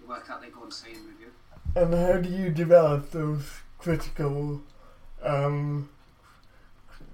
work 0.06 0.28
they 0.42 0.50
go 0.50 0.64
and 0.64 0.74
and 0.86 1.08
review. 1.08 1.32
And 1.76 1.94
how 1.94 2.18
do 2.18 2.30
you 2.30 2.50
develop 2.50 3.12
those 3.12 3.44
critical, 3.78 4.62
um, 5.24 5.90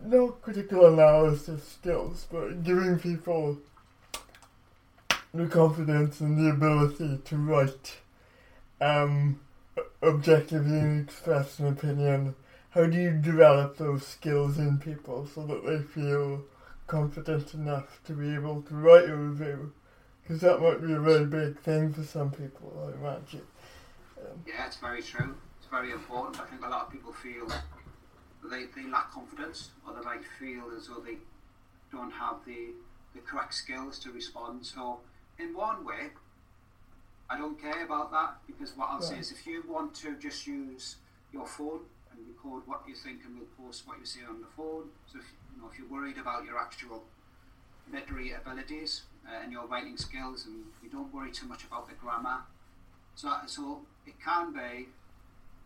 not 0.04 0.42
critical 0.42 0.86
analysis 0.88 1.68
skills, 1.68 2.28
but 2.32 2.64
giving 2.64 2.98
people 3.00 3.58
the 5.34 5.48
confidence 5.48 6.20
and 6.22 6.38
the 6.38 6.52
ability 6.52 7.20
to 7.26 7.38
write 7.38 7.98
um, 8.82 9.40
objectively 10.02 11.02
express 11.02 11.60
an 11.60 11.68
opinion 11.68 12.36
how 12.74 12.88
do 12.88 12.98
you 12.98 13.12
develop 13.12 13.78
those 13.78 14.08
skills 14.08 14.58
in 14.58 14.80
people 14.80 15.28
so 15.28 15.46
that 15.46 15.64
they 15.64 15.78
feel 15.78 16.44
confident 16.88 17.54
enough 17.54 18.00
to 18.06 18.14
be 18.14 18.34
able 18.34 18.64
to 18.64 18.74
write 18.74 19.08
a 19.08 19.16
review? 19.16 19.72
Because 20.24 20.42
that 20.42 20.62
might 20.62 20.82
be 20.82 20.94
a 20.94 21.00
really 21.00 21.26
big 21.26 21.60
thing 21.60 21.92
for 21.92 22.04
some 22.04 22.32
people, 22.32 22.72
I 22.88 22.98
imagine. 22.98 23.42
Um, 24.18 24.40
yeah, 24.48 24.66
it's 24.66 24.78
very 24.78 25.02
true. 25.02 25.36
It's 25.60 25.68
very 25.70 25.92
important. 25.92 26.40
I 26.40 26.46
think 26.46 26.66
a 26.66 26.70
lot 26.70 26.88
of 26.88 26.92
people 26.92 27.12
feel 27.12 27.48
they, 28.50 28.66
they 28.76 28.90
lack 28.90 29.12
confidence 29.12 29.72
or 29.86 29.94
they 29.94 30.02
might 30.02 30.24
feel 30.40 30.72
as 30.78 30.88
though 30.88 31.02
they 31.02 31.18
don't 31.92 32.12
have 32.12 32.38
the, 32.46 32.70
the 33.14 33.20
correct 33.22 33.54
skills 33.54 34.00
to 34.00 34.12
respond. 34.12 34.66
So, 34.66 35.00
in 35.38 35.54
one 35.54 35.86
way, 35.86 36.12
I 37.30 37.38
don't 37.38 37.60
care 37.60 37.84
about 37.84 38.12
that 38.12 38.36
because 38.48 38.78
what 38.78 38.90
I'll 38.92 39.02
say 39.02 39.18
is 39.18 39.32
if 39.32 39.48
you 39.48 39.64
want 39.68 39.96
to 39.96 40.16
just 40.18 40.46
use 40.46 40.98
your 41.34 41.48
phone 41.48 41.80
and 42.12 42.28
record 42.28 42.64
what 42.66 42.84
you 42.88 42.96
think 42.96 43.22
and 43.26 43.36
we'll 43.36 43.68
post 43.68 43.88
what 43.88 43.98
you 44.00 44.06
see 44.06 44.20
on 44.30 44.40
the 44.40 44.48
phone. 44.56 44.90
So 45.12 45.20
if 45.20 45.26
you 45.56 45.62
know 45.62 45.70
if 45.72 45.80
you're 45.80 45.88
worried 45.88 46.18
about 46.18 46.46
your 46.46 46.60
actual 46.60 47.04
literary 47.92 48.34
abilities 48.34 49.04
uh, 49.28 49.42
and 49.44 49.52
your 49.52 49.66
writing 49.68 49.98
skills 49.98 50.46
and 50.46 50.64
you 50.84 50.90
don't 50.90 51.14
worry 51.14 51.32
too 51.32 51.48
much 51.48 51.64
about 51.64 51.88
the 51.88 51.96
grammar. 51.96 52.42
So 53.16 53.32
so 53.46 53.82
it 54.06 54.16
can 54.24 54.54
be 54.54 54.88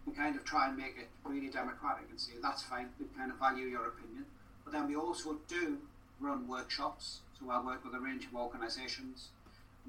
we 0.05 0.13
kind 0.13 0.35
of 0.35 0.45
try 0.45 0.67
and 0.69 0.77
make 0.77 0.95
it 0.97 1.09
really 1.23 1.49
democratic 1.49 2.05
and 2.09 2.19
say 2.19 2.33
that's 2.41 2.63
fine, 2.63 2.89
we 2.99 3.05
kind 3.17 3.31
of 3.31 3.37
value 3.37 3.65
your 3.65 3.87
opinion. 3.87 4.25
But 4.63 4.73
then 4.73 4.87
we 4.87 4.95
also 4.95 5.37
do 5.47 5.79
run 6.19 6.47
workshops. 6.47 7.19
So 7.39 7.49
I 7.51 7.63
work 7.63 7.83
with 7.83 7.93
a 7.93 7.99
range 7.99 8.25
of 8.25 8.35
organisations. 8.35 9.29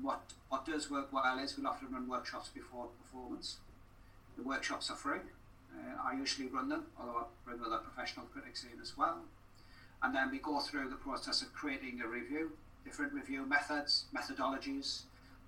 What 0.00 0.20
what 0.48 0.66
does 0.66 0.90
work 0.90 1.12
well 1.12 1.38
is 1.38 1.56
we'll 1.56 1.68
often 1.68 1.92
run 1.92 2.08
workshops 2.08 2.48
before 2.48 2.86
performance. 3.02 3.58
The 4.36 4.42
workshops 4.42 4.90
are 4.90 4.96
free. 4.96 5.20
Uh, 5.74 5.96
I 6.02 6.16
usually 6.16 6.48
run 6.48 6.68
them, 6.68 6.86
although 6.98 7.18
I 7.18 7.24
bring 7.44 7.60
other 7.60 7.78
professional 7.78 8.26
critics 8.26 8.64
in 8.64 8.80
as 8.80 8.96
well. 8.96 9.18
And 10.02 10.14
then 10.14 10.30
we 10.30 10.38
go 10.38 10.60
through 10.60 10.90
the 10.90 10.96
process 10.96 11.42
of 11.42 11.52
creating 11.52 12.00
a 12.00 12.08
review, 12.08 12.52
different 12.84 13.12
review 13.12 13.44
methods, 13.46 14.04
methodologies, 14.14 15.02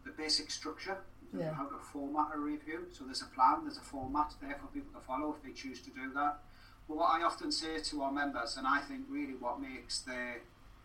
the 0.05 0.11
basic 0.11 0.51
structure, 0.51 0.99
yeah. 1.37 1.53
how 1.53 1.65
to 1.65 1.77
format 1.93 2.29
a 2.35 2.39
review. 2.39 2.87
So 2.93 3.05
there's 3.05 3.23
a 3.23 3.27
plan, 3.27 3.61
there's 3.65 3.79
a 3.79 3.83
format 3.83 4.35
there 4.41 4.57
for 4.61 4.67
people 4.69 4.93
to 4.99 5.07
follow 5.07 5.35
if 5.35 5.43
they 5.43 5.53
choose 5.53 5.81
to 5.81 5.91
do 5.91 6.13
that. 6.15 6.39
But 6.89 6.97
what 6.97 7.21
I 7.21 7.23
often 7.23 7.53
say 7.53 7.79
to 7.79 8.03
our 8.03 8.13
members, 8.13 8.57
and 8.57 8.67
I 8.67 8.81
think 8.81 9.03
really 9.09 9.35
what 9.35 9.61
makes 9.61 10.01
their 10.01 10.41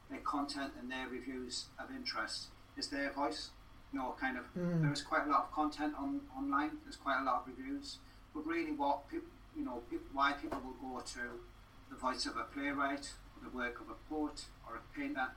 their 0.09 0.19
content 0.19 0.71
and 0.79 0.91
their 0.91 1.07
reviews 1.07 1.65
of 1.79 1.89
interest 1.89 2.47
is 2.77 2.89
their 2.89 3.11
voice. 3.11 3.49
You 3.91 3.99
know, 3.99 4.15
kind 4.19 4.37
of 4.37 4.43
mm. 4.55 4.81
there 4.81 4.93
is 4.93 5.01
quite 5.01 5.25
a 5.25 5.29
lot 5.31 5.45
of 5.45 5.51
content 5.51 5.93
on 5.97 6.21
online. 6.37 6.71
There's 6.83 6.97
quite 6.97 7.21
a 7.21 7.23
lot 7.23 7.41
of 7.41 7.47
reviews, 7.47 7.97
but 8.33 8.45
really, 8.45 8.71
what 8.71 9.09
people, 9.09 9.29
you 9.57 9.63
know, 9.63 9.81
people, 9.89 10.05
why 10.13 10.33
people 10.33 10.59
will 10.63 10.93
go 10.93 10.99
to 10.99 11.19
the 11.89 11.95
voice 11.95 12.25
of 12.25 12.37
a 12.37 12.43
playwright, 12.43 13.13
or 13.33 13.49
the 13.49 13.55
work 13.55 13.79
of 13.79 13.89
a 13.89 13.97
poet 14.09 14.45
or 14.67 14.75
a 14.75 14.99
painter, 14.99 15.29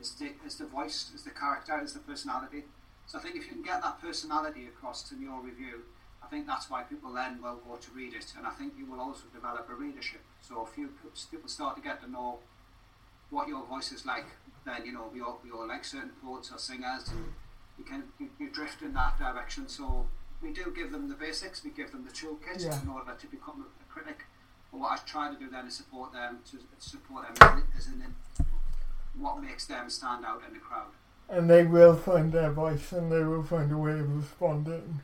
is 0.00 0.12
the, 0.12 0.30
the 0.58 0.66
voice, 0.66 1.10
is 1.14 1.22
the 1.22 1.30
character, 1.30 1.80
is 1.82 1.92
the 1.92 2.00
personality. 2.00 2.64
So 3.06 3.18
I 3.18 3.22
think 3.22 3.36
if 3.36 3.46
you 3.46 3.52
can 3.52 3.62
get 3.62 3.82
that 3.82 4.00
personality 4.00 4.66
across 4.66 5.10
in 5.12 5.20
your 5.20 5.40
review, 5.40 5.82
I 6.22 6.26
think 6.28 6.46
that's 6.46 6.70
why 6.70 6.82
people 6.84 7.12
then 7.12 7.42
will 7.42 7.56
go 7.66 7.76
to 7.76 7.90
read 7.92 8.14
it, 8.14 8.32
and 8.36 8.46
I 8.46 8.50
think 8.50 8.74
you 8.78 8.86
will 8.86 9.00
also 9.00 9.24
develop 9.34 9.68
a 9.68 9.74
readership. 9.74 10.20
So 10.40 10.66
if 10.70 10.78
you 10.78 10.90
people 11.30 11.48
start 11.48 11.76
to 11.76 11.82
get 11.82 12.00
to 12.02 12.10
know 12.10 12.38
what 13.30 13.48
your 13.48 13.64
voice 13.64 13.90
is 13.90 14.06
like, 14.06 14.26
then 14.64 14.84
you 14.84 14.92
know 14.92 15.10
we 15.12 15.20
all, 15.20 15.40
we 15.42 15.50
all 15.50 15.66
like 15.66 15.84
certain 15.84 16.12
poets 16.22 16.52
or 16.52 16.58
singers, 16.58 17.08
and 17.08 17.32
you 17.78 17.84
can 17.84 18.04
you, 18.18 18.28
you 18.38 18.50
drift 18.50 18.82
in 18.82 18.92
that 18.94 19.18
direction. 19.18 19.68
So 19.68 20.06
we 20.42 20.52
do 20.52 20.72
give 20.74 20.92
them 20.92 21.08
the 21.08 21.14
basics, 21.14 21.64
we 21.64 21.70
give 21.70 21.90
them 21.90 22.04
the 22.04 22.12
toolkit 22.12 22.62
yeah. 22.62 22.80
in 22.82 22.88
order 22.88 23.14
to 23.18 23.26
become 23.26 23.66
a, 23.66 23.92
critic. 23.92 24.24
But 24.70 24.78
what 24.80 24.92
I 24.92 24.96
try 25.04 25.32
to 25.32 25.36
do 25.36 25.50
then 25.50 25.66
is 25.66 25.74
support 25.74 26.12
them 26.12 26.38
to 26.52 26.58
support 26.78 27.26
them 27.34 27.64
as 27.76 27.88
in 27.88 28.04
what 29.18 29.42
makes 29.42 29.66
them 29.66 29.90
stand 29.90 30.24
out 30.24 30.42
in 30.46 30.54
the 30.54 30.60
crowd. 30.60 30.92
And 31.28 31.48
they 31.48 31.64
will 31.64 31.96
find 31.96 32.32
their 32.32 32.50
voice 32.50 32.92
and 32.92 33.10
they 33.10 33.22
will 33.22 33.42
find 33.42 33.70
a 33.70 33.76
way 33.76 33.92
of 33.92 34.16
responding. 34.16 35.00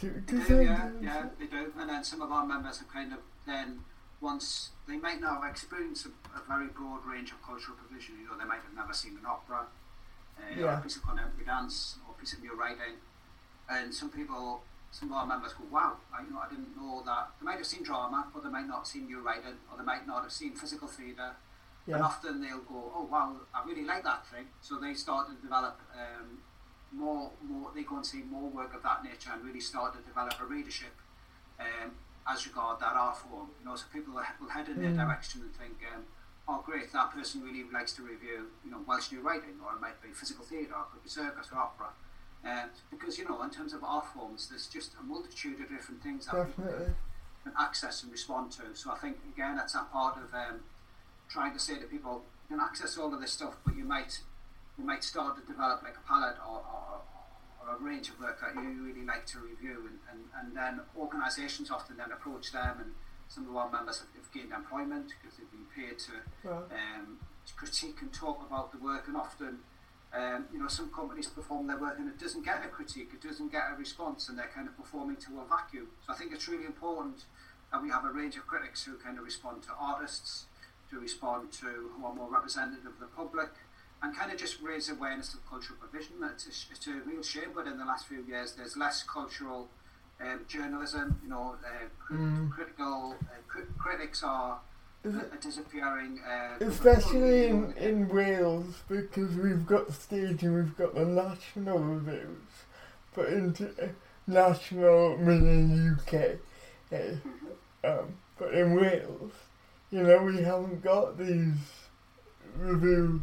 To, 0.00 0.22
they 0.26 0.46
do, 0.46 0.62
yeah, 0.62 0.90
yeah, 1.00 1.26
they 1.38 1.46
do. 1.46 1.72
And 1.78 1.88
then 1.88 2.04
some 2.04 2.20
of 2.20 2.30
our 2.30 2.44
members 2.44 2.78
have 2.78 2.92
kind 2.92 3.12
of 3.14 3.20
then 3.46 3.80
once 4.20 4.70
they 4.86 4.98
might 4.98 5.20
now 5.20 5.40
have 5.40 5.50
experienced 5.50 6.06
a, 6.06 6.08
a, 6.36 6.42
very 6.46 6.66
broad 6.66 7.06
range 7.06 7.30
of 7.30 7.42
cultural 7.42 7.76
provision. 7.78 8.16
You 8.20 8.26
know, 8.26 8.36
they 8.38 8.44
might 8.44 8.60
have 8.60 8.74
never 8.74 8.92
seen 8.92 9.12
an 9.12 9.24
opera, 9.26 9.64
uh, 10.36 10.42
yeah. 10.54 10.64
or 10.64 10.68
a 10.74 10.80
piece 10.82 10.96
of 10.96 11.02
contemporary 11.02 11.46
dance, 11.46 11.96
or 12.06 12.14
a 12.14 12.20
piece 12.20 12.34
of 12.34 12.42
new 12.42 12.54
writing 12.54 13.00
and 13.68 13.92
some 13.92 14.10
people, 14.10 14.62
some 14.90 15.10
of 15.10 15.16
our 15.16 15.26
members 15.26 15.52
go, 15.52 15.64
wow, 15.70 15.96
I, 16.16 16.22
you 16.22 16.30
know, 16.30 16.38
I 16.38 16.48
didn't 16.48 16.76
know 16.76 17.02
that. 17.04 17.30
They 17.40 17.44
might 17.44 17.58
have 17.58 17.66
seen 17.66 17.82
drama, 17.82 18.26
or 18.34 18.40
they 18.40 18.48
might 18.48 18.66
not 18.66 18.78
have 18.78 18.86
seen 18.86 19.06
new 19.06 19.20
writing, 19.20 19.58
or 19.70 19.78
they 19.78 19.84
might 19.84 20.06
not 20.06 20.22
have 20.22 20.32
seen 20.32 20.54
physical 20.54 20.88
theatre. 20.88 21.32
Yeah. 21.86 21.96
And 21.96 22.04
often 22.04 22.40
they'll 22.40 22.60
go, 22.66 22.92
oh 22.94 23.08
wow, 23.10 23.36
I 23.54 23.64
really 23.64 23.84
like 23.84 24.02
that 24.04 24.26
thing. 24.26 24.46
So 24.60 24.76
they 24.78 24.94
start 24.94 25.28
to 25.28 25.34
develop 25.40 25.80
um, 25.94 26.38
more, 26.92 27.30
more 27.46 27.70
they 27.74 27.82
go 27.84 27.96
and 27.96 28.06
see 28.06 28.22
more 28.22 28.48
work 28.50 28.74
of 28.74 28.82
that 28.82 29.04
nature 29.04 29.30
and 29.32 29.44
really 29.44 29.60
start 29.60 29.94
to 29.94 30.00
develop 30.00 30.34
a 30.40 30.44
readership 30.44 30.92
um, 31.60 31.92
as 32.28 32.46
regard 32.46 32.80
that 32.80 32.94
art 32.96 33.18
form. 33.18 33.48
You 33.60 33.66
know, 33.66 33.76
so 33.76 33.84
people 33.92 34.14
will 34.14 34.48
head 34.48 34.68
in 34.68 34.82
their 34.82 34.90
Mm. 34.90 34.96
direction 34.96 35.42
and 35.42 35.54
think, 35.54 35.78
um, 35.94 36.02
oh 36.48 36.62
great, 36.66 36.92
that 36.92 37.12
person 37.12 37.42
really 37.42 37.64
likes 37.72 37.92
to 37.94 38.02
review, 38.02 38.50
you 38.64 38.70
know, 38.72 38.80
Welsh 38.86 39.12
new 39.12 39.20
writing, 39.20 39.54
or 39.64 39.74
it 39.74 39.80
might 39.80 40.00
be 40.02 40.08
physical 40.10 40.44
theatre, 40.44 40.74
or 40.74 40.82
it 40.82 40.86
could 40.92 41.02
be 41.04 41.08
circus 41.08 41.48
or 41.52 41.58
opera. 41.58 41.88
Um, 42.44 42.70
because 42.90 43.16
you 43.18 43.24
know, 43.28 43.42
in 43.42 43.50
terms 43.50 43.72
of 43.72 43.82
art 43.84 44.06
forms, 44.12 44.48
there's 44.48 44.66
just 44.66 44.94
a 45.00 45.02
multitude 45.04 45.60
of 45.60 45.68
different 45.68 46.02
things 46.02 46.26
that 46.26 46.46
people 46.56 46.94
can 47.44 47.52
access 47.58 48.02
and 48.02 48.10
respond 48.12 48.50
to. 48.52 48.74
So 48.74 48.90
I 48.90 48.96
think 48.98 49.18
again, 49.34 49.56
that's 49.56 49.72
that 49.74 49.90
part 49.92 50.16
of 50.18 50.32
um, 50.34 50.60
trying 51.28 51.52
to 51.52 51.58
say 51.58 51.78
to 51.78 51.86
people, 51.86 52.22
you 52.48 52.56
can 52.56 52.64
access 52.64 52.96
all 52.98 53.12
of 53.12 53.20
this 53.20 53.32
stuff, 53.32 53.56
but 53.64 53.76
you 53.76 53.84
might 53.84 54.20
you 54.78 54.84
might 54.84 55.02
start 55.02 55.36
to 55.36 55.42
develop 55.50 55.82
like 55.82 55.96
a 55.96 56.06
palette 56.06 56.36
or, 56.46 56.58
or, 56.60 57.00
or 57.66 57.76
a 57.76 57.78
range 57.82 58.10
of 58.10 58.20
work 58.20 58.38
that 58.42 58.54
you 58.54 58.84
really 58.84 59.06
like 59.06 59.24
to 59.24 59.38
review, 59.38 59.88
and, 59.88 59.98
and, 60.12 60.20
and 60.38 60.56
then 60.56 60.80
organisations 60.98 61.70
often 61.70 61.96
then 61.96 62.12
approach 62.12 62.52
them, 62.52 62.76
and 62.80 62.92
some 63.28 63.48
of 63.48 63.56
our 63.56 63.70
members 63.72 64.00
have, 64.00 64.08
have 64.14 64.30
gained 64.32 64.52
employment 64.52 65.06
because 65.20 65.38
they've 65.38 65.50
been 65.50 65.64
paid 65.74 65.98
to 65.98 66.12
Right. 66.46 66.64
um, 66.70 67.16
to 67.46 67.54
critique 67.54 67.96
and 68.02 68.12
talk 68.12 68.44
about 68.46 68.70
the 68.70 68.78
work, 68.78 69.08
and 69.08 69.16
often, 69.16 69.60
um, 70.12 70.44
you 70.52 70.58
know, 70.58 70.68
some 70.68 70.90
companies 70.90 71.26
perform 71.28 71.66
their 71.68 71.78
work 71.78 71.98
and 71.98 72.06
it 72.08 72.18
doesn't 72.18 72.44
get 72.44 72.62
a 72.64 72.68
critique, 72.68 73.10
it 73.14 73.22
doesn't 73.26 73.50
get 73.50 73.62
a 73.72 73.76
response, 73.78 74.28
and 74.28 74.36
they're 74.38 74.50
kind 74.54 74.68
of 74.68 74.76
performing 74.76 75.16
to 75.16 75.40
a 75.40 75.44
vacuum. 75.48 75.86
So 76.06 76.12
I 76.12 76.16
think 76.16 76.32
it's 76.34 76.48
really 76.48 76.66
important 76.66 77.24
that 77.72 77.82
we 77.82 77.88
have 77.90 78.04
a 78.04 78.10
range 78.10 78.36
of 78.36 78.46
critics 78.46 78.84
who 78.84 78.96
kind 78.98 79.16
of 79.18 79.24
respond 79.24 79.62
to 79.64 79.68
artists, 79.80 80.46
to 80.90 80.98
respond 81.00 81.52
to 81.52 81.66
who 81.66 82.04
are 82.06 82.14
more 82.14 82.28
representative 82.30 82.86
of 82.86 82.98
the 83.00 83.06
public, 83.06 83.50
and 84.02 84.14
kind 84.16 84.30
of 84.30 84.38
just 84.38 84.60
raise 84.60 84.88
awareness 84.90 85.34
of 85.34 85.40
cultural 85.48 85.78
provision. 85.78 86.16
It's 86.22 86.46
a, 86.46 86.72
it's 86.72 86.86
a 86.86 86.92
real 87.08 87.22
shame, 87.22 87.50
but 87.54 87.66
in 87.66 87.78
the 87.78 87.84
last 87.84 88.06
few 88.06 88.22
years, 88.22 88.52
there's 88.52 88.76
less 88.76 89.02
cultural 89.02 89.68
um, 90.20 90.40
journalism. 90.48 91.18
You 91.22 91.30
know, 91.30 91.56
uh, 91.64 92.14
Mm. 92.14 92.50
critical 92.52 93.16
uh, 93.22 93.26
cri- 93.48 93.64
critics 93.78 94.22
are 94.22 94.60
uh, 95.04 95.10
disappearing. 95.40 96.20
Uh, 96.24 96.64
Especially 96.64 97.46
in, 97.48 97.72
in 97.74 98.08
Wales 98.08 98.82
because 98.88 99.34
we've 99.34 99.66
got 99.66 99.88
the 99.88 99.92
stage 99.92 100.42
and 100.44 100.54
we've 100.54 100.76
got 100.76 100.94
the 100.94 101.04
national 101.04 101.78
reviews, 101.80 102.46
but 103.14 103.26
into 103.28 103.66
uh, 103.82 103.88
national 104.28 105.16
meaning 105.18 105.96
UK. 105.98 106.14
eh, 106.92 107.16
Mhm. 107.24 107.98
um, 108.00 108.14
but 108.38 108.54
in 108.54 108.74
Wales, 108.76 109.32
you 109.96 110.02
know, 110.02 110.22
we 110.24 110.42
haven't 110.42 110.82
got 110.82 111.16
these 111.16 111.56
review 112.58 113.22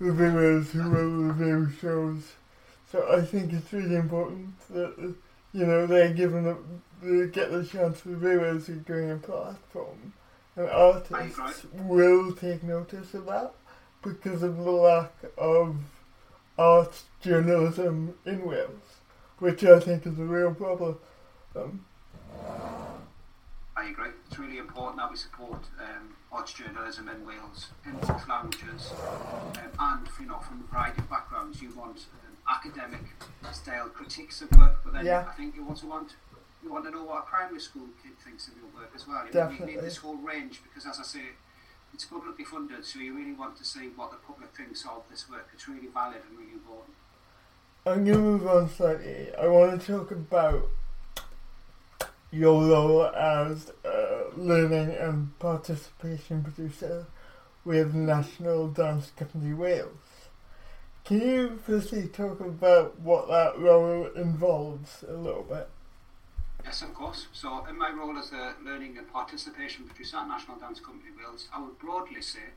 reviewers 0.00 0.72
who 0.72 0.90
will 0.90 1.32
review 1.32 1.70
shows. 1.80 2.32
So 2.90 3.16
I 3.16 3.24
think 3.24 3.52
it's 3.52 3.72
really 3.72 3.94
important 3.94 4.58
that 4.70 5.14
you 5.52 5.66
know 5.66 5.86
they're 5.86 6.12
given 6.12 6.48
a, 6.48 6.56
they 7.00 7.28
get 7.28 7.52
the 7.52 7.64
chance 7.64 8.04
reviewers 8.04 8.66
who 8.66 8.72
are 8.72 8.76
doing 8.78 9.12
a 9.12 9.16
platform, 9.18 10.12
and 10.56 10.68
artists 10.68 11.64
will 11.74 12.32
take 12.32 12.64
notice 12.64 13.14
of 13.14 13.26
that 13.26 13.52
because 14.02 14.42
of 14.42 14.56
the 14.56 14.70
lack 14.70 15.12
of 15.38 15.76
art 16.58 17.02
journalism 17.20 18.14
in 18.26 18.44
Wales, 18.44 18.98
which 19.38 19.62
I 19.62 19.78
think 19.78 20.06
is 20.06 20.18
a 20.18 20.24
real 20.24 20.54
problem. 20.54 20.98
Um, 21.54 21.84
I 23.80 23.88
agree. 23.88 24.10
It's 24.26 24.38
really 24.38 24.58
important 24.58 24.98
that 24.98 25.10
we 25.10 25.16
support 25.16 25.60
um, 25.80 26.14
arts 26.30 26.52
journalism 26.52 27.08
in 27.08 27.24
Wales 27.26 27.70
in 27.86 27.92
both 27.92 28.28
languages, 28.28 28.92
um, 29.00 29.72
and 29.78 30.06
you 30.20 30.26
know, 30.26 30.38
from 30.38 30.64
a 30.68 30.72
variety 30.72 30.98
of 31.00 31.08
backgrounds. 31.08 31.62
You 31.62 31.70
want 31.74 31.96
um, 31.96 32.36
academic 32.46 33.00
style 33.52 33.88
critiques 33.88 34.42
of 34.42 34.50
work, 34.58 34.80
but 34.84 34.92
then 34.92 35.06
Yeah. 35.06 35.24
I 35.26 35.32
think 35.32 35.56
you 35.56 35.66
also 35.66 35.86
want 35.86 36.16
you 36.62 36.70
want 36.70 36.84
to 36.84 36.90
know 36.90 37.04
what 37.04 37.20
a 37.20 37.22
primary 37.22 37.60
school 37.60 37.88
kid 38.02 38.18
thinks 38.18 38.48
of 38.48 38.54
your 38.58 38.68
work 38.78 38.92
as 38.94 39.08
well. 39.08 39.24
You, 39.26 39.32
know, 39.32 39.44
you 39.44 39.48
Definitely. 39.48 39.76
need 39.76 39.82
this 39.82 39.96
whole 39.96 40.16
range 40.16 40.60
because, 40.62 40.84
as 40.84 41.00
I 41.00 41.04
say, 41.04 41.24
it's 41.94 42.04
publicly 42.04 42.44
funded, 42.44 42.84
so 42.84 42.98
you 42.98 43.16
really 43.16 43.32
want 43.32 43.56
to 43.56 43.64
see 43.64 43.88
what 43.96 44.10
the 44.10 44.18
public 44.18 44.54
thinks 44.54 44.84
of 44.84 45.04
this 45.08 45.26
work. 45.30 45.48
It's 45.54 45.66
really 45.66 45.88
valid 45.88 46.20
and 46.28 46.38
really 46.38 46.52
important. 46.52 46.94
I'm 47.86 48.04
going 48.04 48.18
to 48.18 48.22
move 48.22 48.46
on 48.46 48.68
slightly. 48.68 49.34
I 49.34 49.48
want 49.48 49.80
to 49.80 49.86
talk 49.86 50.10
about 50.10 50.68
your 52.32 52.64
role 52.68 53.06
as 53.06 53.72
a 53.84 54.24
learning 54.36 54.90
and 54.94 55.36
participation 55.38 56.42
producer 56.42 57.06
with 57.64 57.94
National 57.94 58.68
Dance 58.68 59.10
Company 59.16 59.52
Wales. 59.52 59.96
Can 61.04 61.20
you 61.20 61.58
firstly 61.66 62.06
talk 62.06 62.40
about 62.40 63.00
what 63.00 63.28
that 63.28 63.58
role 63.58 64.06
involves 64.14 65.02
a 65.08 65.12
little 65.14 65.42
bit? 65.42 65.68
Yes, 66.64 66.82
of 66.82 66.94
course. 66.94 67.26
So, 67.32 67.64
in 67.66 67.76
my 67.76 67.90
role 67.90 68.16
as 68.18 68.32
a 68.32 68.54
learning 68.64 68.98
and 68.98 69.10
participation 69.10 69.86
producer 69.86 70.18
at 70.18 70.28
National 70.28 70.58
Dance 70.58 70.78
Company 70.78 71.10
Wales, 71.18 71.48
I 71.54 71.60
would 71.60 71.78
broadly 71.78 72.22
say 72.22 72.50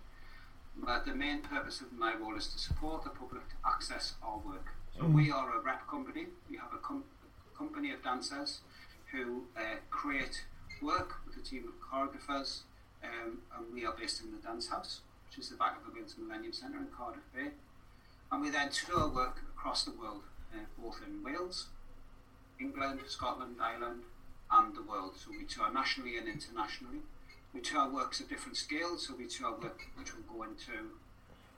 that 0.85 1.05
the 1.05 1.15
main 1.15 1.41
purpose 1.41 1.81
of 1.81 1.93
my 1.93 2.13
role 2.15 2.35
is 2.35 2.47
to 2.49 2.59
support 2.59 3.03
the 3.05 3.09
public 3.11 3.47
to 3.49 3.55
access 3.65 4.13
our 4.21 4.37
work. 4.39 4.67
So, 4.97 5.03
Mm. 5.05 5.13
we 5.15 5.31
are 5.31 5.55
a 5.57 5.59
rep 5.61 5.87
company. 5.87 6.27
We 6.49 6.57
have 6.57 6.73
a, 6.73 6.77
com- 6.77 7.05
a 7.53 7.57
company 7.57 7.91
of 7.91 8.03
dancers 8.03 8.59
who 9.13 9.43
uh, 9.55 9.61
create 9.89 10.43
work 10.81 11.17
with 11.25 11.37
a 11.37 11.41
team 11.47 11.63
of 11.69 11.73
choreographers, 11.79 12.61
um, 13.03 13.37
and 13.55 13.73
we 13.73 13.85
are 13.85 13.93
based 13.93 14.21
in 14.21 14.31
the 14.31 14.37
Dance 14.41 14.67
House, 14.67 15.01
which 15.29 15.37
is 15.39 15.49
the 15.49 15.55
back 15.55 15.77
of 15.77 15.85
the 15.85 15.97
Wales 15.97 16.15
Millennium 16.17 16.51
Centre 16.51 16.79
in 16.79 16.87
Cardiff 16.87 17.23
Bay. 17.33 17.51
And 18.31 18.41
we 18.41 18.49
then 18.49 18.69
tour 18.71 19.07
work 19.07 19.41
across 19.55 19.83
the 19.85 19.91
world, 19.91 20.23
uh, 20.53 20.57
both 20.81 20.99
in 21.07 21.23
Wales, 21.23 21.67
England, 22.59 22.99
Scotland, 23.07 23.57
Ireland, 23.61 24.01
and 24.51 24.75
the 24.75 24.81
world. 24.81 25.13
So 25.15 25.31
we 25.31 25.45
tour 25.45 25.71
nationally 25.71 26.17
and 26.17 26.27
internationally. 26.27 26.99
We 27.53 27.61
tour 27.61 27.89
works 27.89 28.19
at 28.19 28.29
different 28.29 28.57
scales. 28.57 29.07
So 29.07 29.15
we 29.15 29.27
tour 29.27 29.51
work 29.51 29.81
which 29.95 30.09
will 30.15 30.23
go 30.37 30.43
into 30.43 30.71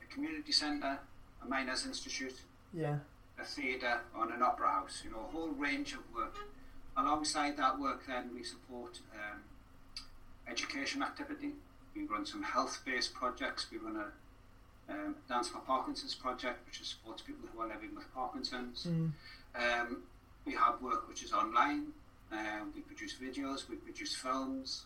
a 0.04 0.14
community 0.14 0.52
centre, 0.52 1.00
a 1.44 1.48
miners' 1.48 1.86
institute, 1.86 2.42
Yeah. 2.74 2.98
a 3.40 3.46
theatre, 3.46 4.02
or 4.18 4.30
an 4.32 4.42
opera 4.42 4.70
house. 4.70 5.02
You 5.06 5.12
know, 5.12 5.26
a 5.28 5.32
whole 5.32 5.50
range 5.50 5.94
of 5.94 6.00
work. 6.14 6.36
Alongside 6.98 7.58
that 7.58 7.80
work, 7.80 8.06
then 8.08 8.30
we 8.34 8.44
support 8.44 9.00
um, 9.14 9.42
education 10.48 11.04
activity. 11.04 11.52
We 11.96 12.04
run 12.04 12.26
some 12.26 12.44
health-based 12.44 13.14
projects. 13.14 13.68
We 13.72 13.78
run 13.78 13.98
a 13.98 14.92
um, 14.92 15.16
Dance 15.28 15.50
for 15.50 15.60
Parkinson's 15.60 16.14
project, 16.14 16.66
which 16.66 16.82
supports 16.84 17.22
people 17.22 17.48
who 17.54 17.62
are 17.62 17.68
living 17.68 17.96
with 17.96 18.14
Parkinson's. 18.14 18.88
Mm. 18.88 19.12
Um, 19.56 20.04
we 20.46 20.54
have 20.54 20.82
work 20.82 21.08
which 21.08 21.24
is 21.24 21.34
online. 21.34 21.88
Um, 22.32 22.72
we 22.76 22.82
produce 22.82 23.16
videos. 23.16 23.68
We 23.68 23.76
produce 23.78 24.16
films. 24.16 24.86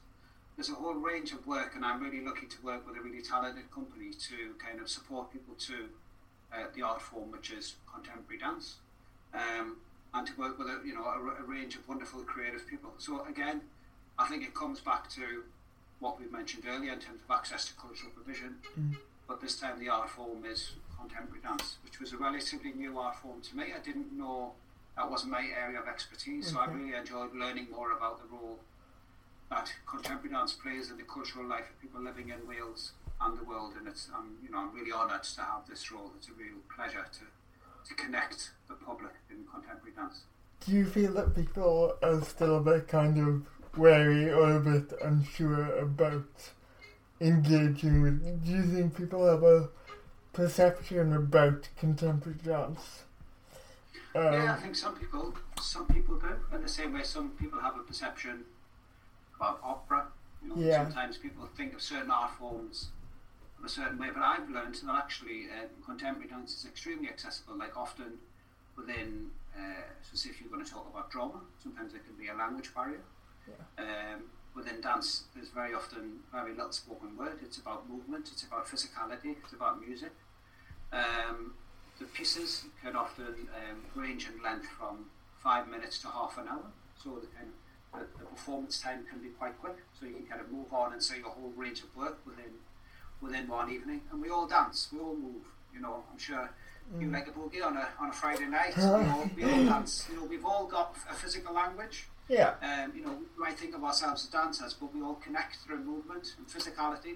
There's 0.56 0.70
a 0.70 0.74
whole 0.74 0.94
range 0.94 1.32
of 1.32 1.46
work, 1.48 1.74
and 1.76 1.86
I'm 1.86 2.02
really 2.02 2.22
lucky 2.22 2.46
to 2.48 2.58
work 2.64 2.88
with 2.88 2.98
a 2.98 3.02
really 3.02 3.22
talented 3.22 3.72
company 3.72 4.12
to 4.12 4.56
kind 4.58 4.82
of 4.82 4.90
support 4.90 5.32
people 5.32 5.56
to 5.56 5.74
uh, 6.54 6.66
the 6.76 6.82
art 6.82 7.02
form, 7.02 7.32
which 7.32 7.52
is 7.52 7.76
contemporary 7.94 8.40
dance, 8.40 8.76
um, 9.34 9.78
and 10.14 10.26
to 10.28 10.34
work 10.38 10.58
with 10.58 10.68
a 10.68 10.80
you 10.86 10.94
know 10.94 11.06
a, 11.06 11.44
a 11.44 11.46
range 11.46 11.76
of 11.76 11.88
wonderful 11.88 12.22
creative 12.22 12.68
people. 12.68 12.94
So 12.98 13.26
again, 13.26 13.62
I 14.18 14.28
think 14.28 14.44
it 14.44 14.54
comes 14.54 14.80
back 14.80 15.10
to 15.12 15.44
what 16.00 16.20
we 16.20 16.28
mentioned 16.28 16.64
earlier 16.68 16.94
in 16.94 17.00
terms 17.00 17.22
of 17.28 17.36
access 17.36 17.66
to 17.66 17.74
cultural 17.74 18.12
provision. 18.12 18.56
Mm. 18.80 18.96
But 19.28 19.42
this 19.42 19.60
time 19.60 19.80
the 19.80 19.90
art 19.90 20.10
form 20.10 20.44
is 20.46 20.72
contemporary 21.00 21.42
dance, 21.42 21.78
which 21.84 22.00
was 22.00 22.14
a 22.14 22.18
relatively 22.18 22.72
new 22.72 22.98
art 22.98 23.16
form 23.18 23.42
to 23.42 23.56
me. 23.56 23.66
I 23.76 23.80
didn't 23.84 24.12
know 24.18 24.54
that 24.98 25.10
wasn't 25.10 25.32
my 25.32 25.46
area 25.56 25.80
of 25.80 25.88
expertise, 25.88 26.52
so 26.52 26.60
I 26.60 26.66
really 26.66 26.96
enjoyed 26.96 27.34
learning 27.34 27.68
more 27.72 27.92
about 27.92 28.20
the 28.20 28.36
role 28.36 28.60
that 29.50 29.72
contemporary 29.88 30.34
dance 30.34 30.54
plays 30.54 30.92
in 30.92 30.98
the 30.98 31.04
cultural 31.04 31.46
life 31.46 31.70
of 31.70 31.82
people 31.82 32.02
living 32.02 32.30
in 32.30 32.48
Wales 32.48 32.92
and 33.22 33.38
the 33.38 33.44
world. 33.44 33.74
And 33.78 33.88
it's, 33.88 34.10
I'm, 34.16 34.38
you 34.44 34.52
know, 34.52 34.60
I'm 34.60 34.76
really 34.76 34.92
honoured 34.92 35.24
to 35.24 35.42
have 35.42 35.68
this 35.70 35.92
role. 35.92 36.12
It's 36.18 36.28
a 36.28 36.34
real 36.34 36.60
pleasure 36.74 37.06
to, 37.12 37.24
to 37.90 37.96
connect 37.96 38.52
the 38.68 38.76
public 38.76 39.12
in 39.30 39.38
contemporary 39.52 39.96
dance. 39.96 40.22
Do 40.66 40.72
you 40.72 40.86
feel 40.86 41.14
that 41.14 41.36
people 41.36 41.96
are 42.02 42.22
still 42.22 42.58
a 42.58 42.62
bit 42.62 42.88
kind 42.88 43.18
of 43.18 43.46
wary 43.78 44.32
or 44.32 44.58
a 44.58 44.60
bit 44.60 44.94
unsure 45.04 45.76
about 45.78 46.26
engaging 47.20 48.02
with? 48.02 48.46
Do 48.46 48.52
you 48.52 48.64
think 48.64 48.96
people 48.96 49.26
have 49.28 49.44
a 49.44 49.70
perception 50.34 51.14
about 51.14 51.70
contemporary 51.78 52.38
dance? 52.44 53.04
Um, 54.16 54.24
yeah, 54.34 54.56
I 54.58 54.62
think 54.62 54.76
some 54.76 54.96
people, 54.96 55.34
some 55.62 55.86
people 55.88 56.16
do. 56.20 56.28
In 56.54 56.62
the 56.62 56.68
same 56.68 56.94
way, 56.94 57.04
some 57.04 57.30
people 57.32 57.60
have 57.60 57.76
a 57.78 57.84
perception 57.84 58.44
about 59.36 59.60
opera. 59.64 60.08
You 60.44 60.50
know, 60.50 60.56
Yeah. 60.58 60.84
sometimes 60.84 61.18
people 61.18 61.48
think 61.56 61.74
of 61.74 61.82
certain 61.82 62.10
art 62.12 62.32
forms 62.32 62.90
a 63.64 63.70
certain 63.70 63.98
way, 63.98 64.10
but 64.14 64.24
I've 64.24 64.50
learned 64.50 64.76
that 64.76 64.96
actually 64.96 65.46
uh, 65.46 65.68
contemporary 65.86 66.30
dance 66.30 66.56
is 66.56 66.66
extremely 66.66 67.10
accessible. 67.10 67.58
Like 67.58 67.76
often 67.78 68.20
within, 68.78 69.32
uh, 69.56 69.84
so 70.02 70.16
say 70.16 70.30
if 70.30 70.42
you're 70.42 70.50
going 70.50 70.64
to 70.66 70.72
talk 70.72 70.88
about 70.90 71.12
drama, 71.12 71.42
sometimes 71.62 71.92
there 71.92 72.02
can 72.02 72.16
be 72.16 72.30
a 72.30 72.34
language 72.34 72.74
barrier. 72.74 73.02
Um, 73.78 74.30
within 74.56 74.82
dance, 74.82 75.24
there's 75.34 75.50
very 75.50 75.74
often 75.74 76.20
very 76.32 76.52
little 76.52 76.72
spoken 76.72 77.18
word. 77.18 77.40
It's 77.42 77.58
about 77.58 77.90
movement. 77.90 78.30
It's 78.32 78.44
about 78.44 78.68
physicality. 78.68 79.36
It's 79.44 79.54
about 79.54 79.86
music. 79.86 80.12
Um, 80.92 81.54
the 82.00 82.06
pieces 82.06 82.66
can 82.82 82.96
often 82.96 83.50
um, 83.56 83.84
range 83.96 84.28
in 84.28 84.42
length 84.42 84.68
from 84.68 85.06
five 85.40 85.68
minutes 85.68 86.00
to 86.00 86.08
half 86.08 86.38
an 86.38 86.48
hour. 86.48 86.72
So 87.04 87.20
the, 87.22 87.28
kind 87.28 87.50
of, 87.94 88.00
the, 88.00 88.20
the, 88.20 88.26
performance 88.26 88.80
time 88.80 89.06
can 89.10 89.20
be 89.20 89.30
quite 89.30 89.60
quick. 89.60 89.78
So 90.00 90.06
you 90.06 90.14
can 90.14 90.26
kind 90.26 90.42
of 90.42 90.52
move 90.52 90.74
on 90.74 90.94
and 90.94 91.02
see 91.02 91.20
a 91.20 91.30
whole 91.30 91.54
range 91.56 91.82
of 91.84 91.96
work 91.96 92.20
within 92.26 92.52
within 93.22 93.48
one 93.48 93.72
evening. 93.72 94.02
And 94.12 94.22
we 94.22 94.30
all 94.30 94.48
dance, 94.48 94.90
we 94.92 95.00
all 95.00 95.16
move. 95.16 95.46
You 95.74 95.82
know, 95.82 96.04
I'm 96.12 96.18
sure 96.18 96.50
mm. 96.94 97.02
you 97.02 97.10
like 97.10 97.28
a 97.28 97.32
boogie 97.32 97.66
on 97.66 97.78
a 97.78 97.88
on 98.00 98.10
a 98.10 98.14
Friday 98.14 98.46
night. 98.46 98.74
we, 98.78 98.84
all, 98.84 99.30
we 99.36 99.44
all 99.44 99.66
dance. 99.66 100.08
You 100.10 100.18
know, 100.18 100.26
we've 100.26 100.46
all 100.46 100.66
got 100.66 100.96
a 101.10 101.14
physical 101.14 101.54
language. 101.54 102.08
Yeah. 102.28 102.54
Um, 102.62 102.94
you 102.96 103.04
know, 103.04 103.12
we 103.12 103.44
might 103.44 103.58
think 103.58 103.76
of 103.76 103.84
ourselves 103.84 104.24
as 104.24 104.30
dancers, 104.30 104.74
but 104.74 104.94
we 104.94 105.02
all 105.02 105.16
connect 105.16 105.58
through 105.58 105.84
movement 105.84 106.36
and 106.38 106.48
physicality. 106.48 107.16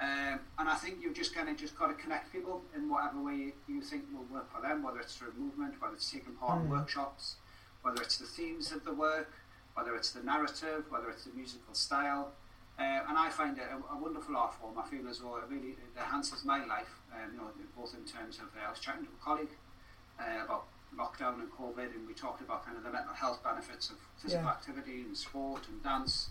Um, 0.00 0.40
and 0.58 0.68
I 0.68 0.74
think 0.74 0.98
you've 1.00 1.14
just 1.14 1.34
kind 1.34 1.48
of 1.48 1.56
just 1.56 1.78
got 1.78 1.86
to 1.86 1.94
connect 1.94 2.32
people 2.32 2.62
in 2.74 2.88
whatever 2.88 3.22
way 3.22 3.52
you 3.68 3.80
think 3.80 4.04
will 4.12 4.26
work 4.32 4.52
for 4.52 4.60
them, 4.60 4.82
whether 4.82 5.00
it's 5.00 5.16
through 5.16 5.32
movement, 5.38 5.80
whether 5.80 5.94
it's 5.94 6.10
taking 6.10 6.34
part 6.34 6.58
mm. 6.58 6.64
in 6.64 6.70
workshops, 6.70 7.36
whether 7.82 8.02
it's 8.02 8.18
the 8.18 8.26
themes 8.26 8.72
of 8.72 8.84
the 8.84 8.92
work, 8.92 9.32
whether 9.74 9.94
it's 9.94 10.10
the 10.10 10.22
narrative, 10.22 10.84
whether 10.88 11.10
it's 11.10 11.24
the 11.24 11.32
musical 11.32 11.74
style. 11.74 12.32
Uh, 12.78 13.06
and 13.08 13.16
I 13.16 13.30
find 13.30 13.56
it 13.56 13.64
a, 13.70 13.94
a, 13.94 13.96
wonderful 13.96 14.36
art 14.36 14.52
form. 14.54 14.74
I 14.76 14.82
feel 14.88 15.08
as 15.08 15.20
though 15.20 15.36
it 15.36 15.44
really 15.48 15.78
it 15.78 15.94
enhances 15.96 16.44
my 16.44 16.64
life, 16.66 16.90
um, 17.14 17.30
you 17.32 17.38
know, 17.38 17.50
both 17.76 17.94
in 17.94 18.04
terms 18.04 18.38
of, 18.38 18.50
uh, 18.58 18.66
I 18.66 18.70
was 18.70 18.80
chatting 18.80 19.04
to 19.04 19.10
a 19.10 19.24
colleague 19.24 19.54
uh, 20.18 20.44
about 20.44 20.66
lockdown 20.98 21.38
and 21.38 21.50
COVID, 21.52 21.94
and 21.94 22.06
we 22.06 22.14
talked 22.14 22.40
about 22.40 22.64
kind 22.64 22.76
of 22.76 22.82
the 22.82 22.90
mental 22.90 23.14
health 23.14 23.42
benefits 23.44 23.90
of 23.90 23.96
physical 24.16 24.44
yeah. 24.44 24.50
activity 24.50 25.02
and 25.02 25.16
sport 25.16 25.62
and 25.68 25.82
dance. 25.84 26.30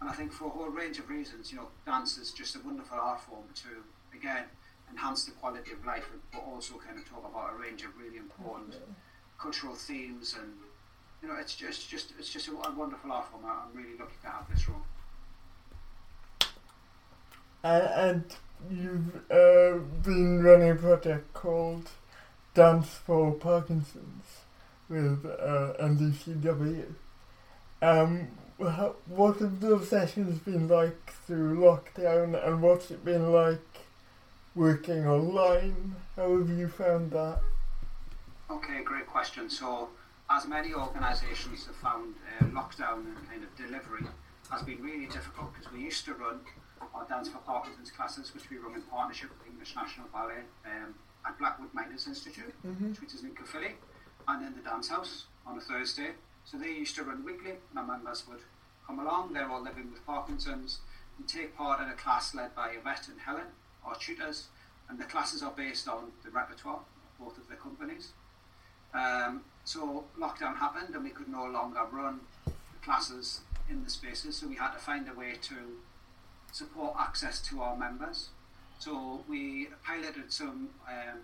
And 0.00 0.08
I 0.08 0.14
think 0.14 0.32
for 0.32 0.46
a 0.46 0.50
whole 0.50 0.68
range 0.68 0.98
of 0.98 1.10
reasons, 1.10 1.52
you 1.52 1.58
know, 1.58 1.68
dance 1.84 2.16
is 2.16 2.32
just 2.32 2.56
a 2.56 2.60
wonderful 2.60 2.98
art 2.98 3.20
form 3.20 3.44
to, 3.56 3.68
again, 4.16 4.44
enhance 4.90 5.24
the 5.24 5.32
quality 5.32 5.72
of 5.72 5.84
life, 5.84 6.08
but 6.32 6.44
also 6.44 6.74
kind 6.78 6.98
of 6.98 7.08
talk 7.08 7.28
about 7.28 7.52
a 7.52 7.56
range 7.56 7.82
of 7.82 7.90
really 7.98 8.16
important 8.16 8.74
cultural 9.38 9.74
themes 9.74 10.36
and 10.40 10.52
you 11.24 11.28
know, 11.28 11.36
it's 11.40 11.54
just, 11.54 11.88
just 11.88 12.12
it's 12.18 12.28
just 12.28 12.48
a, 12.48 12.52
wonderful 12.52 13.10
art 13.10 13.26
form. 13.30 13.44
I'm 13.46 13.74
really 13.74 13.96
lucky 13.98 14.16
to 14.22 14.28
have 14.28 14.44
this 14.50 14.68
role. 14.68 14.82
And 17.64 18.24
you've 18.70 19.16
uh, 19.30 19.78
been 20.02 20.42
running 20.42 20.70
a 20.70 20.74
project 20.74 21.32
called 21.32 21.88
Dance 22.52 22.88
for 22.88 23.32
Parkinson's 23.32 24.40
with 24.88 25.24
uh, 25.24 25.72
NDCW. 25.80 26.84
Um, 27.80 28.28
what 28.58 29.38
have 29.38 29.60
those 29.60 29.88
sessions 29.88 30.38
been 30.40 30.68
like 30.68 31.12
through 31.26 31.58
lockdown 31.58 32.46
and 32.46 32.62
what's 32.62 32.90
it 32.90 33.04
been 33.04 33.32
like 33.32 33.66
working 34.54 35.06
online? 35.06 35.96
How 36.16 36.36
have 36.38 36.50
you 36.50 36.68
found 36.68 37.10
that? 37.12 37.40
Okay, 38.50 38.82
great 38.84 39.06
question. 39.06 39.48
So, 39.48 39.88
as 40.30 40.46
many 40.46 40.74
organisations 40.74 41.66
have 41.66 41.76
found, 41.76 42.14
uh, 42.40 42.44
lockdown 42.44 43.06
and 43.06 43.28
kind 43.28 43.42
of 43.42 43.56
delivery 43.56 44.06
has 44.50 44.62
been 44.62 44.80
really 44.82 45.06
difficult 45.06 45.52
because 45.54 45.72
we 45.72 45.80
used 45.80 46.04
to 46.04 46.14
run 46.14 46.40
our 46.94 47.06
Dance 47.08 47.28
for 47.28 47.38
Parkinson's 47.38 47.90
classes, 47.90 48.34
which 48.34 48.50
we 48.50 48.56
run 48.58 48.74
in 48.74 48.82
partnership 48.82 49.30
with 49.30 49.40
the 49.44 49.50
English 49.50 49.74
National 49.76 50.06
Ballet 50.12 50.42
um, 50.66 50.94
at 51.26 51.38
Blackwood 51.38 51.72
Miners 51.72 52.06
Institute, 52.06 52.54
mm-hmm. 52.66 52.92
which 53.00 53.14
is 53.14 53.22
in 53.22 53.34
Caerphilly, 53.34 53.74
and 54.28 54.44
then 54.44 54.54
the 54.56 54.68
Dance 54.68 54.88
House 54.88 55.26
on 55.46 55.56
a 55.58 55.60
Thursday. 55.60 56.10
So 56.44 56.58
they 56.58 56.70
used 56.70 56.94
to 56.96 57.04
run 57.04 57.24
weekly, 57.24 57.52
and 57.70 57.78
our 57.78 57.86
members 57.86 58.24
would 58.28 58.40
come 58.86 58.98
along. 58.98 59.32
They're 59.32 59.50
all 59.50 59.62
living 59.62 59.90
with 59.90 60.04
Parkinson's 60.04 60.80
and 61.18 61.28
take 61.28 61.56
part 61.56 61.80
in 61.80 61.88
a 61.88 61.94
class 61.94 62.34
led 62.34 62.54
by 62.54 62.70
Yvette 62.70 63.08
and 63.08 63.20
Helen, 63.20 63.46
our 63.84 63.96
tutors, 63.96 64.48
and 64.88 64.98
the 64.98 65.04
classes 65.04 65.42
are 65.42 65.52
based 65.52 65.88
on 65.88 66.12
the 66.24 66.30
repertoire 66.30 66.80
of 66.80 67.24
both 67.24 67.38
of 67.38 67.48
the 67.48 67.54
companies. 67.54 68.12
Um, 68.92 69.42
so 69.64 70.04
lockdown 70.18 70.56
happened, 70.56 70.94
and 70.94 71.04
we 71.04 71.10
could 71.10 71.28
no 71.28 71.44
longer 71.46 71.80
run 71.90 72.20
the 72.44 72.52
classes 72.82 73.40
in 73.70 73.82
the 73.82 73.90
spaces, 73.90 74.36
so 74.36 74.46
we 74.46 74.56
had 74.56 74.72
to 74.72 74.78
find 74.78 75.08
a 75.08 75.14
way 75.14 75.34
to 75.42 75.54
support 76.54 76.94
access 76.98 77.40
to 77.40 77.60
our 77.60 77.76
members. 77.76 78.28
So 78.78 79.24
we 79.28 79.68
piloted 79.84 80.32
some 80.32 80.68
um, 80.88 81.18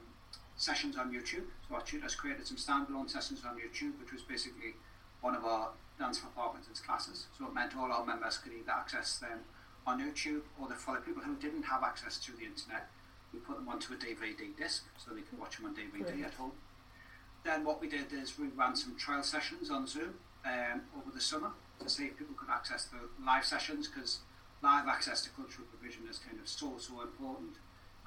sessions 0.57 0.97
on 0.97 1.12
YouTube. 1.12 1.45
So 1.68 1.76
our 1.76 1.83
tutors 1.83 2.16
created 2.16 2.47
some 2.49 2.57
standalone 2.57 3.09
sessions 3.09 3.43
on 3.47 3.55
YouTube, 3.55 3.93
which 4.01 4.12
was 4.12 4.22
basically 4.22 4.74
one 5.20 5.37
of 5.37 5.45
our 5.45 5.68
Dance 6.01 6.18
for 6.18 6.28
Parkinson's 6.28 6.81
classes. 6.81 7.26
So 7.39 7.47
it 7.47 7.55
meant 7.55 7.76
all 7.76 7.93
our 7.93 8.05
members 8.05 8.39
could 8.39 8.53
either 8.53 8.72
access 8.72 9.18
them 9.18 9.41
on 9.87 10.01
YouTube 10.01 10.41
or 10.61 10.66
the, 10.66 10.74
for 10.74 10.95
the 10.95 11.01
people 11.01 11.22
who 11.22 11.37
didn't 11.37 11.62
have 11.62 11.85
access 11.85 12.18
to 12.18 12.33
the 12.33 12.45
internet, 12.45 12.89
we 13.33 13.39
put 13.39 13.57
them 13.57 13.68
onto 13.68 13.93
a 13.93 13.97
DVD 13.97 14.57
disc 14.57 14.85
so 14.97 15.14
they 15.14 15.20
could 15.20 15.39
watch 15.39 15.59
them 15.59 15.66
on 15.66 15.74
DVD 15.74 16.24
at 16.24 16.35
home. 16.35 16.53
Then 17.45 17.64
what 17.64 17.81
we 17.81 17.89
did 17.89 18.12
is 18.12 18.39
we 18.39 18.49
ran 18.49 18.74
some 18.74 18.97
trial 18.97 19.22
sessions 19.22 19.70
on 19.70 19.87
Zoom 19.87 20.14
um, 20.45 20.81
over 20.97 21.14
the 21.14 21.20
summer 21.20 21.51
to 21.81 21.89
see 21.89 22.07
if 22.07 22.18
people 22.18 22.35
could 22.37 22.51
access 22.51 22.87
the 22.87 22.99
live 23.24 23.45
sessions 23.45 23.87
because 23.87 24.20
live 24.62 24.88
access 24.88 25.22
to 25.22 25.30
cultural 25.30 25.66
provision 25.68 26.02
is 26.08 26.18
kind 26.18 26.38
of 26.38 26.48
so, 26.48 26.74
so 26.78 27.00
important. 27.00 27.56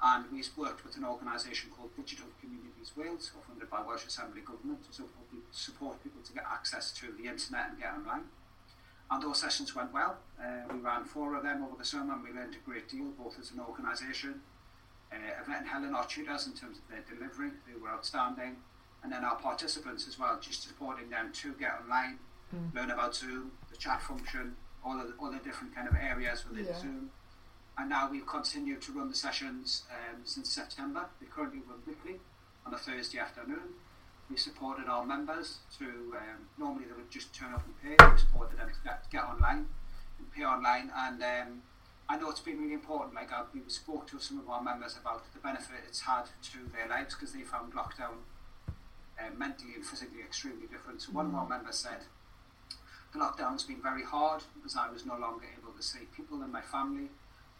And 0.02 0.26
we've 0.32 0.48
worked 0.56 0.84
with 0.84 0.96
an 0.96 1.04
organisation 1.04 1.70
called 1.70 1.96
Digital 1.96 2.26
Communities 2.40 2.92
Wales, 2.96 3.30
funded 3.46 3.70
by 3.70 3.80
Welsh 3.80 4.06
Assembly 4.06 4.42
Government, 4.42 4.84
to 4.84 4.92
support 4.92 5.30
people, 5.30 5.48
support 5.50 6.02
people 6.02 6.20
to 6.22 6.32
get 6.32 6.44
access 6.50 6.92
to 6.92 7.12
the 7.16 7.28
internet 7.28 7.70
and 7.70 7.78
get 7.78 7.92
online. 7.92 8.24
And 9.10 9.22
those 9.22 9.40
sessions 9.40 9.74
went 9.74 9.92
well. 9.92 10.18
Uh, 10.40 10.72
we 10.72 10.78
ran 10.80 11.04
four 11.04 11.34
of 11.36 11.42
them 11.42 11.64
over 11.64 11.76
the 11.78 11.84
summer 11.84 12.14
and 12.14 12.22
we 12.22 12.30
learned 12.30 12.54
a 12.54 12.68
great 12.68 12.88
deal, 12.88 13.12
both 13.18 13.38
as 13.38 13.50
an 13.50 13.60
organisation. 13.60 14.40
Uh, 15.12 15.16
Yvette 15.42 15.60
and 15.60 15.68
Helen, 15.68 15.94
our 15.94 16.06
tutors, 16.06 16.46
in 16.46 16.52
terms 16.52 16.78
of 16.78 16.88
their 16.88 17.04
delivery, 17.08 17.50
they 17.66 17.80
were 17.80 17.90
outstanding. 17.90 18.56
And 19.02 19.12
then 19.12 19.24
our 19.24 19.36
participants 19.36 20.08
as 20.08 20.18
well, 20.18 20.38
just 20.40 20.66
supporting 20.66 21.10
them 21.10 21.30
to 21.32 21.52
get 21.54 21.78
online, 21.82 22.18
mm. 22.54 22.74
learn 22.74 22.90
about 22.90 23.14
Zoom, 23.14 23.52
the 23.70 23.76
chat 23.76 24.02
function, 24.02 24.56
all 24.84 24.96
the, 24.96 25.12
all 25.18 25.30
the 25.30 25.38
different 25.38 25.74
kind 25.74 25.88
of 25.88 25.94
areas 25.94 26.44
within 26.48 26.66
yeah. 26.66 26.78
Zoom. 26.78 27.10
And 27.76 27.88
now 27.88 28.08
we've 28.10 28.26
continued 28.26 28.82
to 28.82 28.92
run 28.92 29.08
the 29.08 29.16
sessions 29.16 29.82
um, 29.90 30.20
since 30.24 30.52
September. 30.52 31.06
They 31.20 31.26
currently 31.26 31.60
run 31.68 31.78
weekly 31.86 32.20
on 32.64 32.72
a 32.72 32.78
Thursday 32.78 33.18
afternoon. 33.18 33.74
We 34.30 34.36
supported 34.36 34.86
our 34.86 35.04
members 35.04 35.58
to, 35.78 35.84
um, 35.84 36.48
normally 36.56 36.84
they 36.84 36.94
would 36.94 37.10
just 37.10 37.34
turn 37.34 37.52
up 37.52 37.64
and 37.66 37.98
pay. 37.98 38.10
We 38.10 38.18
supported 38.18 38.58
them 38.58 38.68
to 38.68 38.74
get, 38.84 39.10
get 39.10 39.24
online 39.24 39.66
and 40.18 40.32
pay 40.32 40.44
online. 40.44 40.90
And 40.96 41.22
um, 41.22 41.62
I 42.08 42.16
know 42.16 42.30
it's 42.30 42.40
been 42.40 42.60
really 42.60 42.74
important. 42.74 43.14
Like 43.14 43.32
I, 43.32 43.40
uh, 43.40 43.44
we 43.52 43.60
spoke 43.66 44.06
to 44.08 44.20
some 44.20 44.38
of 44.38 44.48
our 44.48 44.62
members 44.62 44.96
about 45.00 45.24
the 45.32 45.40
benefit 45.40 45.84
it's 45.88 46.00
had 46.00 46.24
to 46.52 46.58
their 46.72 46.88
lives 46.88 47.14
because 47.14 47.32
they 47.32 47.42
found 47.42 47.72
lockdown 47.72 48.22
uh, 49.18 49.34
mentally 49.36 49.74
and 49.74 49.84
physically 49.84 50.20
extremely 50.20 50.66
different. 50.66 51.02
So 51.02 51.12
one 51.12 51.26
of 51.26 51.34
our 51.34 51.46
mm. 51.46 51.50
members 51.50 51.76
said, 51.76 52.06
the 53.14 53.20
lockdown's 53.20 53.62
been 53.62 53.80
very 53.80 54.02
hard 54.02 54.42
as 54.64 54.76
I 54.76 54.90
was 54.90 55.06
no 55.06 55.16
longer 55.16 55.46
able 55.56 55.72
to 55.72 55.82
see 55.82 56.00
people 56.16 56.42
in 56.42 56.50
my 56.50 56.60
family. 56.60 57.08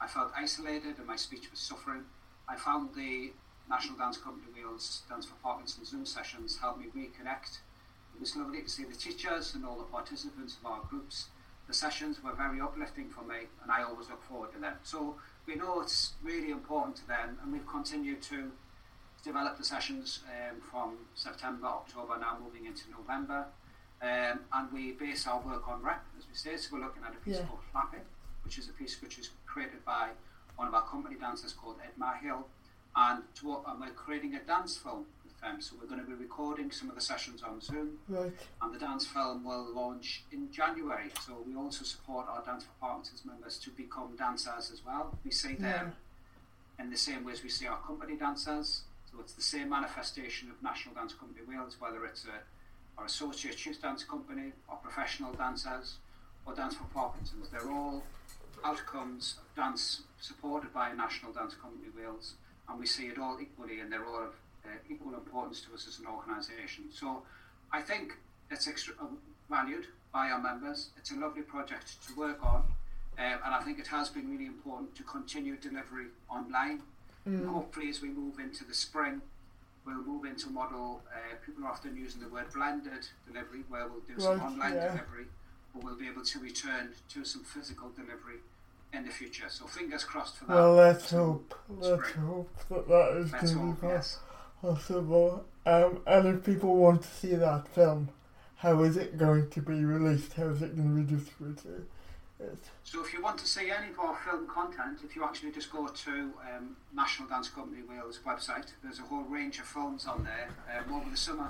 I 0.01 0.09
felt 0.09 0.33
isolated 0.37 0.99
and 0.99 1.07
my 1.07 1.15
speech 1.15 1.49
was 1.49 1.61
suffering. 1.61 2.03
I 2.49 2.57
found 2.57 2.95
the 2.97 3.33
National 3.71 3.97
Dance 3.97 4.17
Company 4.19 4.49
Wales 4.55 5.03
Dance 5.09 5.27
for 5.27 5.37
Parkinson's 5.45 5.91
Zoom 5.91 6.07
sessions 6.07 6.59
helped 6.61 6.81
me 6.81 6.87
reconnect. 6.87 7.59
It 8.15 8.21
was 8.21 8.35
lovely 8.35 8.63
to 8.63 8.69
see 8.69 8.85
the 8.85 8.97
teachers 8.97 9.55
and 9.55 9.65
all 9.65 9.79
the 9.79 9.85
participants 9.85 10.57
of 10.61 10.67
our 10.67 10.81
groups. 10.91 11.29
The 11.69 11.75
sessions 11.75 12.23
were 12.23 12.35
very 12.35 12.61
uplifting 12.61 13.09
for 13.09 13.23
me 13.23 13.47
and 13.63 13.71
I 13.71 13.85
always 13.85 14.09
look 14.09 14.25
forward 14.25 14.53
to 14.55 14.59
them. 14.59 14.75
So 14.83 15.15
we 15.47 15.55
know 15.55 15.81
it's 15.81 16.15
really 16.21 16.51
important 16.51 16.97
to 16.97 17.07
them 17.07 17.39
and 17.41 17.53
we've 17.53 17.67
continued 17.67 18.23
to 18.23 18.51
develop 19.23 19.57
the 19.57 19.65
sessions 19.65 20.19
um, 20.27 20.61
from 20.61 20.97
September, 21.15 21.69
October, 21.69 22.19
now 22.19 22.39
moving 22.43 22.67
into 22.67 22.91
November. 22.91 23.47
Um, 24.05 24.41
and 24.53 24.71
we 24.71 24.93
base 24.93 25.27
our 25.27 25.41
work 25.41 25.67
on 25.67 25.83
rep, 25.83 26.05
as 26.19 26.25
we 26.29 26.35
say. 26.35 26.59
So 26.59 26.77
we're 26.77 26.85
looking 26.85 27.03
at 27.05 27.15
a 27.15 27.25
piece 27.25 27.37
yeah. 27.37 27.47
called 27.47 27.61
Flapping, 27.73 28.05
which 28.45 28.59
is 28.59 28.69
a 28.69 28.73
piece 28.73 29.01
which 29.01 29.19
is 29.19 29.31
created 29.47 29.83
by 29.87 30.09
one 30.57 30.69
of 30.69 30.75
our 30.75 30.83
company 30.83 31.17
dancers 31.19 31.55
called 31.55 31.77
Ed 31.83 31.99
Mahill. 31.99 32.43
And, 32.97 33.23
to, 33.41 33.61
and 33.67 33.81
we're 33.81 33.91
creating 33.91 34.35
a 34.35 34.41
dance 34.41 34.77
film 34.77 35.07
with 35.25 35.41
them. 35.41 35.63
So 35.63 35.77
we're 35.81 35.89
going 35.89 36.01
to 36.01 36.07
be 36.07 36.13
recording 36.13 36.71
some 36.71 36.91
of 36.91 36.95
the 36.95 37.01
sessions 37.01 37.43
on 37.43 37.63
Zoom. 37.63 37.99
Right. 38.07 38.31
And 38.61 38.75
the 38.75 38.79
dance 38.79 39.07
film 39.07 39.43
will 39.43 39.73
launch 39.75 40.25
in 40.31 40.53
January. 40.53 41.11
So 41.25 41.39
we 41.47 41.57
also 41.57 41.83
support 41.85 42.27
our 42.29 42.45
Dance 42.45 42.65
for 42.65 42.87
Parkinson's 42.87 43.25
members 43.25 43.59
to 43.61 43.71
become 43.71 44.17
dancers 44.17 44.71
as 44.71 44.83
well. 44.85 45.17
We 45.25 45.31
see 45.31 45.55
them 45.55 45.95
yeah. 46.79 46.85
in 46.85 46.91
the 46.91 46.99
same 46.99 47.25
way 47.25 47.33
as 47.33 47.43
we 47.43 47.49
see 47.49 47.67
our 47.67 47.79
company 47.79 48.17
dancers. 48.17 48.83
So 49.11 49.19
it's 49.21 49.33
the 49.33 49.43
same 49.43 49.71
manifestation 49.71 50.51
of 50.51 50.63
National 50.63 50.95
Dance 50.95 51.15
Company 51.15 51.41
Wales, 51.49 51.77
whether 51.81 52.05
it's 52.05 52.27
a 52.27 52.43
or 52.97 53.05
Associate 53.05 53.66
Youth 53.66 53.82
Dance 53.82 54.05
Company, 54.05 54.53
or 54.68 54.76
professional 54.76 55.32
dancers, 55.32 55.97
or 56.47 56.55
Dance 56.55 56.74
for 56.74 56.84
Parkinson's. 56.84 57.49
They're 57.49 57.70
all 57.70 58.03
outcomes 58.64 59.36
of 59.38 59.55
dance 59.57 60.03
supported 60.20 60.72
by 60.72 60.92
National 60.92 61.32
Dance 61.32 61.55
Company 61.55 61.88
Wales, 61.97 62.34
and 62.68 62.78
we 62.78 62.86
see 62.86 63.07
it 63.07 63.18
all 63.18 63.38
equally, 63.40 63.80
and 63.80 63.92
they're 63.92 64.07
all 64.07 64.22
of 64.22 64.34
uh, 64.64 64.68
equal 64.88 65.14
importance 65.14 65.61
to 65.62 65.74
us 65.74 65.86
as 65.86 65.99
an 65.99 66.07
organisation. 66.07 66.84
So 66.90 67.22
I 67.72 67.80
think 67.82 68.14
it's 68.51 68.66
extra 68.66 68.95
uh, 69.01 69.07
valued 69.51 69.86
by 70.12 70.30
our 70.30 70.40
members. 70.40 70.90
It's 70.97 71.11
a 71.11 71.16
lovely 71.16 71.42
project 71.42 72.07
to 72.07 72.16
work 72.16 72.42
on, 72.45 72.62
um, 73.18 73.38
and 73.45 73.55
I 73.55 73.62
think 73.62 73.78
it 73.78 73.88
has 73.88 74.09
been 74.09 74.30
really 74.30 74.47
important 74.47 74.95
to 74.97 75.03
continue 75.03 75.57
delivery 75.57 76.07
online. 76.30 76.82
Mm. 77.28 77.47
hopefully, 77.47 77.88
as 77.88 78.03
we 78.03 78.09
move 78.09 78.38
into 78.38 78.64
the 78.64 78.74
spring, 78.74 79.22
we'll 79.87 80.03
move 80.05 80.24
into 80.24 80.49
model. 80.51 81.03
Uh, 81.14 81.35
people 81.45 81.64
are 81.64 81.70
often 81.70 81.97
using 81.97 82.20
the 82.20 82.28
word 82.28 82.53
blended 82.53 83.07
delivery, 83.26 83.64
where 83.68 83.87
we'll 83.89 84.01
do 84.01 84.14
Right, 84.14 84.22
some 84.39 84.41
online 84.41 84.74
yeah. 84.74 84.89
delivery, 84.89 85.26
but 85.74 85.85
we'll 85.85 85.97
be 85.97 86.09
able 86.09 86.22
to 86.24 86.39
return 86.41 86.91
to 87.11 87.24
some 87.24 87.45
physical 87.45 87.91
delivery 87.91 88.39
in 88.93 89.05
the 89.05 89.11
future. 89.11 89.47
So 89.49 89.66
fingers 89.66 90.05
crossed 90.05 90.37
for 90.37 90.45
that. 90.47 90.55
Well, 90.55 90.74
let's 90.74 91.11
hope. 91.11 91.55
Let's 91.68 92.12
hope 92.12 92.51
that 92.70 92.89
that 92.89 93.16
is 93.18 93.32
Let's 93.32 93.53
going 93.53 93.66
hope, 93.68 93.80
to 93.80 93.87
be 93.87 93.93
yes. 93.93 94.18
possible. 94.61 95.45
Um, 95.66 96.01
and 96.07 96.28
if 96.28 96.45
people 96.45 96.76
want 96.76 97.03
to 97.03 97.09
see 97.09 97.35
that 97.35 97.68
film, 97.68 98.11
how 98.57 98.82
is 98.82 98.97
it 98.97 99.18
going 99.18 99.51
to 99.51 99.61
be 99.61 99.85
released? 99.85 100.35
How 100.35 100.49
is 100.49 100.62
it 100.62 100.76
going 100.76 100.95
to 100.95 101.03
be 101.03 101.16
distributed? 101.16 101.87
So 102.82 103.03
if 103.05 103.12
you 103.12 103.22
want 103.22 103.38
to 103.38 103.47
see 103.47 103.70
any 103.70 103.90
of 103.90 103.99
our 103.99 104.16
film 104.24 104.47
content, 104.47 104.99
if 105.05 105.16
you 105.16 105.24
actually 105.24 105.53
just 105.53 105.72
go 105.72 105.86
to 105.86 106.12
um, 106.12 106.76
National 106.95 107.28
Dance 107.28 107.49
Company 107.49 107.82
Wales 107.88 108.20
website, 108.26 108.72
there's 108.82 108.99
a 108.99 109.03
whole 109.03 109.22
range 109.22 109.59
of 109.59 109.64
films 109.64 110.07
on 110.07 110.24
there. 110.24 110.49
Um, 110.76 110.95
over 110.95 111.11
the 111.11 111.16
summer, 111.16 111.49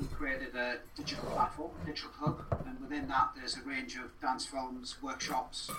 we 0.00 0.06
created 0.08 0.54
a 0.56 0.78
digital 0.96 1.24
platform, 1.30 1.70
digital 1.86 2.10
hub, 2.18 2.44
and 2.66 2.80
within 2.80 3.06
that 3.08 3.30
there's 3.36 3.56
a 3.56 3.62
range 3.62 3.96
of 3.96 4.18
dance 4.20 4.44
films, 4.44 4.96
workshops, 5.02 5.70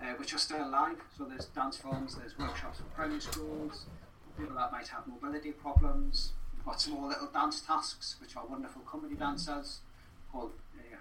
uh, 0.00 0.14
which 0.16 0.34
are 0.34 0.38
still 0.38 0.68
live. 0.68 1.00
So 1.16 1.24
there's 1.24 1.46
dance 1.46 1.76
films, 1.76 2.16
there's 2.16 2.36
workshops 2.38 2.78
for 2.78 2.84
primary 2.94 3.20
schools, 3.20 3.86
people 4.38 4.56
that 4.56 4.72
might 4.72 4.88
have 4.88 5.06
mobility 5.06 5.52
problems. 5.52 6.32
We've 6.56 6.64
got 6.64 6.80
small 6.80 7.08
little 7.08 7.28
dance 7.28 7.60
tasks, 7.60 8.16
which 8.20 8.36
are 8.36 8.44
wonderful 8.46 8.82
comedy 8.82 9.14
dancers, 9.14 9.80
called 10.32 10.52
uh, 10.76 10.96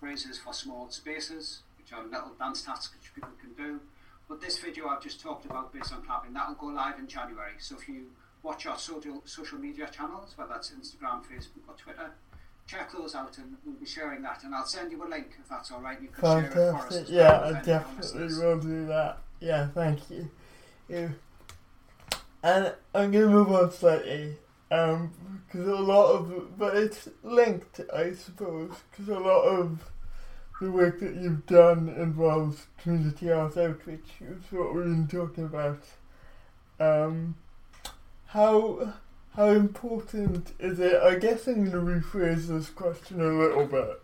phrases 0.00 0.38
for 0.38 0.52
small 0.52 0.90
spaces, 0.90 1.62
which 1.92 1.98
are 1.98 2.08
little 2.08 2.34
dance 2.38 2.62
tasks 2.62 2.94
which 2.96 3.14
people 3.14 3.30
can 3.40 3.52
do. 3.52 3.80
But 4.28 4.40
this 4.40 4.58
video 4.58 4.88
I've 4.88 5.02
just 5.02 5.20
talked 5.20 5.44
about 5.44 5.72
based 5.72 5.92
on 5.92 6.02
clapping, 6.02 6.32
that 6.34 6.48
will 6.48 6.54
go 6.54 6.66
live 6.66 6.98
in 6.98 7.06
January. 7.06 7.52
So 7.58 7.76
if 7.76 7.88
you 7.88 8.06
watch 8.42 8.66
our 8.66 8.78
social 8.78 9.22
social 9.24 9.58
media 9.58 9.88
channels, 9.90 10.32
whether 10.36 10.54
that's 10.54 10.70
Instagram, 10.70 11.22
Facebook, 11.22 11.68
or 11.68 11.74
Twitter, 11.76 12.10
check 12.66 12.92
those 12.92 13.14
out 13.14 13.36
and 13.38 13.56
we'll 13.64 13.74
be 13.74 13.86
sharing 13.86 14.22
that. 14.22 14.44
And 14.44 14.54
I'll 14.54 14.66
send 14.66 14.90
you 14.92 15.04
a 15.04 15.08
link 15.08 15.36
if 15.40 15.48
that's 15.48 15.70
all 15.70 15.80
right. 15.80 16.00
You 16.00 16.08
can 16.08 16.24
share 16.24 16.50
it 16.50 16.52
for 16.52 16.86
us. 16.86 17.10
Yeah, 17.10 17.22
well 17.22 17.44
I 17.44 17.48
with 17.48 17.68
any 17.68 17.76
of 17.76 17.82
our 17.82 17.96
definitely 17.96 18.38
will 18.38 18.58
do 18.60 18.86
that. 18.86 19.18
Yeah, 19.40 19.68
thank 19.68 20.10
you. 20.10 20.30
Yeah. 20.88 21.08
And 22.44 22.74
I'm 22.94 23.12
going 23.12 23.26
to 23.26 23.30
move 23.30 23.52
on 23.52 23.70
slightly. 23.70 24.36
Um, 24.70 25.12
because 25.46 25.66
a 25.66 25.74
lot 25.74 26.12
of, 26.12 26.58
but 26.58 26.74
it's 26.74 27.08
linked, 27.22 27.80
I 27.94 28.14
suppose, 28.14 28.72
because 28.90 29.08
a 29.08 29.18
lot 29.18 29.42
of 29.42 29.91
the 30.62 30.70
work 30.70 31.00
that 31.00 31.16
you've 31.16 31.44
done 31.46 31.88
involves 31.88 32.66
community 32.80 33.32
arts 33.32 33.56
outreach, 33.56 34.08
is 34.20 34.52
what 34.52 34.72
we've 34.72 34.84
been 34.84 35.08
talking 35.08 35.44
about. 35.44 35.82
Um, 36.78 37.34
how 38.26 38.94
how 39.34 39.48
important 39.48 40.52
is 40.60 40.78
it? 40.78 41.02
I 41.02 41.16
guess 41.16 41.48
I'm 41.48 41.68
going 41.68 41.72
to 41.72 41.78
rephrase 41.78 42.46
this 42.46 42.70
question 42.70 43.20
a 43.20 43.24
little 43.24 43.66
bit. 43.66 44.00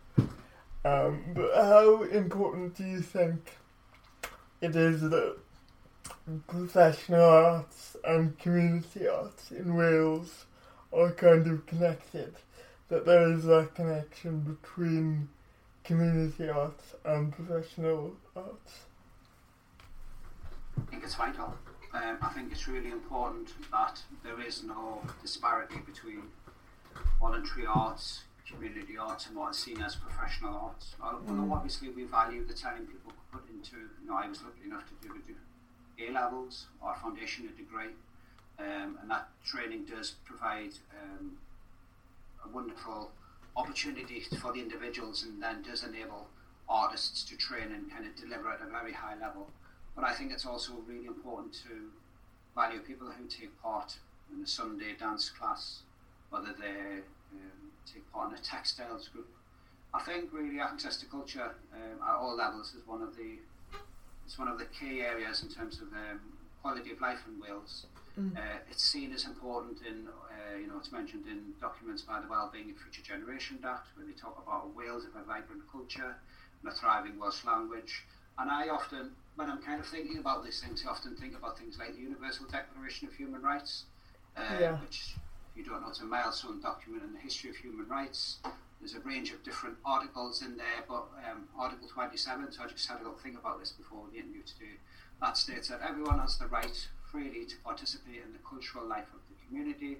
Um, 0.84 1.22
but 1.34 1.54
how 1.54 2.02
important 2.02 2.76
do 2.76 2.84
you 2.84 3.02
think 3.02 3.52
it 4.60 4.74
is 4.74 5.02
that 5.02 5.36
professional 6.48 7.22
arts 7.22 7.96
and 8.04 8.36
community 8.38 9.06
arts 9.06 9.52
in 9.52 9.76
Wales 9.76 10.46
are 10.92 11.12
kind 11.12 11.46
of 11.46 11.66
connected? 11.66 12.34
That 12.88 13.06
there 13.06 13.30
is 13.30 13.44
that 13.44 13.74
connection 13.76 14.40
between 14.40 15.28
community 15.88 16.50
arts 16.50 16.94
and 17.06 17.32
professional 17.32 18.12
arts? 18.36 18.72
I 20.76 20.82
think 20.90 21.02
it's 21.02 21.14
vital. 21.14 21.54
Um, 21.94 22.18
I 22.20 22.28
think 22.34 22.52
it's 22.52 22.68
really 22.68 22.90
important 22.90 23.48
that 23.72 24.02
there 24.22 24.38
is 24.46 24.62
no 24.62 25.00
disparity 25.22 25.78
between 25.86 26.24
voluntary 27.18 27.64
arts, 27.66 28.24
community 28.46 28.98
arts, 28.98 29.26
and 29.28 29.36
what 29.36 29.52
is 29.52 29.56
seen 29.58 29.80
as 29.80 29.96
professional 29.96 30.54
arts. 30.54 30.94
Al- 31.02 31.22
Although 31.26 31.48
Mm. 31.48 31.56
obviously 31.56 31.88
we 31.88 32.04
value 32.04 32.44
the 32.44 32.52
time 32.66 32.86
people 32.86 33.12
put 33.32 33.48
into, 33.48 33.76
you 34.00 34.06
know, 34.08 34.16
I 34.16 34.28
was 34.28 34.42
lucky 34.42 34.64
enough 34.64 34.84
to 34.90 34.94
do, 35.08 35.08
do 35.26 35.34
A 36.04 36.10
levels 36.12 36.66
or 36.82 36.94
foundation 36.96 37.48
a 37.48 37.52
degree, 37.62 37.92
um, 38.58 38.98
and 39.00 39.10
that 39.10 39.24
training 39.44 39.86
does 39.86 40.08
provide 40.26 40.74
um, 41.00 41.38
a 42.44 42.48
wonderful 42.48 43.10
opportunity 43.56 44.20
for 44.40 44.52
the 44.52 44.60
individuals 44.60 45.24
and 45.24 45.42
then 45.42 45.62
does 45.62 45.84
enable 45.84 46.28
artists 46.68 47.24
to 47.24 47.36
train 47.36 47.72
and 47.72 47.90
kind 47.90 48.06
of 48.06 48.14
deliver 48.16 48.50
at 48.52 48.60
a 48.60 48.70
very 48.70 48.92
high 48.92 49.16
level. 49.20 49.50
But 49.94 50.04
I 50.04 50.14
think 50.14 50.32
it's 50.32 50.46
also 50.46 50.74
really 50.86 51.06
important 51.06 51.52
to 51.64 51.90
value 52.54 52.80
people 52.80 53.08
who 53.08 53.26
take 53.26 53.60
part 53.62 53.96
in 54.32 54.42
a 54.42 54.46
Sunday 54.46 54.94
dance 54.98 55.30
class, 55.30 55.80
whether 56.30 56.54
they 56.58 57.00
um, 57.32 57.70
take 57.92 58.10
part 58.12 58.30
in 58.30 58.38
a 58.38 58.42
textiles 58.42 59.08
group. 59.08 59.28
I 59.94 60.02
think 60.02 60.32
really 60.32 60.60
access 60.60 60.98
to 60.98 61.06
culture 61.06 61.54
um, 61.72 61.98
at 62.06 62.14
all 62.14 62.36
levels 62.36 62.74
is 62.74 62.86
one 62.86 63.02
of 63.02 63.16
the 63.16 63.38
it's 64.26 64.38
one 64.38 64.48
of 64.48 64.58
the 64.58 64.66
key 64.66 65.00
areas 65.00 65.42
in 65.42 65.48
terms 65.48 65.80
of 65.80 65.88
um, 65.94 66.20
quality 66.60 66.92
of 66.92 67.00
life 67.00 67.20
in 67.26 67.40
Wales. 67.40 67.86
Mm. 68.20 68.36
Uh, 68.36 68.58
it's 68.70 68.84
seen 68.84 69.10
as 69.12 69.24
important 69.24 69.78
in, 69.88 70.06
uh, 70.48 70.56
you 70.56 70.66
know, 70.66 70.78
it's 70.78 70.92
mentioned 70.92 71.26
in 71.26 71.52
documents 71.60 72.02
by 72.02 72.20
the 72.20 72.28
Wellbeing 72.28 72.68
and 72.68 72.78
Future 72.78 73.02
Generation 73.02 73.58
Act, 73.64 73.88
where 73.94 74.06
they 74.06 74.12
talk 74.12 74.42
about 74.42 74.74
Wales 74.74 75.04
of 75.04 75.14
a 75.20 75.24
vibrant 75.24 75.62
culture 75.70 76.16
and 76.62 76.72
a 76.72 76.74
thriving 76.74 77.18
Welsh 77.18 77.44
language. 77.44 78.04
And 78.38 78.50
I 78.50 78.68
often, 78.68 79.10
when 79.34 79.50
I'm 79.50 79.58
kind 79.58 79.80
of 79.80 79.86
thinking 79.86 80.18
about 80.18 80.44
these 80.44 80.60
things, 80.60 80.84
I 80.86 80.90
often 80.90 81.16
think 81.16 81.36
about 81.36 81.58
things 81.58 81.76
like 81.78 81.94
the 81.94 82.00
Universal 82.00 82.46
Declaration 82.46 83.08
of 83.08 83.14
Human 83.14 83.42
Rights, 83.42 83.84
uh, 84.36 84.42
Yeah. 84.60 84.76
which, 84.76 85.14
if 85.50 85.56
you 85.56 85.64
don't 85.64 85.82
know, 85.82 85.88
it's 85.88 86.00
a 86.00 86.04
milestone 86.04 86.60
document 86.60 87.02
in 87.02 87.12
the 87.12 87.18
history 87.18 87.50
of 87.50 87.56
human 87.56 87.88
rights. 87.88 88.38
There's 88.78 88.94
a 88.94 89.00
range 89.00 89.32
of 89.32 89.42
different 89.42 89.76
articles 89.84 90.40
in 90.40 90.56
there, 90.56 90.84
but 90.86 91.08
um, 91.28 91.48
Article 91.58 91.88
27, 91.88 92.52
so 92.52 92.62
I 92.62 92.66
just 92.68 92.86
had 92.86 93.00
a 93.00 93.02
little 93.02 93.18
think 93.18 93.36
about 93.36 93.58
this 93.58 93.72
before 93.72 94.06
the 94.12 94.18
interview 94.18 94.42
today, 94.42 94.78
that 95.20 95.36
states 95.36 95.66
that 95.66 95.80
everyone 95.80 96.20
has 96.20 96.38
the 96.38 96.46
right 96.46 96.88
freely 97.10 97.44
to 97.46 97.56
participate 97.64 98.22
in 98.22 98.32
the 98.32 98.38
cultural 98.48 98.86
life 98.86 99.10
of 99.12 99.18
the 99.28 99.34
community, 99.44 99.98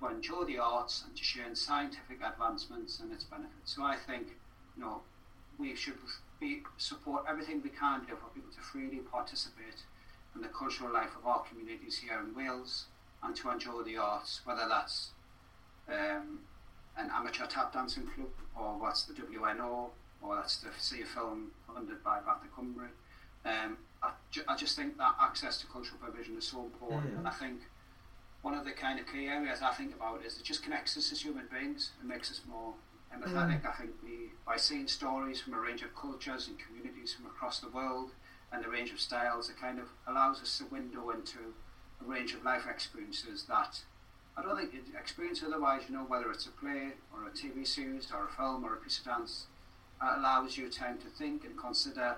to 0.00 0.08
enjoy 0.08 0.44
the 0.44 0.58
arts, 0.58 1.04
and 1.06 1.16
to 1.16 1.22
share 1.22 1.46
in 1.46 1.54
scientific 1.54 2.18
advancements 2.24 3.00
and 3.00 3.12
its 3.12 3.24
benefits. 3.24 3.74
So 3.76 3.82
I 3.82 3.96
think, 3.96 4.28
you 4.76 4.82
know, 4.82 5.02
we 5.58 5.74
should 5.76 5.98
be, 6.40 6.62
support 6.78 7.24
everything 7.28 7.60
we 7.62 7.68
can 7.70 8.00
do 8.06 8.16
for 8.16 8.28
people 8.34 8.50
to 8.54 8.60
freely 8.60 8.98
participate 8.98 9.82
in 10.34 10.40
the 10.40 10.48
cultural 10.48 10.92
life 10.92 11.10
of 11.18 11.26
our 11.26 11.42
communities 11.42 11.98
here 11.98 12.18
in 12.20 12.34
Wales 12.34 12.86
and 13.22 13.36
to 13.36 13.50
enjoy 13.50 13.82
the 13.82 13.98
arts, 13.98 14.40
whether 14.44 14.66
that's 14.68 15.10
um, 15.88 16.38
an 16.96 17.10
amateur 17.12 17.46
tap 17.46 17.72
dancing 17.72 18.04
club 18.14 18.28
or 18.58 18.78
what's 18.78 19.04
the 19.04 19.12
WNO 19.12 19.90
or 20.22 20.36
that's 20.36 20.58
the 20.58 20.68
Sea 20.78 21.02
Film 21.02 21.50
funded 21.66 22.02
by 22.02 22.20
Bath 22.20 22.38
Cymru. 22.56 22.88
Um, 23.44 23.76
I, 24.02 24.12
ju- 24.30 24.44
I 24.48 24.56
just 24.56 24.76
think 24.76 24.96
that 24.98 25.14
access 25.20 25.58
to 25.60 25.66
cultural 25.66 25.98
provision 26.00 26.36
is 26.38 26.44
so 26.44 26.62
important 26.62 27.12
Mm. 27.14 27.18
and 27.18 27.28
I 27.28 27.32
think 27.32 27.60
one 28.42 28.54
of 28.54 28.64
the 28.64 28.72
kind 28.72 28.98
of 28.98 29.06
key 29.06 29.26
areas 29.26 29.60
I 29.62 29.72
think 29.72 29.94
about 29.94 30.24
is 30.24 30.38
it 30.38 30.44
just 30.44 30.62
connects 30.62 30.96
us 30.96 31.12
as 31.12 31.20
human 31.20 31.46
beings 31.52 31.90
and 32.00 32.08
makes 32.08 32.30
us 32.30 32.40
more 32.48 32.74
empathetic. 33.14 33.66
I 33.68 33.72
think 33.72 33.90
we, 34.02 34.30
by 34.46 34.56
seeing 34.56 34.88
stories 34.88 35.40
from 35.40 35.54
a 35.54 35.60
range 35.60 35.82
of 35.82 35.94
cultures 35.94 36.48
and 36.48 36.56
communities 36.58 37.14
from 37.14 37.26
across 37.26 37.60
the 37.60 37.68
world 37.68 38.12
and 38.52 38.64
a 38.64 38.68
range 38.68 38.92
of 38.92 39.00
styles, 39.00 39.48
it 39.50 39.56
kind 39.60 39.78
of 39.78 39.86
allows 40.06 40.40
us 40.40 40.60
a 40.60 40.74
window 40.74 41.10
into 41.10 41.38
a 42.00 42.04
range 42.04 42.34
of 42.34 42.44
life 42.44 42.66
experiences 42.68 43.44
that 43.48 43.80
I 44.36 44.42
don't 44.42 44.56
think 44.56 44.72
you'd 44.72 44.94
experience 44.94 45.42
otherwise, 45.44 45.82
you 45.88 45.94
know, 45.94 46.04
whether 46.04 46.30
it's 46.30 46.46
a 46.46 46.50
play 46.50 46.92
or 47.12 47.26
a 47.26 47.30
TV 47.30 47.66
series 47.66 48.10
or 48.10 48.24
a 48.24 48.28
film 48.28 48.64
or 48.64 48.74
a 48.74 48.76
piece 48.76 48.98
of 49.00 49.04
dance, 49.04 49.46
it 50.02 50.18
allows 50.18 50.56
you 50.56 50.70
time 50.70 50.98
to 50.98 51.08
think 51.08 51.44
and 51.44 51.58
consider 51.58 52.16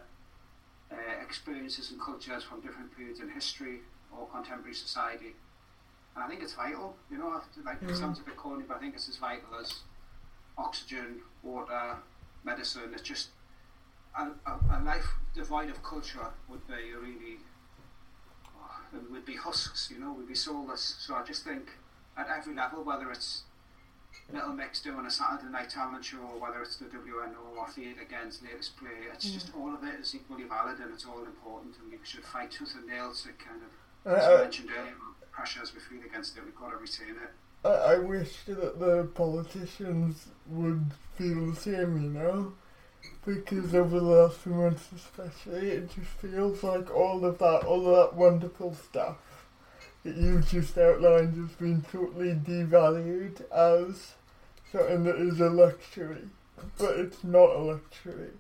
uh, 0.92 0.96
experiences 1.22 1.90
and 1.90 2.00
cultures 2.00 2.44
from 2.44 2.60
different 2.60 2.94
periods 2.96 3.18
in 3.18 3.30
history 3.30 3.80
or 4.16 4.28
contemporary 4.28 4.74
society. 4.74 5.34
And 6.14 6.24
I 6.24 6.28
think 6.28 6.42
it's 6.42 6.52
vital, 6.54 6.96
you 7.10 7.18
know, 7.18 7.40
like 7.64 7.80
it 7.82 7.88
Mhm. 7.88 7.96
sounds 7.98 8.18
a 8.20 8.22
bit 8.22 8.36
corny, 8.36 8.64
but 8.64 8.76
I 8.76 8.80
think 8.80 8.94
it's 8.94 9.08
as 9.08 9.16
vital 9.16 9.54
as 9.56 9.80
oxygen, 10.58 11.22
water, 11.42 11.98
medicine. 12.44 12.92
It's 12.92 13.02
just 13.02 13.30
a, 14.18 14.24
a, 14.46 14.60
a 14.70 14.78
life 14.84 15.06
devoid 15.34 15.70
of 15.70 15.82
culture 15.82 16.30
would 16.48 16.66
be 16.66 16.92
really, 16.94 17.40
oh, 18.56 18.80
it 18.94 19.10
would 19.10 19.24
be 19.24 19.36
husks, 19.36 19.90
you 19.90 19.98
know, 19.98 20.12
we'd 20.12 20.28
be 20.28 20.34
soulless. 20.34 20.96
So 21.00 21.14
I 21.14 21.22
just 21.22 21.44
think 21.44 21.70
at 22.16 22.28
every 22.28 22.54
level, 22.54 22.82
whether 22.84 23.10
it's 23.10 23.44
Little 24.30 24.52
Mix 24.52 24.82
doing 24.82 25.06
a 25.06 25.10
Saturday 25.10 25.50
night 25.50 25.70
talent 25.70 26.04
show, 26.04 26.18
or 26.18 26.38
whether 26.38 26.60
it's 26.62 26.76
the 26.76 26.84
WNO 26.86 27.56
or 27.56 27.66
Theatr 27.66 28.08
Gen's 28.08 28.42
latest 28.42 28.76
play, 28.76 29.06
it's 29.10 29.30
just 29.30 29.54
all 29.54 29.74
of 29.74 29.82
it 29.84 30.00
is 30.00 30.14
equally 30.14 30.44
valid 30.44 30.78
and 30.78 30.92
it's 30.92 31.06
all 31.06 31.24
important, 31.24 31.76
and 31.78 31.90
we 31.90 31.98
should 32.04 32.24
fight 32.24 32.50
tooth 32.50 32.74
and 32.74 32.86
nail 32.86 33.12
to 33.14 33.32
kind 33.32 33.62
of, 33.62 34.12
as 34.12 34.26
you 34.26 34.34
I, 34.34 34.40
mentioned 34.42 34.70
earlier, 34.70 34.94
pressures 35.32 35.72
we 35.74 35.80
feel 35.80 36.04
against 36.04 36.36
it, 36.36 36.44
we've 36.44 36.54
got 36.54 36.70
to 36.70 36.76
retain 36.76 37.16
it. 37.22 37.32
I, 37.64 37.94
I 37.94 37.98
wish 37.98 38.44
that 38.46 38.78
the 38.78 39.08
politicians 39.14 40.28
would 40.46 40.90
feel 41.16 41.50
the 41.50 41.56
same, 41.56 42.02
you 42.02 42.10
know? 42.10 42.52
Because 43.24 43.74
over 43.74 44.00
the 44.00 44.06
last 44.06 44.38
few 44.38 44.52
months 44.52 44.88
especially, 44.94 45.70
it 45.70 45.90
just 45.94 46.08
feels 46.08 46.62
like 46.62 46.94
all 46.94 47.24
of 47.24 47.38
that, 47.38 47.64
all 47.64 47.86
of 47.86 48.10
that 48.10 48.16
wonderful 48.16 48.74
stuff 48.74 49.18
that 50.04 50.16
you've 50.16 50.48
just 50.48 50.76
outlined 50.76 51.36
has 51.36 51.56
been 51.56 51.82
totally 51.82 52.34
devalued 52.34 53.40
as 53.52 54.14
something 54.70 55.04
that 55.04 55.16
is 55.16 55.40
a 55.40 55.48
luxury, 55.48 56.28
but 56.78 56.98
it's 56.98 57.22
not 57.22 57.50
a 57.50 57.58
luxury. 57.58 58.30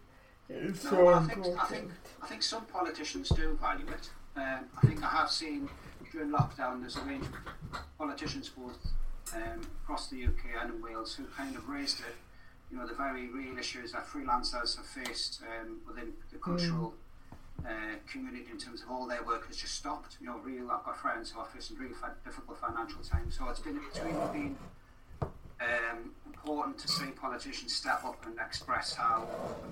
It 0.48 0.56
is 0.56 0.84
No, 0.84 0.90
so 0.90 1.08
I 1.08 1.18
think, 1.20 1.32
important. 1.32 1.62
I 1.62 1.66
think 1.66 1.90
I 2.22 2.26
think 2.26 2.42
some 2.42 2.64
politicians 2.66 3.28
do 3.28 3.56
value 3.60 3.86
it. 3.88 4.10
Um, 4.36 4.64
I 4.76 4.86
think 4.86 5.02
I 5.02 5.08
have 5.08 5.30
seen 5.30 5.68
during 6.12 6.30
lockdown 6.30 6.80
there's 6.80 6.96
a 6.96 7.00
range 7.02 7.24
of 7.24 7.80
politicians 7.98 8.50
both 8.50 8.78
um, 9.34 9.60
across 9.82 10.08
the 10.08 10.24
UK 10.24 10.44
and 10.60 10.74
in 10.74 10.82
Wales 10.82 11.14
who 11.14 11.24
kind 11.36 11.56
of 11.56 11.68
raised 11.68 12.00
it. 12.00 12.14
You 12.70 12.78
know 12.78 12.86
the 12.86 12.94
very 12.94 13.28
real 13.28 13.58
issues 13.58 13.92
that 13.92 14.06
freelancers 14.06 14.76
have 14.76 14.86
faced 14.86 15.42
um, 15.42 15.78
within 15.86 16.12
the 16.32 16.38
cultural 16.38 16.94
uh, 17.66 17.70
community 18.10 18.46
in 18.50 18.58
terms 18.58 18.82
of 18.82 18.90
all 18.90 19.06
their 19.06 19.22
work 19.22 19.46
has 19.46 19.56
just 19.56 19.74
stopped. 19.74 20.16
You 20.20 20.26
know, 20.28 20.38
real 20.38 20.70
I've 20.70 20.84
got 20.84 20.96
friends 20.98 21.30
who 21.30 21.40
are 21.40 21.46
facing 21.46 21.76
really 21.78 21.94
fa- 21.94 22.14
difficult 22.24 22.58
financial 22.58 23.02
times. 23.02 23.36
So 23.38 23.48
it's 23.48 23.60
been 23.60 23.78
it's 23.88 24.00
really 24.00 24.32
been 24.32 24.56
um, 25.60 26.10
important 26.26 26.78
to 26.78 26.88
see 26.88 27.06
politicians 27.06 27.74
step 27.74 28.04
up 28.04 28.24
and 28.26 28.36
express 28.38 28.94
how 28.94 29.28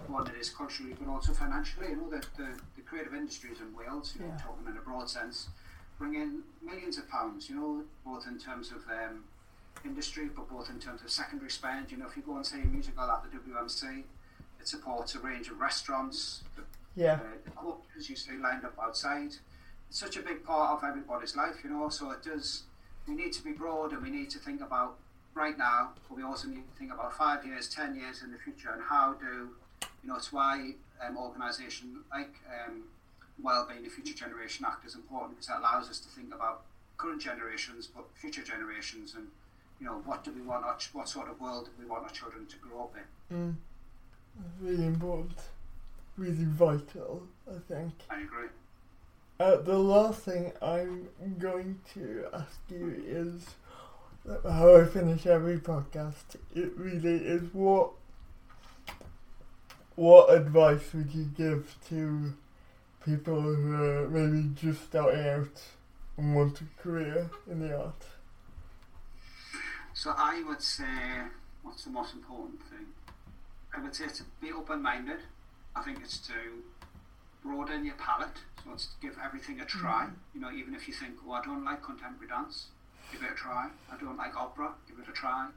important 0.06 0.36
it 0.36 0.40
is 0.40 0.50
culturally 0.50 0.94
but 1.00 1.10
also 1.10 1.32
financially. 1.32 1.88
You 1.90 1.96
know, 1.96 2.10
the, 2.10 2.24
the, 2.36 2.48
the 2.76 2.82
creative 2.82 3.14
industries 3.14 3.60
in 3.60 3.74
Wales, 3.74 4.14
you 4.14 4.24
know, 4.26 4.32
Yeah. 4.36 4.42
talking 4.44 4.66
in 4.70 4.76
a 4.76 4.80
broad 4.80 5.08
sense, 5.10 5.48
bring 6.00 6.14
in 6.14 6.42
millions 6.64 6.96
of 6.98 7.08
pounds, 7.08 7.48
you 7.48 7.54
know, 7.54 7.84
both 8.04 8.26
in 8.26 8.38
terms 8.38 8.72
of 8.72 8.78
um, 8.90 9.22
industry 9.84 10.30
but 10.34 10.48
both 10.48 10.70
in 10.70 10.80
terms 10.80 11.02
of 11.02 11.10
secondary 11.10 11.50
spend. 11.50 11.92
You 11.92 11.98
know, 11.98 12.06
if 12.08 12.16
you 12.16 12.22
go 12.22 12.36
and 12.36 12.44
see 12.44 12.60
a 12.60 12.64
musical 12.64 13.04
at 13.04 13.22
the 13.22 13.38
WMC, 13.38 14.02
it 14.58 14.66
supports 14.66 15.14
a 15.14 15.20
range 15.20 15.48
of 15.48 15.60
restaurants, 15.60 16.42
yeah, 16.96 17.20
uh, 17.56 17.72
used 17.96 18.26
to 18.26 18.32
be 18.32 18.38
lined 18.38 18.64
up 18.64 18.74
outside. 18.82 19.34
It's 19.88 19.98
such 19.98 20.16
a 20.16 20.22
big 20.22 20.42
part 20.42 20.78
of 20.78 20.88
everybody's 20.88 21.36
life, 21.36 21.56
you 21.62 21.70
know. 21.70 21.88
So 21.90 22.10
it 22.12 22.22
does. 22.24 22.64
We 23.06 23.14
need 23.14 23.32
to 23.34 23.44
be 23.44 23.52
broad, 23.52 23.92
and 23.92 24.02
we 24.02 24.10
need 24.10 24.30
to 24.30 24.38
think 24.38 24.62
about 24.62 24.96
right 25.34 25.56
now, 25.56 25.90
but 26.08 26.16
we 26.16 26.22
also 26.22 26.48
need 26.48 26.64
to 26.70 26.78
think 26.78 26.92
about 26.92 27.16
five 27.16 27.44
years, 27.46 27.68
ten 27.68 27.94
years 27.94 28.22
in 28.22 28.32
the 28.32 28.38
future, 28.38 28.70
and 28.72 28.82
how 28.82 29.14
do 29.14 29.50
you 30.02 30.08
know? 30.08 30.16
It's 30.16 30.32
why 30.32 30.72
um, 31.06 31.18
organisation 31.18 32.00
like 32.10 32.34
um, 32.48 32.84
Wellbeing, 33.42 33.84
of 33.86 33.92
Future 33.92 34.14
Generation 34.14 34.66
Act 34.68 34.84
is 34.86 34.94
important 34.94 35.36
because 35.36 35.48
it 35.48 35.58
allows 35.58 35.88
us 35.88 35.98
to 36.00 36.08
think 36.08 36.34
about 36.34 36.62
current 36.96 37.20
generations, 37.20 37.86
but 37.86 38.04
future 38.14 38.42
generations, 38.42 39.14
and 39.14 39.26
you 39.80 39.86
know, 39.86 40.02
what 40.04 40.22
do 40.24 40.32
we 40.32 40.42
want? 40.42 40.64
Our, 40.64 40.76
ch- 40.76 40.90
what 40.92 41.08
sort 41.08 41.28
of 41.28 41.40
world 41.40 41.66
do 41.66 41.82
we 41.82 41.88
want 41.88 42.04
our 42.04 42.10
children 42.10 42.46
to 42.46 42.56
grow 42.56 42.82
up 42.82 42.94
in? 43.30 43.36
mm. 43.36 43.54
Really 44.60 44.86
important, 44.86 45.38
really 46.16 46.44
vital. 46.44 47.22
I 47.48 47.58
think. 47.72 47.92
I 48.10 48.20
agree. 48.20 48.48
Uh, 49.38 49.56
the 49.56 49.78
last 49.78 50.20
thing 50.20 50.52
I'm 50.60 51.08
going 51.38 51.80
to 51.94 52.26
ask 52.32 52.58
you 52.70 53.02
is 53.06 53.46
how 54.44 54.76
I 54.76 54.84
finish 54.84 55.26
every 55.26 55.58
podcast. 55.58 56.36
It 56.54 56.72
really 56.76 57.16
is 57.16 57.42
what 57.54 57.92
what 59.96 60.32
advice 60.32 60.92
would 60.94 61.14
you 61.14 61.24
give 61.36 61.76
to 61.88 62.34
people 63.04 63.40
who 63.40 63.74
are 63.74 64.08
maybe 64.08 64.50
just 64.54 64.84
starting 64.84 65.26
out 65.26 65.62
and 66.16 66.34
want 66.34 66.60
a 66.60 66.82
career 66.82 67.30
in 67.50 67.60
the 67.60 67.76
art? 67.76 68.04
So 69.94 70.12
I 70.16 70.42
would 70.46 70.62
say, 70.62 70.84
what's 71.62 71.84
the 71.84 71.90
most 71.90 72.14
important 72.14 72.60
thing? 72.62 72.86
I 73.74 73.82
would 73.82 73.94
say 73.94 74.08
to 74.08 74.24
be 74.40 74.52
open-minded. 74.52 75.20
I 75.76 75.82
think 75.82 76.00
it's 76.02 76.18
to 76.28 76.34
broaden 77.42 77.84
your 77.84 77.94
palette. 77.94 78.38
So 78.64 78.72
it's 78.72 78.86
to 78.86 78.92
give 79.00 79.16
everything 79.22 79.60
a 79.60 79.64
try. 79.64 80.04
Mm-hmm. 80.04 80.14
You 80.34 80.40
know, 80.40 80.52
even 80.52 80.74
if 80.74 80.86
you 80.88 80.94
think, 80.94 81.14
oh, 81.26 81.32
I 81.32 81.42
don't 81.44 81.64
like 81.64 81.82
contemporary 81.82 82.28
dance, 82.28 82.66
give 83.12 83.22
it 83.22 83.30
a 83.32 83.34
try. 83.34 83.68
I 83.90 83.96
don't 83.96 84.16
like 84.16 84.36
opera, 84.36 84.72
give 84.88 84.98
it 84.98 85.08
a 85.08 85.12
try. 85.12 85.48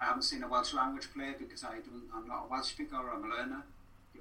I 0.00 0.04
haven't 0.04 0.22
seen 0.22 0.42
a 0.42 0.48
Welsh 0.48 0.74
language 0.74 1.12
play 1.14 1.34
because 1.38 1.62
I 1.62 1.74
don't, 1.74 2.08
I'm 2.14 2.26
not 2.26 2.46
a 2.46 2.50
Welsh 2.50 2.70
speaker 2.70 2.96
or 2.96 3.10
I'm 3.10 3.24
a 3.24 3.28
learner. 3.28 3.62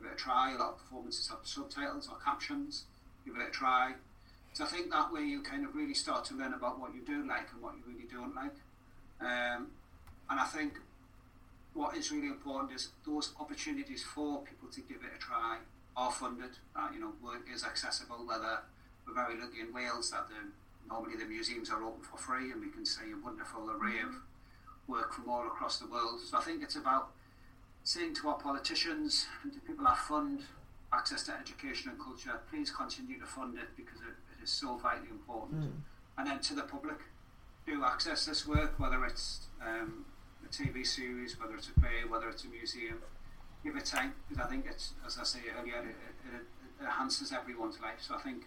Give 0.01 0.11
it 0.11 0.15
a 0.15 0.17
try. 0.17 0.53
A 0.53 0.57
lot 0.57 0.69
of 0.69 0.77
performances 0.79 1.27
have 1.27 1.39
subtitles 1.43 2.09
or 2.09 2.17
captions. 2.23 2.85
Give 3.25 3.35
it 3.35 3.47
a 3.47 3.51
try. 3.51 3.93
So 4.53 4.63
I 4.65 4.67
think 4.67 4.91
that 4.91 5.13
way 5.13 5.21
you 5.21 5.41
kind 5.41 5.65
of 5.65 5.75
really 5.75 5.93
start 5.93 6.25
to 6.25 6.33
learn 6.35 6.53
about 6.53 6.79
what 6.79 6.93
you 6.93 7.01
do 7.01 7.27
like 7.27 7.47
and 7.53 7.61
what 7.61 7.75
you 7.75 7.83
really 7.85 8.07
don't 8.11 8.35
like. 8.35 8.55
Um, 9.21 9.67
and 10.29 10.39
I 10.39 10.45
think 10.45 10.73
what 11.73 11.95
is 11.95 12.11
really 12.11 12.27
important 12.27 12.73
is 12.73 12.89
those 13.05 13.33
opportunities 13.39 14.03
for 14.03 14.41
people 14.41 14.69
to 14.69 14.81
give 14.81 14.97
it 14.97 15.11
a 15.15 15.19
try 15.19 15.57
are 15.95 16.11
funded. 16.11 16.51
Uh, 16.75 16.89
you 16.93 16.99
know, 16.99 17.13
work 17.23 17.47
is 17.53 17.63
accessible. 17.63 18.25
Whether 18.25 18.59
we're 19.05 19.13
very 19.13 19.39
lucky 19.39 19.61
in 19.61 19.71
Wales 19.73 20.09
that 20.11 20.27
the, 20.27 20.49
normally 20.89 21.15
the 21.15 21.25
museums 21.25 21.69
are 21.69 21.83
open 21.83 22.01
for 22.01 22.17
free, 22.17 22.51
and 22.51 22.59
we 22.59 22.69
can 22.69 22.85
see 22.85 23.11
a 23.11 23.23
wonderful 23.23 23.69
array 23.69 23.99
of 23.99 24.15
work 24.87 25.13
from 25.13 25.29
all 25.29 25.45
across 25.45 25.77
the 25.77 25.87
world. 25.87 26.19
So 26.21 26.37
I 26.37 26.41
think 26.41 26.63
it's 26.63 26.75
about 26.75 27.11
saying 27.83 28.15
to 28.15 28.29
our 28.29 28.37
politicians 28.37 29.25
and 29.43 29.53
to 29.53 29.59
people 29.59 29.85
that 29.85 29.97
fund 29.97 30.41
access 30.93 31.23
to 31.23 31.33
education 31.33 31.89
and 31.91 31.99
culture, 31.99 32.39
please 32.49 32.69
continue 32.69 33.19
to 33.19 33.25
fund 33.25 33.57
it 33.57 33.69
because 33.75 33.99
it, 34.01 34.15
it 34.39 34.43
is 34.43 34.49
so 34.49 34.77
vitally 34.77 35.09
important. 35.09 35.63
And 36.17 36.27
then 36.27 36.39
to 36.39 36.53
the 36.55 36.63
public, 36.63 36.97
do 37.65 37.83
access 37.83 38.25
this 38.25 38.47
work, 38.47 38.79
whether 38.79 39.03
it's 39.05 39.47
um, 39.65 40.05
a 40.45 40.49
TV 40.49 40.85
series, 40.85 41.39
whether 41.39 41.55
it's 41.55 41.69
a 41.69 41.79
play, 41.79 42.03
whether 42.07 42.29
it's 42.29 42.43
a 42.43 42.47
museum. 42.49 42.97
Give 43.63 43.75
it 43.75 43.85
time 43.85 44.13
because 44.27 44.43
I 44.45 44.49
think 44.49 44.65
it's, 44.67 44.93
as 45.05 45.17
I 45.19 45.23
say 45.23 45.39
earlier, 45.59 45.77
it, 45.77 45.85
it, 45.85 46.35
it 46.35 46.83
enhances 46.83 47.31
everyone's 47.31 47.79
life. 47.79 47.99
So 47.99 48.15
I 48.15 48.19
think, 48.19 48.43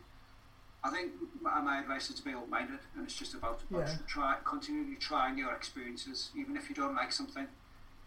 I 0.82 0.90
think 0.90 1.12
my, 1.40 1.60
my 1.60 1.80
advice 1.80 2.10
is 2.10 2.16
to 2.16 2.24
be 2.24 2.34
open-minded, 2.34 2.80
and 2.96 3.04
it's 3.04 3.16
just 3.16 3.32
about, 3.34 3.62
about 3.70 3.86
Yeah. 3.88 3.96
try 4.06 4.36
continually 4.44 4.96
trying 4.96 5.38
your 5.38 5.52
experiences, 5.54 6.30
even 6.36 6.56
if 6.56 6.68
you 6.68 6.74
don't 6.74 6.94
like 6.96 7.12
something, 7.12 7.46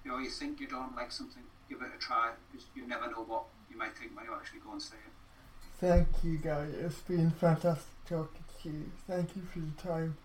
you 0.08 0.14
know, 0.14 0.20
you 0.20 0.30
think 0.30 0.62
you 0.62 0.68
don't 0.68 0.96
like 0.96 1.12
something, 1.12 1.44
give 1.68 1.82
it 1.82 1.90
a 1.94 2.00
try 2.00 2.32
because 2.50 2.66
you 2.74 2.88
never 2.88 3.12
know 3.12 3.26
what 3.28 3.44
you 3.70 3.78
might 3.78 3.94
think 3.98 4.16
when 4.16 4.24
you 4.24 4.34
actually 4.34 4.60
go 4.60 4.72
and 4.72 4.82
see 4.82 4.96
it. 4.96 5.14
Thank 5.82 6.08
you, 6.24 6.38
guys. 6.38 6.74
It's 6.80 7.02
been 7.02 7.30
fantastic 7.32 7.92
talking 8.08 8.46
to 8.64 8.70
you. 8.70 8.86
Thank 9.06 9.36
you 9.36 9.42
for 9.52 9.60
the 9.60 9.90
time. 9.90 10.16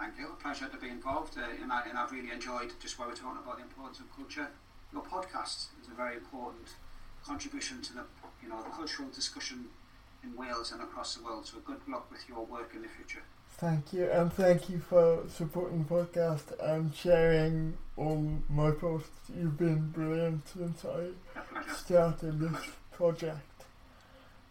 Thank 0.00 0.18
you. 0.18 0.26
A 0.26 0.42
pleasure 0.42 0.68
to 0.68 0.76
be 0.76 0.88
involved, 0.88 1.38
uh, 1.38 1.62
and, 1.62 1.72
I, 1.72 1.84
and 1.88 1.96
I've 1.96 2.10
really 2.10 2.32
enjoyed 2.32 2.72
just 2.80 2.98
while 2.98 3.08
we're 3.08 3.14
talking 3.14 3.40
about 3.42 3.58
the 3.58 3.62
importance 3.62 4.00
of 4.00 4.14
culture. 4.14 4.48
Your 4.92 5.02
podcast 5.02 5.68
is 5.80 5.88
a 5.88 5.94
very 5.96 6.16
important 6.16 6.74
contribution 7.24 7.82
to 7.82 7.92
the 7.94 8.04
you 8.42 8.48
know 8.48 8.62
the 8.62 8.70
cultural 8.70 9.08
discussion 9.08 9.66
in 10.22 10.36
Wales 10.36 10.72
and 10.72 10.82
across 10.82 11.14
the 11.14 11.22
world. 11.22 11.46
So 11.46 11.58
good 11.64 11.80
luck 11.88 12.10
with 12.10 12.28
your 12.28 12.44
work 12.44 12.72
in 12.74 12.82
the 12.82 12.88
future. 12.88 13.22
Thank 13.58 13.94
you, 13.94 14.10
and 14.10 14.30
thank 14.30 14.68
you 14.68 14.78
for 14.78 15.22
supporting 15.30 15.84
the 15.84 15.88
podcast 15.88 16.52
and 16.60 16.94
sharing 16.94 17.78
all 17.96 18.42
my 18.50 18.70
posts. 18.70 19.30
You've 19.34 19.56
been 19.56 19.88
brilliant 19.88 20.46
since 20.46 20.84
I 20.84 21.08
started 21.74 22.38
this 22.38 22.60
project. 22.92 23.64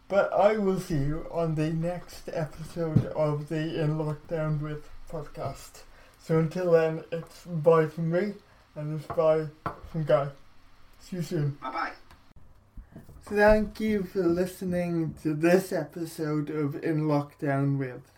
But 0.08 0.34
I 0.34 0.58
will 0.58 0.80
see 0.80 0.98
you 0.98 1.28
on 1.32 1.54
the 1.54 1.72
next 1.72 2.30
episode 2.34 3.06
of 3.08 3.48
the 3.50 3.80
In 3.80 4.00
Lockdown 4.00 4.60
With 4.60 4.90
podcast. 5.12 5.84
So 6.20 6.40
until 6.40 6.72
then, 6.72 7.04
it's 7.12 7.46
bye 7.46 7.86
from 7.86 8.10
me, 8.10 8.34
and 8.76 9.00
it's 9.00 9.08
bye 9.08 9.46
from 9.92 10.06
Guy. 10.06 10.30
See 11.00 11.18
you 11.18 11.22
soon. 11.22 11.58
Bye 11.62 11.72
bye. 11.72 11.92
Thank 13.22 13.80
you 13.80 14.02
for 14.02 14.24
listening 14.24 15.14
to 15.22 15.36
this 15.36 15.72
episode 15.72 16.50
of 16.50 16.84
In 16.84 17.02
Lockdown 17.02 17.78
With. 17.78 18.15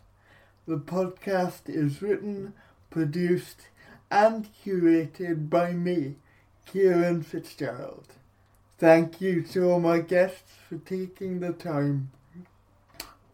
The 0.67 0.77
podcast 0.77 1.69
is 1.69 2.01
written, 2.01 2.53
produced, 2.89 3.69
and 4.11 4.49
curated 4.65 5.49
by 5.49 5.71
me, 5.71 6.15
Kieran 6.65 7.23
Fitzgerald. 7.23 8.07
Thank 8.77 9.21
you 9.21 9.41
to 9.43 9.71
all 9.71 9.79
my 9.79 9.99
guests 9.99 10.51
for 10.67 10.75
taking 10.79 11.39
the 11.39 11.53
time 11.53 12.11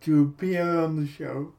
to 0.01 0.21
appear 0.21 0.77
on 0.77 0.95
the 0.95 1.07
show. 1.07 1.53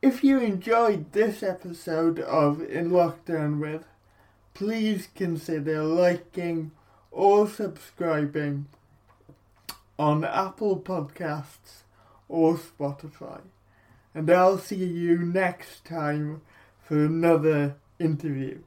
If 0.00 0.24
you 0.24 0.38
enjoyed 0.40 1.12
this 1.12 1.42
episode 1.42 2.18
of 2.18 2.62
In 2.62 2.90
Lockdown 2.90 3.60
With, 3.60 3.84
please 4.54 5.10
consider 5.14 5.82
liking 5.82 6.70
or 7.10 7.46
subscribing 7.46 8.64
on 9.98 10.24
Apple 10.24 10.80
Podcasts 10.80 11.82
or 12.30 12.56
Spotify. 12.56 13.42
And 14.16 14.30
I'll 14.30 14.56
see 14.56 14.76
you 14.76 15.18
next 15.18 15.84
time 15.84 16.40
for 16.82 17.04
another 17.04 17.76
interview. 17.98 18.60